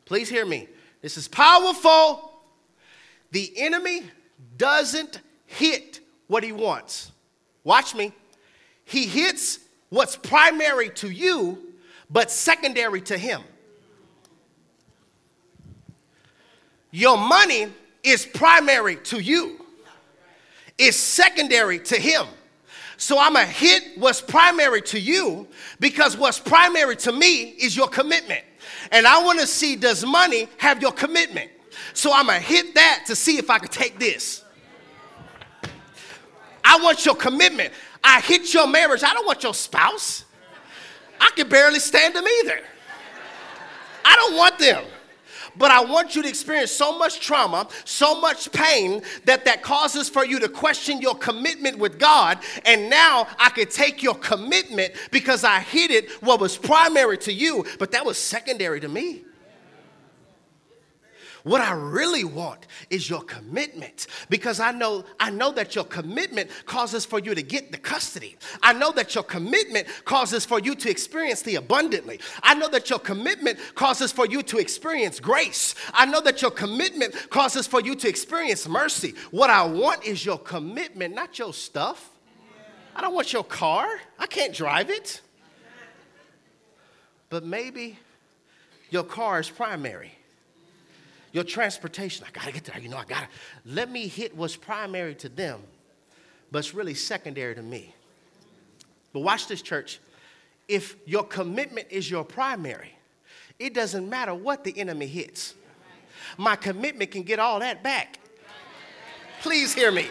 Please 0.05 0.29
hear 0.29 0.45
me. 0.45 0.69
This 1.01 1.17
is 1.17 1.29
powerful. 1.29 2.33
The 3.31 3.53
enemy 3.57 4.05
doesn't 4.59 5.21
hit 5.53 6.01
what 6.27 6.43
he 6.43 6.53
wants. 6.53 7.13
Watch 7.65 7.95
me. 7.95 8.13
He 8.85 9.07
hits 9.07 9.61
what's 9.91 10.17
primary 10.17 10.91
to 10.91 11.09
you, 11.09 11.59
but 12.11 12.31
secondary 12.31 13.01
to 13.03 13.19
him. 13.19 13.43
Your 16.91 17.17
money 17.17 17.69
is 18.03 18.27
primary 18.27 18.97
to 18.97 19.21
you, 19.21 19.65
it's 20.79 20.97
secondary 20.97 21.79
to 21.81 21.97
him. 21.97 22.27
So 22.97 23.19
I'm 23.19 23.33
going 23.33 23.47
to 23.47 23.53
hit 23.53 23.99
what's 23.99 24.21
primary 24.21 24.81
to 24.83 25.01
you 25.01 25.49
because 25.81 26.17
what's 26.17 26.39
primary 26.39 26.95
to 26.97 27.11
me 27.11 27.49
is 27.49 27.77
your 27.77 27.89
commitment. 27.89 28.45
And 28.93 29.09
I 29.09 29.21
want 29.25 29.41
to 29.41 29.47
see 29.47 29.75
does 29.75 30.07
money 30.07 30.49
have 30.59 30.81
your 30.81 30.93
commitment? 30.93 31.51
So 31.95 32.13
I'm 32.13 32.27
going 32.27 32.41
to 32.41 32.47
hit 32.47 32.77
that 32.77 33.05
to 33.09 33.17
see 33.17 33.39
if 33.39 33.51
I 33.51 33.59
can 33.59 33.69
take 33.69 33.99
this. 33.99 34.42
I 36.65 36.79
want 36.83 37.05
your 37.05 37.15
commitment. 37.15 37.73
I 38.03 38.21
hit 38.21 38.53
your 38.55 38.67
marriage. 38.67 39.03
I 39.03 39.13
don't 39.13 39.27
want 39.27 39.43
your 39.43 39.55
spouse. 39.55 40.25
I 41.21 41.31
can 41.37 41.49
barely 41.49 41.79
stand 41.79 42.15
them 42.15 42.25
either. 42.41 42.61
I 44.05 44.17
don't 44.17 44.37
want 44.37 44.59
them 44.59 44.85
but 45.57 45.71
I 45.71 45.85
want 45.85 46.17
you 46.17 46.23
to 46.23 46.29
experience 46.29 46.71
so 46.71 46.99
much 46.99 47.21
trauma, 47.21 47.69
so 47.85 48.21
much 48.21 48.51
pain 48.53 49.03
that 49.25 49.45
that 49.45 49.63
causes 49.63 50.09
for 50.09 50.25
you 50.25 50.39
to 50.41 50.49
question 50.49 51.01
your 51.01 51.15
commitment 51.15 51.79
with 51.79 51.99
God. 51.99 52.39
And 52.65 52.89
now 52.89 53.27
I 53.39 53.51
could 53.51 53.71
take 53.71 54.03
your 54.03 54.15
commitment 54.15 54.95
because 55.11 55.45
I 55.45 55.61
hit 55.61 55.91
it 55.91 56.11
what 56.23 56.41
was 56.41 56.57
primary 56.57 57.19
to 57.19 57.33
you, 57.33 57.65
but 57.79 57.91
that 57.93 58.05
was 58.05 58.19
secondary 58.19 58.81
to 58.81 58.89
me. 58.89 59.25
What 61.45 61.61
I 61.61 61.73
really 61.73 62.23
want 62.23 62.69
is 62.89 63.11
your 63.11 63.23
commitment 63.23 64.07
because 64.31 64.61
I 64.61 64.71
know 64.71 65.05
I 65.19 65.31
know 65.31 65.51
that 65.53 65.75
your 65.75 65.85
commitment 65.85 66.51
causes 66.67 67.05
for 67.05 67.19
you 67.19 67.35
to 67.35 67.43
get 67.43 67.73
the 67.73 67.79
custody. 67.79 68.37
I 68.63 68.73
know 68.73 68.93
that 68.93 69.15
your 69.17 69.25
commitment 69.25 69.89
causes 70.05 70.45
for 70.45 70.61
you 70.61 70.77
to 70.77 70.89
experience 70.89 71.43
the 71.43 71.57
abundantly. 71.57 72.21
I 72.45 72.55
know 72.55 72.69
that 72.69 72.91
your 72.91 73.01
commitment 73.01 73.59
causes 73.75 74.13
for 74.13 74.25
you 74.27 74.43
to 74.45 74.59
experience 74.59 75.19
grace. 75.19 75.75
I 75.93 76.07
know 76.07 76.21
that 76.21 76.43
your 76.43 76.53
commitment 76.53 77.15
causes 77.31 77.67
for 77.67 77.81
you 77.81 77.97
to 77.97 78.09
experience 78.09 78.69
mercy. 78.69 79.15
What 79.33 79.51
I 79.51 79.67
want 79.67 80.05
is 80.05 80.25
your 80.25 80.39
commitment, 80.39 81.13
not 81.13 81.41
your 81.41 81.53
stuff. 81.53 82.11
I 82.95 83.01
don't 83.01 83.15
want 83.15 83.33
your 83.33 83.45
car. 83.45 83.89
I 84.19 84.27
can't 84.27 84.55
drive 84.55 84.91
it. 84.91 85.23
But 87.31 87.45
maybe 87.45 87.99
your 88.91 89.05
car 89.05 89.41
is 89.41 89.51
primary 89.51 90.13
your 91.33 91.45
transportation. 91.45 92.25
I 92.27 92.31
gotta 92.31 92.53
get 92.53 92.65
there. 92.65 92.79
You 92.79 92.89
know, 92.89 92.99
I 92.99 93.05
gotta 93.05 93.29
let 93.65 93.91
me 93.91 94.07
hit 94.07 94.37
what's 94.37 94.57
primary 94.57 95.15
to 95.17 95.29
them, 95.29 95.61
but 96.51 96.61
it's 96.61 96.75
really 96.75 96.95
secondary 96.95 97.55
to 97.55 97.63
me. 97.63 97.95
But 99.13 99.21
watch 99.21 99.49
this, 99.49 99.63
church. 99.63 100.01
If 100.69 100.97
your 101.07 101.25
commitment 101.25 101.89
is 101.91 102.11
your 102.11 102.25
primary, 102.25 102.93
it 103.59 103.75
doesn't 103.75 104.09
matter 104.09 104.35
what 104.35 104.65
the 104.65 104.79
enemy 104.79 105.07
hits. 105.07 105.55
My 106.39 106.57
commitment 106.57 107.11
can 107.11 107.23
get 107.23 107.39
all 107.39 107.61
that 107.61 107.83
back. 107.83 108.19
Please 109.41 109.75
hear 109.75 109.91
me. 109.91 110.07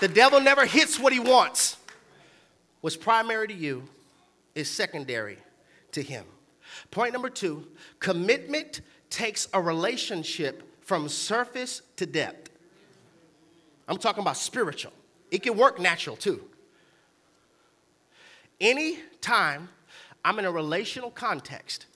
The 0.00 0.08
devil 0.08 0.40
never 0.40 0.64
hits 0.64 0.98
what 0.98 1.12
he 1.12 1.20
wants. 1.20 1.76
What's 2.80 2.96
primary 2.96 3.48
to 3.48 3.54
you 3.54 3.86
is 4.54 4.70
secondary 4.70 5.38
to 5.92 6.02
him. 6.02 6.24
Point 6.90 7.12
number 7.12 7.30
two 7.30 7.66
commitment 7.98 8.80
takes 9.10 9.48
a 9.52 9.60
relationship 9.60 10.62
from 10.80 11.08
surface 11.08 11.82
to 11.96 12.06
depth. 12.06 12.50
I'm 13.86 13.96
talking 13.96 14.22
about 14.22 14.36
spiritual, 14.36 14.92
it 15.30 15.42
can 15.42 15.56
work 15.56 15.78
natural 15.78 16.16
too. 16.16 16.44
Any 18.60 18.98
time 19.20 19.68
I'm 20.24 20.38
in 20.38 20.44
a 20.44 20.52
relational 20.52 21.10
context 21.10 21.86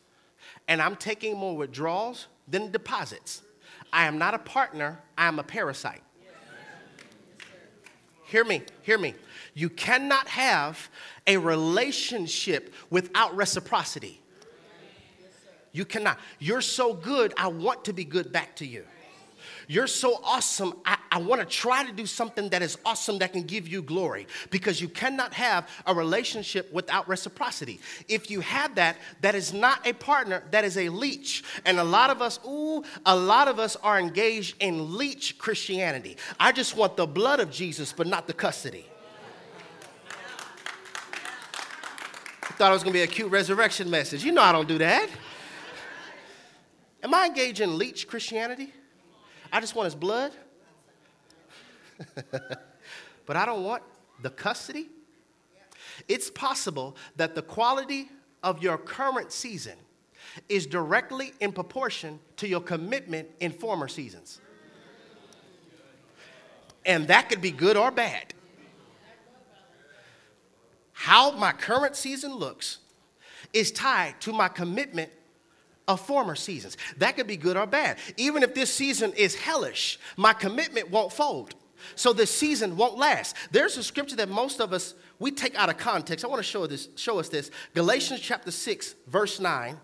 and 0.67 0.81
I'm 0.81 0.97
taking 0.97 1.37
more 1.37 1.57
withdrawals 1.57 2.27
than 2.49 2.71
deposits, 2.71 3.43
I 3.93 4.07
am 4.07 4.19
not 4.19 4.35
a 4.35 4.39
partner, 4.39 5.01
I 5.19 5.27
am 5.27 5.39
a 5.39 5.43
parasite. 5.43 6.03
Hear 8.25 8.45
me, 8.45 8.63
hear 8.83 8.99
me. 8.99 9.15
You 9.53 9.69
cannot 9.69 10.27
have 10.29 10.89
a 11.27 11.37
relationship 11.37 12.73
without 12.91 13.37
reciprocity. 13.37 14.21
You 15.75 15.85
cannot. 15.85 16.19
You're 16.39 16.61
so 16.61 16.95
good, 16.95 17.35
I 17.37 17.49
want 17.49 17.85
to 17.87 17.93
be 17.93 18.05
good 18.05 18.33
back 18.33 18.55
to 18.57 18.67
you. 18.67 18.85
You're 19.67 19.89
so 19.89 20.21
awesome. 20.23 20.75
I, 20.85 20.99
I 21.11 21.19
want 21.19 21.41
to 21.41 21.47
try 21.47 21.85
to 21.85 21.93
do 21.93 22.07
something 22.07 22.49
that 22.51 22.63
is 22.63 22.79
awesome 22.85 23.19
that 23.19 23.33
can 23.33 23.43
give 23.43 23.67
you 23.67 23.83
glory 23.83 24.29
because 24.51 24.81
you 24.81 24.89
cannot 24.89 25.35
have 25.35 25.69
a 25.87 25.95
relationship 25.95 26.73
without 26.73 27.09
reciprocity. 27.09 27.81
If 28.09 28.31
you 28.31 28.41
have 28.41 28.77
that, 28.77 28.99
that 29.23 29.35
is 29.35 29.53
not 29.53 29.85
a 29.85 29.95
partner, 29.95 30.45
that 30.53 30.65
is 30.65 30.79
a 30.79 30.91
leech. 30.91 31.43
And 31.65 31.81
a 31.81 31.85
lot 31.85 32.11
of 32.11 32.23
us, 32.23 32.39
ooh, 32.47 32.85
a 33.05 33.17
lot 33.17 33.49
of 33.49 33.59
us 33.59 33.75
are 33.77 33.99
engaged 33.99 34.57
in 34.61 34.97
leech 34.97 35.39
Christianity. 35.39 36.19
I 36.39 36.53
just 36.53 36.77
want 36.77 36.97
the 36.97 37.07
blood 37.07 37.41
of 37.41 37.51
Jesus, 37.51 37.93
but 37.93 38.07
not 38.07 38.29
the 38.29 38.35
custody. 38.35 38.87
I 42.43 42.57
thought 42.57 42.71
it 42.71 42.75
was 42.75 42.85
going 42.85 42.93
to 42.93 42.99
be 42.99 43.03
a 43.03 43.09
cute 43.09 43.33
resurrection 43.33 43.91
message. 43.91 44.23
You 44.23 44.31
know 44.31 44.43
I 44.43 44.53
don't 44.53 44.69
do 44.69 44.79
that. 44.79 45.09
Am 47.05 47.13
I 47.13 47.27
engaged 47.27 47.61
in 47.61 47.77
leech 47.77 48.09
Christianity? 48.09 48.73
I 49.53 49.61
just 49.61 49.75
want 49.75 49.85
his 49.85 49.95
blood. 49.95 50.33
but 53.27 53.37
I 53.37 53.45
don't 53.45 53.63
want 53.63 53.83
the 54.23 54.31
custody. 54.31 54.89
It's 56.09 56.31
possible 56.31 56.97
that 57.17 57.35
the 57.35 57.43
quality 57.43 58.09
of 58.43 58.63
your 58.63 58.79
current 58.79 59.33
season 59.33 59.75
is 60.49 60.67
directly 60.67 61.35
in 61.41 61.53
proportion 61.53 62.19
to 62.39 62.49
your 62.49 62.61
commitment 62.61 63.29
in 63.39 63.53
former 63.53 63.87
seasons. 63.87 64.41
And 66.87 67.07
that 67.09 67.29
could 67.29 67.43
be 67.43 67.51
good 67.51 67.77
or 67.77 67.91
bad. 67.91 68.33
How 70.93 71.33
my 71.33 71.53
current 71.53 71.97
season 71.97 72.35
looks 72.35 72.79
is 73.53 73.71
tied 73.71 74.21
to 74.23 74.33
my 74.33 74.49
commitment 74.49 75.11
of 75.87 76.01
former 76.01 76.35
seasons. 76.35 76.77
That 76.99 77.17
could 77.17 77.27
be 77.27 77.37
good 77.37 77.57
or 77.57 77.67
bad. 77.67 77.99
Even 78.17 78.43
if 78.43 78.55
this 78.55 78.73
season 78.73 79.13
is 79.13 79.35
hellish, 79.35 79.99
my 80.17 80.33
commitment 80.33 80.91
won't 80.91 81.13
fold. 81.13 81.55
So 81.97 82.13
this 82.13 82.31
season 82.31 82.77
won't 82.77 82.97
last. 82.97 83.37
There's 83.51 83.77
a 83.77 83.83
scripture 83.83 84.17
that 84.17 84.29
most 84.29 84.61
of 84.61 84.73
us 84.73 84.95
we 85.19 85.31
take 85.31 85.55
out 85.55 85.69
of 85.69 85.77
context. 85.77 86.25
I 86.25 86.29
want 86.29 86.41
to 86.41 86.49
show 86.49 86.67
this 86.67 86.89
show 86.97 87.19
us 87.19 87.29
this. 87.29 87.51
Galatians 87.75 88.21
chapter 88.21 88.51
6 88.51 88.95
verse 89.07 89.39
9. 89.39 89.77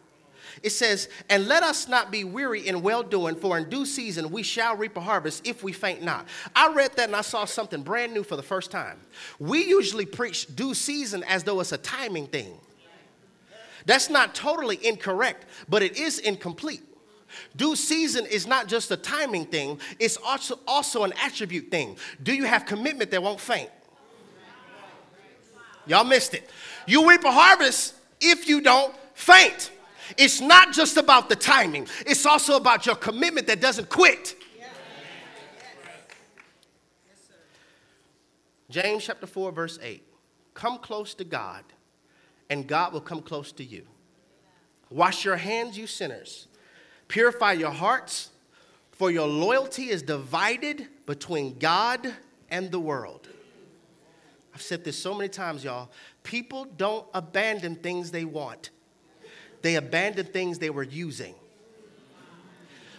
It 0.63 0.71
says, 0.71 1.09
And 1.29 1.47
let 1.47 1.63
us 1.63 1.89
not 1.89 2.11
be 2.11 2.25
weary 2.25 2.67
in 2.67 2.83
well 2.83 3.03
doing, 3.03 3.37
for 3.37 3.57
in 3.57 3.69
due 3.69 3.87
season 3.87 4.31
we 4.31 4.43
shall 4.43 4.77
reap 4.77 4.97
a 4.97 5.01
harvest 5.01 5.47
if 5.47 5.63
we 5.63 5.73
faint 5.73 6.03
not. 6.03 6.27
I 6.55 6.73
read 6.73 6.97
that 6.97 7.09
and 7.09 7.17
I 7.17 7.21
saw 7.21 7.45
something 7.45 7.83
brand 7.83 8.13
new 8.13 8.23
for 8.23 8.37
the 8.37 8.43
first 8.43 8.71
time. 8.71 8.99
We 9.39 9.65
usually 9.65 10.07
preach 10.07 10.55
due 10.55 10.75
season 10.75 11.23
as 11.25 11.45
though 11.45 11.61
it's 11.61 11.73
a 11.73 11.79
timing 11.79 12.27
thing. 12.27 12.59
That's 13.87 14.11
not 14.11 14.35
totally 14.35 14.85
incorrect, 14.87 15.47
but 15.69 15.83
it 15.83 15.99
is 15.99 16.19
incomplete. 16.19 16.83
Due 17.57 17.77
season 17.77 18.27
is 18.27 18.47
not 18.47 18.67
just 18.67 18.91
a 18.91 18.97
timing 18.97 19.47
thing, 19.47 19.79
it's 19.99 20.17
also, 20.17 20.59
also 20.67 21.05
an 21.05 21.13
attribute 21.25 21.71
thing. 21.71 21.97
Do 22.23 22.35
you 22.35 22.45
have 22.45 22.67
commitment 22.67 23.11
that 23.11 23.23
won't 23.23 23.41
faint? 23.41 23.71
Y'all 25.87 26.05
missed 26.05 26.35
it. 26.35 26.49
You 26.87 27.09
reap 27.09 27.25
a 27.25 27.33
harvest 27.33 27.95
if 28.21 28.49
you 28.49 28.61
don't 28.61 28.95
faint. 29.15 29.71
It's 30.17 30.41
not 30.41 30.73
just 30.73 30.97
about 30.97 31.29
the 31.29 31.37
timing, 31.37 31.87
it's 32.07 32.27
also 32.27 32.57
about 32.57 32.87
your 32.87 32.97
commitment 32.97 33.47
that 33.47 33.61
doesn't 33.61 33.89
quit. 33.89 34.37
James 38.69 39.05
chapter 39.05 39.27
4, 39.27 39.51
verse 39.51 39.79
8. 39.83 40.05
Come 40.55 40.79
close 40.79 41.15
to 41.15 41.25
God, 41.25 41.65
and 42.51 42.67
God 42.67 42.93
will 42.93 43.01
come 43.01 43.23
close 43.23 43.53
to 43.53 43.65
you. 43.65 43.87
Wash 44.91 45.25
your 45.25 45.37
hands, 45.37 45.79
you 45.79 45.87
sinners. 45.87 46.49
Purify 47.07 47.53
your 47.53 47.71
hearts, 47.71 48.31
for 48.91 49.11
your 49.11 49.29
loyalty 49.29 49.89
is 49.89 50.03
divided 50.03 50.89
between 51.07 51.59
God 51.59 52.13
and 52.51 52.71
the 52.71 52.81
world. 52.81 53.29
I've 54.53 54.63
said 54.63 54.85
this 54.85 54.99
so 54.99 55.15
many 55.15 55.29
times, 55.29 55.65
y'all. 55.65 55.91
People 56.25 56.67
don't 56.77 57.07
abandon 57.15 57.77
things 57.77 58.11
they 58.11 58.25
want, 58.25 58.71
they 59.63 59.77
abandon 59.77 60.27
things 60.27 60.59
they 60.59 60.71
were 60.71 60.83
using. 60.83 61.35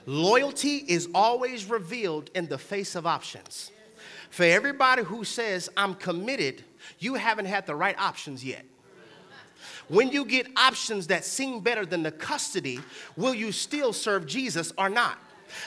Loyalty 0.07 0.77
is 0.77 1.07
always 1.13 1.65
revealed 1.65 2.31
in 2.33 2.47
the 2.47 2.57
face 2.57 2.95
of 2.95 3.05
options. 3.05 3.71
For 4.31 4.43
everybody 4.43 5.03
who 5.03 5.23
says, 5.23 5.69
I'm 5.77 5.93
committed, 5.93 6.63
you 6.97 7.13
haven't 7.15 7.45
had 7.45 7.67
the 7.67 7.75
right 7.75 7.97
options 7.99 8.43
yet. 8.43 8.65
When 9.91 10.09
you 10.09 10.23
get 10.23 10.47
options 10.55 11.07
that 11.07 11.25
seem 11.25 11.59
better 11.59 11.85
than 11.85 12.01
the 12.01 12.13
custody, 12.13 12.79
will 13.17 13.33
you 13.33 13.51
still 13.51 13.91
serve 13.91 14.25
Jesus 14.25 14.71
or 14.77 14.87
not? 14.87 15.17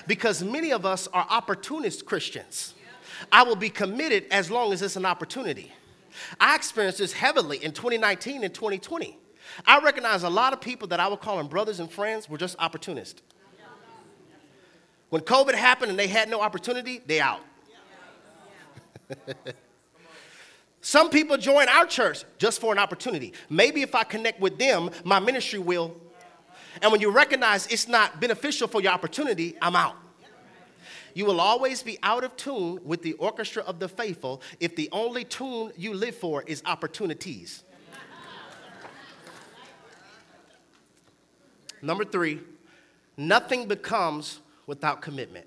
Because 0.06 0.42
many 0.42 0.72
of 0.72 0.86
us 0.86 1.06
are 1.08 1.26
opportunist 1.28 2.06
Christians. 2.06 2.72
I 3.30 3.42
will 3.42 3.54
be 3.54 3.68
committed 3.68 4.24
as 4.30 4.50
long 4.50 4.72
as 4.72 4.80
it's 4.80 4.96
an 4.96 5.04
opportunity. 5.04 5.70
I 6.40 6.56
experienced 6.56 7.00
this 7.00 7.12
heavily 7.12 7.62
in 7.62 7.72
2019 7.72 8.44
and 8.44 8.54
2020. 8.54 9.18
I 9.66 9.80
recognize 9.80 10.22
a 10.22 10.30
lot 10.30 10.54
of 10.54 10.60
people 10.62 10.88
that 10.88 11.00
I 11.00 11.06
would 11.06 11.20
call 11.20 11.36
them 11.36 11.48
brothers 11.48 11.78
and 11.78 11.90
friends 11.90 12.26
were 12.26 12.38
just 12.38 12.56
opportunists. 12.58 13.20
When 15.10 15.20
COVID 15.20 15.52
happened 15.52 15.90
and 15.90 15.98
they 15.98 16.08
had 16.08 16.30
no 16.30 16.40
opportunity, 16.40 17.02
they 17.06 17.20
out. 17.20 17.42
Some 20.94 21.10
people 21.10 21.36
join 21.36 21.68
our 21.68 21.86
church 21.86 22.24
just 22.38 22.60
for 22.60 22.70
an 22.70 22.78
opportunity. 22.78 23.32
Maybe 23.50 23.82
if 23.82 23.96
I 23.96 24.04
connect 24.04 24.38
with 24.38 24.60
them, 24.60 24.90
my 25.02 25.18
ministry 25.18 25.58
will. 25.58 25.92
And 26.80 26.92
when 26.92 27.00
you 27.00 27.10
recognize 27.10 27.66
it's 27.66 27.88
not 27.88 28.20
beneficial 28.20 28.68
for 28.68 28.80
your 28.80 28.92
opportunity, 28.92 29.56
I'm 29.60 29.74
out. 29.74 29.96
You 31.12 31.24
will 31.24 31.40
always 31.40 31.82
be 31.82 31.98
out 32.04 32.22
of 32.22 32.36
tune 32.36 32.78
with 32.84 33.02
the 33.02 33.14
orchestra 33.14 33.64
of 33.64 33.80
the 33.80 33.88
faithful 33.88 34.40
if 34.60 34.76
the 34.76 34.88
only 34.92 35.24
tune 35.24 35.72
you 35.76 35.94
live 35.94 36.14
for 36.14 36.44
is 36.44 36.62
opportunities. 36.64 37.64
Number 41.82 42.04
three, 42.04 42.38
nothing 43.16 43.66
becomes 43.66 44.38
without 44.68 45.02
commitment. 45.02 45.46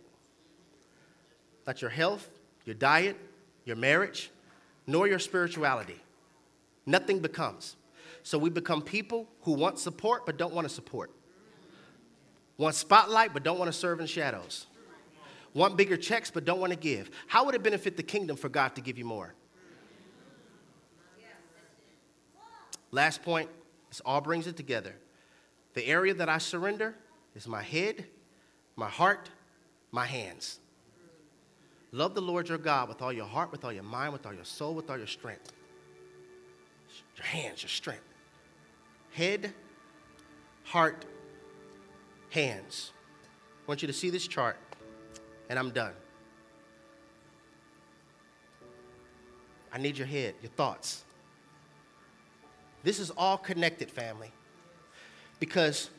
Not 1.65 1.81
your 1.81 1.91
health, 1.91 2.27
your 2.65 2.75
diet, 2.75 3.15
your 3.63 3.77
marriage, 3.77 4.29
nor 4.87 5.07
your 5.07 5.19
spirituality. 5.19 6.01
Nothing 6.85 7.19
becomes. 7.19 7.75
So 8.23 8.37
we 8.37 8.49
become 8.49 8.81
people 8.81 9.27
who 9.41 9.53
want 9.53 9.77
support 9.77 10.25
but 10.25 10.37
don't 10.37 10.53
want 10.53 10.67
to 10.67 10.73
support. 10.73 11.11
Want 12.57 12.73
spotlight 12.73 13.33
but 13.33 13.43
don't 13.43 13.59
want 13.59 13.71
to 13.71 13.77
serve 13.77 13.99
in 13.99 14.07
shadows 14.07 14.65
want 15.57 15.75
bigger 15.75 15.97
checks 15.97 16.29
but 16.29 16.45
don't 16.45 16.59
want 16.59 16.71
to 16.71 16.79
give. 16.79 17.09
How 17.25 17.45
would 17.45 17.55
it 17.55 17.63
benefit 17.63 17.97
the 17.97 18.03
kingdom 18.03 18.37
for 18.37 18.47
God 18.47 18.75
to 18.75 18.81
give 18.81 18.97
you 18.97 19.05
more? 19.05 19.33
Last 22.91 23.23
point, 23.23 23.49
this 23.89 23.99
all 24.05 24.21
brings 24.21 24.47
it 24.47 24.55
together. 24.55 24.95
The 25.73 25.85
area 25.85 26.13
that 26.13 26.29
I 26.29 26.37
surrender 26.37 26.95
is 27.35 27.47
my 27.47 27.61
head, 27.61 28.05
my 28.75 28.87
heart, 28.87 29.29
my 29.91 30.05
hands. 30.05 30.59
Love 31.97 32.13
the 32.13 32.21
Lord 32.21 32.47
your 32.47 32.59
God 32.59 32.89
with 32.89 33.01
all 33.01 33.11
your 33.11 33.25
heart, 33.25 33.51
with 33.51 33.65
all 33.65 33.73
your 33.73 33.81
mind, 33.81 34.13
with 34.13 34.23
all 34.27 34.33
your 34.33 34.45
soul, 34.45 34.75
with 34.75 34.87
all 34.87 34.99
your 34.99 35.07
strength. 35.07 35.51
Your 37.15 37.25
hands, 37.25 37.63
your 37.63 37.69
strength. 37.69 38.03
Head, 39.13 39.51
heart, 40.63 41.05
hands. 42.29 42.91
I 43.23 43.63
want 43.67 43.81
you 43.81 43.87
to 43.87 43.93
see 43.93 44.11
this 44.11 44.27
chart 44.27 44.57
and 45.49 45.57
I'm 45.57 45.71
done. 45.71 45.93
I 49.73 49.79
need 49.79 49.97
your 49.97 50.05
head, 50.05 50.35
your 50.43 50.51
thoughts. 50.51 51.03
This 52.83 52.99
is 52.99 53.09
all 53.09 53.39
connected, 53.39 53.89
family. 53.89 54.31
Because 55.39 55.89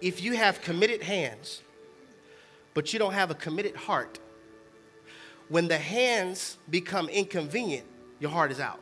if 0.00 0.22
you 0.22 0.32
have 0.32 0.62
committed 0.62 1.02
hands, 1.02 1.60
but 2.72 2.94
you 2.94 2.98
don't 2.98 3.12
have 3.12 3.30
a 3.30 3.34
committed 3.34 3.76
heart, 3.76 4.18
when 5.52 5.68
the 5.68 5.76
hands 5.76 6.56
become 6.70 7.10
inconvenient, 7.10 7.84
your 8.20 8.30
heart 8.30 8.50
is 8.50 8.58
out. 8.58 8.80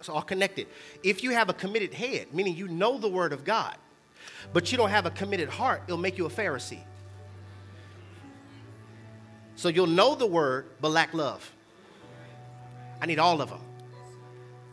It's 0.00 0.08
all 0.08 0.20
connected. 0.20 0.66
If 1.04 1.22
you 1.22 1.30
have 1.30 1.48
a 1.48 1.52
committed 1.52 1.94
head, 1.94 2.34
meaning 2.34 2.56
you 2.56 2.66
know 2.66 2.98
the 2.98 3.08
word 3.08 3.32
of 3.32 3.44
God, 3.44 3.76
but 4.52 4.72
you 4.72 4.76
don't 4.76 4.90
have 4.90 5.06
a 5.06 5.12
committed 5.12 5.48
heart, 5.48 5.82
it'll 5.86 5.96
make 5.96 6.18
you 6.18 6.26
a 6.26 6.28
Pharisee. 6.28 6.82
So 9.54 9.68
you'll 9.68 9.86
know 9.86 10.16
the 10.16 10.26
word, 10.26 10.66
but 10.80 10.88
lack 10.88 11.14
love. 11.14 11.48
I 13.00 13.06
need 13.06 13.20
all 13.20 13.40
of 13.40 13.48
them. 13.48 13.62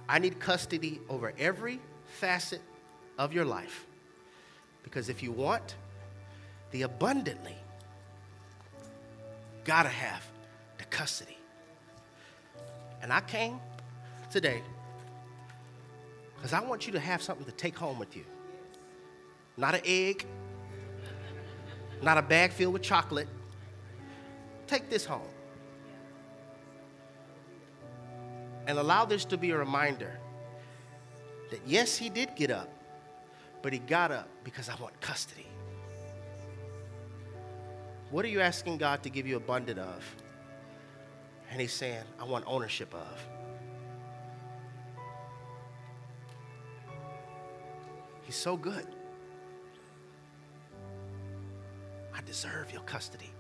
I 0.10 0.18
need 0.18 0.40
custody 0.40 1.00
over 1.10 1.32
every 1.38 1.80
facet 2.08 2.62
of 3.20 3.34
your 3.34 3.46
life. 3.46 3.86
Because 4.82 5.10
if 5.10 5.22
you 5.22 5.32
want 5.32 5.76
the 6.72 6.82
abundantly, 6.82 7.56
gotta 9.68 9.90
have 9.90 10.26
the 10.80 10.86
custody. 10.86 11.38
And 13.04 13.14
I 13.14 13.22
came 13.22 13.60
today 14.32 14.64
because 16.36 16.54
I 16.54 16.62
want 16.62 16.88
you 16.88 16.94
to 16.94 17.00
have 17.00 17.22
something 17.22 17.46
to 17.46 17.52
take 17.52 17.78
home 17.78 18.00
with 18.00 18.16
you. 18.16 18.26
Not 19.58 19.76
an 19.76 19.82
egg, 19.86 20.26
not 22.02 22.18
a 22.18 22.24
bag 22.24 22.52
filled 22.52 22.74
with 22.74 22.82
chocolate, 22.82 23.28
Take 24.68 24.90
this 24.90 25.06
home. 25.06 25.22
And 28.68 28.78
allow 28.78 29.06
this 29.06 29.24
to 29.26 29.38
be 29.38 29.52
a 29.52 29.58
reminder 29.58 30.20
that 31.50 31.62
yes, 31.66 31.98
he 31.98 32.10
did 32.10 32.36
get 32.36 32.52
up, 32.52 32.70
but 33.62 33.72
he 33.72 33.80
got 33.80 34.12
up 34.12 34.28
because 34.44 34.68
I 34.68 34.76
want 34.76 35.00
custody. 35.00 35.48
What 38.12 38.24
are 38.26 38.30
you 38.30 38.40
asking 38.40 38.78
God 38.78 39.04
to 39.04 39.10
give 39.10 39.28
you 39.28 39.38
abundant 39.38 39.80
of? 39.80 40.04
And 41.52 41.62
he's 41.62 41.74
saying, 41.74 42.04
I 42.20 42.24
want 42.26 42.46
ownership 42.48 42.94
of. 42.94 43.28
He's 48.24 48.36
so 48.36 48.58
good. 48.58 48.86
I 52.14 52.22
deserve 52.26 52.72
your 52.74 52.82
custody 52.82 53.32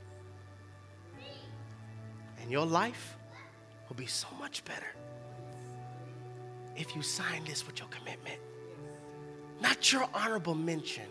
and 2.47 2.53
your 2.53 2.65
life 2.65 3.18
will 3.89 3.97
be 3.97 4.05
so 4.05 4.28
much 4.39 4.63
better 4.63 4.95
if 6.78 6.95
you 6.95 7.01
sign 7.01 7.43
this 7.43 7.68
with 7.68 7.78
your 7.80 7.89
commitment. 7.89 8.39
Not 9.59 9.91
your 9.91 10.07
honorable 10.13 10.55
mention, 10.55 11.03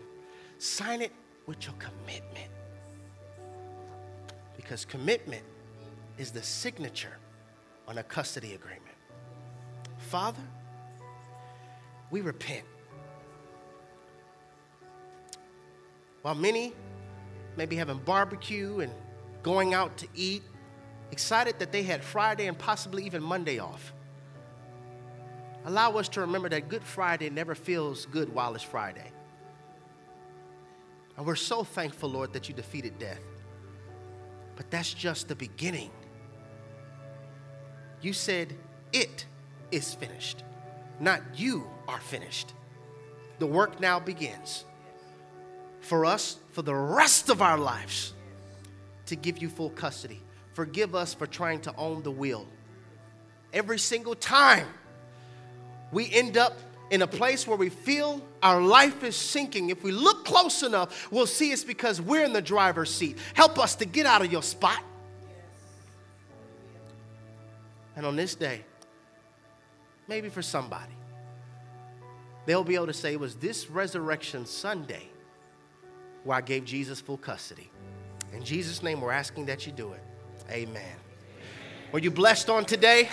sign 0.57 1.03
it 1.03 1.11
with 1.45 1.63
your 1.63 1.75
commitment. 1.75 2.49
Because 4.67 4.83
commitment 4.83 5.43
is 6.17 6.31
the 6.31 6.43
signature 6.43 7.17
on 7.87 7.99
a 7.99 8.03
custody 8.03 8.53
agreement. 8.53 8.97
Father, 9.97 10.43
we 12.11 12.19
repent. 12.19 12.65
While 16.21 16.35
many 16.35 16.73
may 17.55 17.65
be 17.65 17.77
having 17.77 17.99
barbecue 17.99 18.81
and 18.81 18.91
going 19.41 19.73
out 19.73 19.95
to 19.99 20.07
eat, 20.13 20.43
excited 21.11 21.59
that 21.59 21.71
they 21.71 21.83
had 21.83 22.03
Friday 22.03 22.47
and 22.47 22.59
possibly 22.59 23.05
even 23.05 23.23
Monday 23.23 23.59
off. 23.59 23.93
Allow 25.63 25.93
us 25.93 26.09
to 26.09 26.19
remember 26.19 26.49
that 26.49 26.67
Good 26.67 26.83
Friday 26.83 27.29
never 27.29 27.55
feels 27.55 28.05
good 28.07 28.33
while 28.33 28.53
it's 28.53 28.65
Friday. 28.65 29.13
And 31.15 31.25
we're 31.25 31.35
so 31.35 31.63
thankful, 31.63 32.09
Lord, 32.09 32.33
that 32.33 32.49
you 32.49 32.53
defeated 32.53 32.99
death. 32.99 33.21
But 34.57 34.69
that's 34.71 34.93
just 34.93 35.29
the 35.29 35.35
beginning. 35.35 35.91
You 38.01 38.11
said, 38.11 38.53
It 38.91 39.25
is 39.71 39.93
finished, 39.93 40.43
not 40.99 41.21
you 41.35 41.69
are 41.87 41.99
finished. 41.99 42.53
The 43.39 43.45
work 43.45 43.79
now 43.79 43.99
begins 43.99 44.65
for 45.79 46.05
us 46.05 46.37
for 46.51 46.63
the 46.63 46.75
rest 46.75 47.29
of 47.29 47.41
our 47.41 47.57
lives 47.57 48.13
to 49.05 49.15
give 49.15 49.37
you 49.37 49.47
full 49.47 49.69
custody. 49.69 50.21
Forgive 50.53 50.95
us 50.95 51.13
for 51.13 51.27
trying 51.27 51.61
to 51.61 51.75
own 51.77 52.01
the 52.01 52.11
wheel. 52.11 52.47
Every 53.53 53.77
single 53.77 54.15
time 54.15 54.67
we 55.91 56.11
end 56.11 56.35
up 56.35 56.57
in 56.89 57.01
a 57.01 57.07
place 57.07 57.45
where 57.45 57.57
we 57.57 57.69
feel 57.69 58.21
our 58.41 58.61
life 58.61 59.03
is 59.03 59.15
sinking, 59.15 59.69
if 59.69 59.83
we 59.83 59.91
look 59.91 60.25
close 60.25 60.63
enough, 60.63 61.11
we'll 61.11 61.27
see 61.27 61.51
it's 61.51 61.63
because 61.63 62.01
we're 62.01 62.23
in 62.23 62.33
the 62.33 62.41
driver's 62.41 62.93
seat. 62.93 63.17
Help 63.33 63.59
us 63.59 63.75
to 63.75 63.85
get 63.85 64.05
out 64.05 64.21
of 64.23 64.31
your 64.31 64.43
spot. 64.43 64.81
And 67.95 68.05
on 68.05 68.15
this 68.15 68.35
day, 68.35 68.63
maybe 70.07 70.29
for 70.29 70.41
somebody, 70.41 70.93
they'll 72.45 72.63
be 72.63 72.75
able 72.75 72.87
to 72.87 72.93
say, 72.93 73.13
it 73.13 73.19
was 73.19 73.35
this 73.35 73.69
resurrection 73.69 74.45
Sunday 74.45 75.07
where 76.23 76.37
I 76.37 76.41
gave 76.41 76.63
Jesus 76.63 77.01
full 77.01 77.17
custody. 77.17 77.69
In 78.33 78.43
Jesus' 78.43 78.83
name, 78.83 79.01
we're 79.01 79.11
asking 79.11 79.47
that 79.47 79.65
you 79.65 79.71
do 79.71 79.93
it. 79.93 80.03
Amen. 80.51 80.95
Were 81.91 81.99
you 81.99 82.11
blessed 82.11 82.49
on 82.49 82.65
today? 82.65 83.09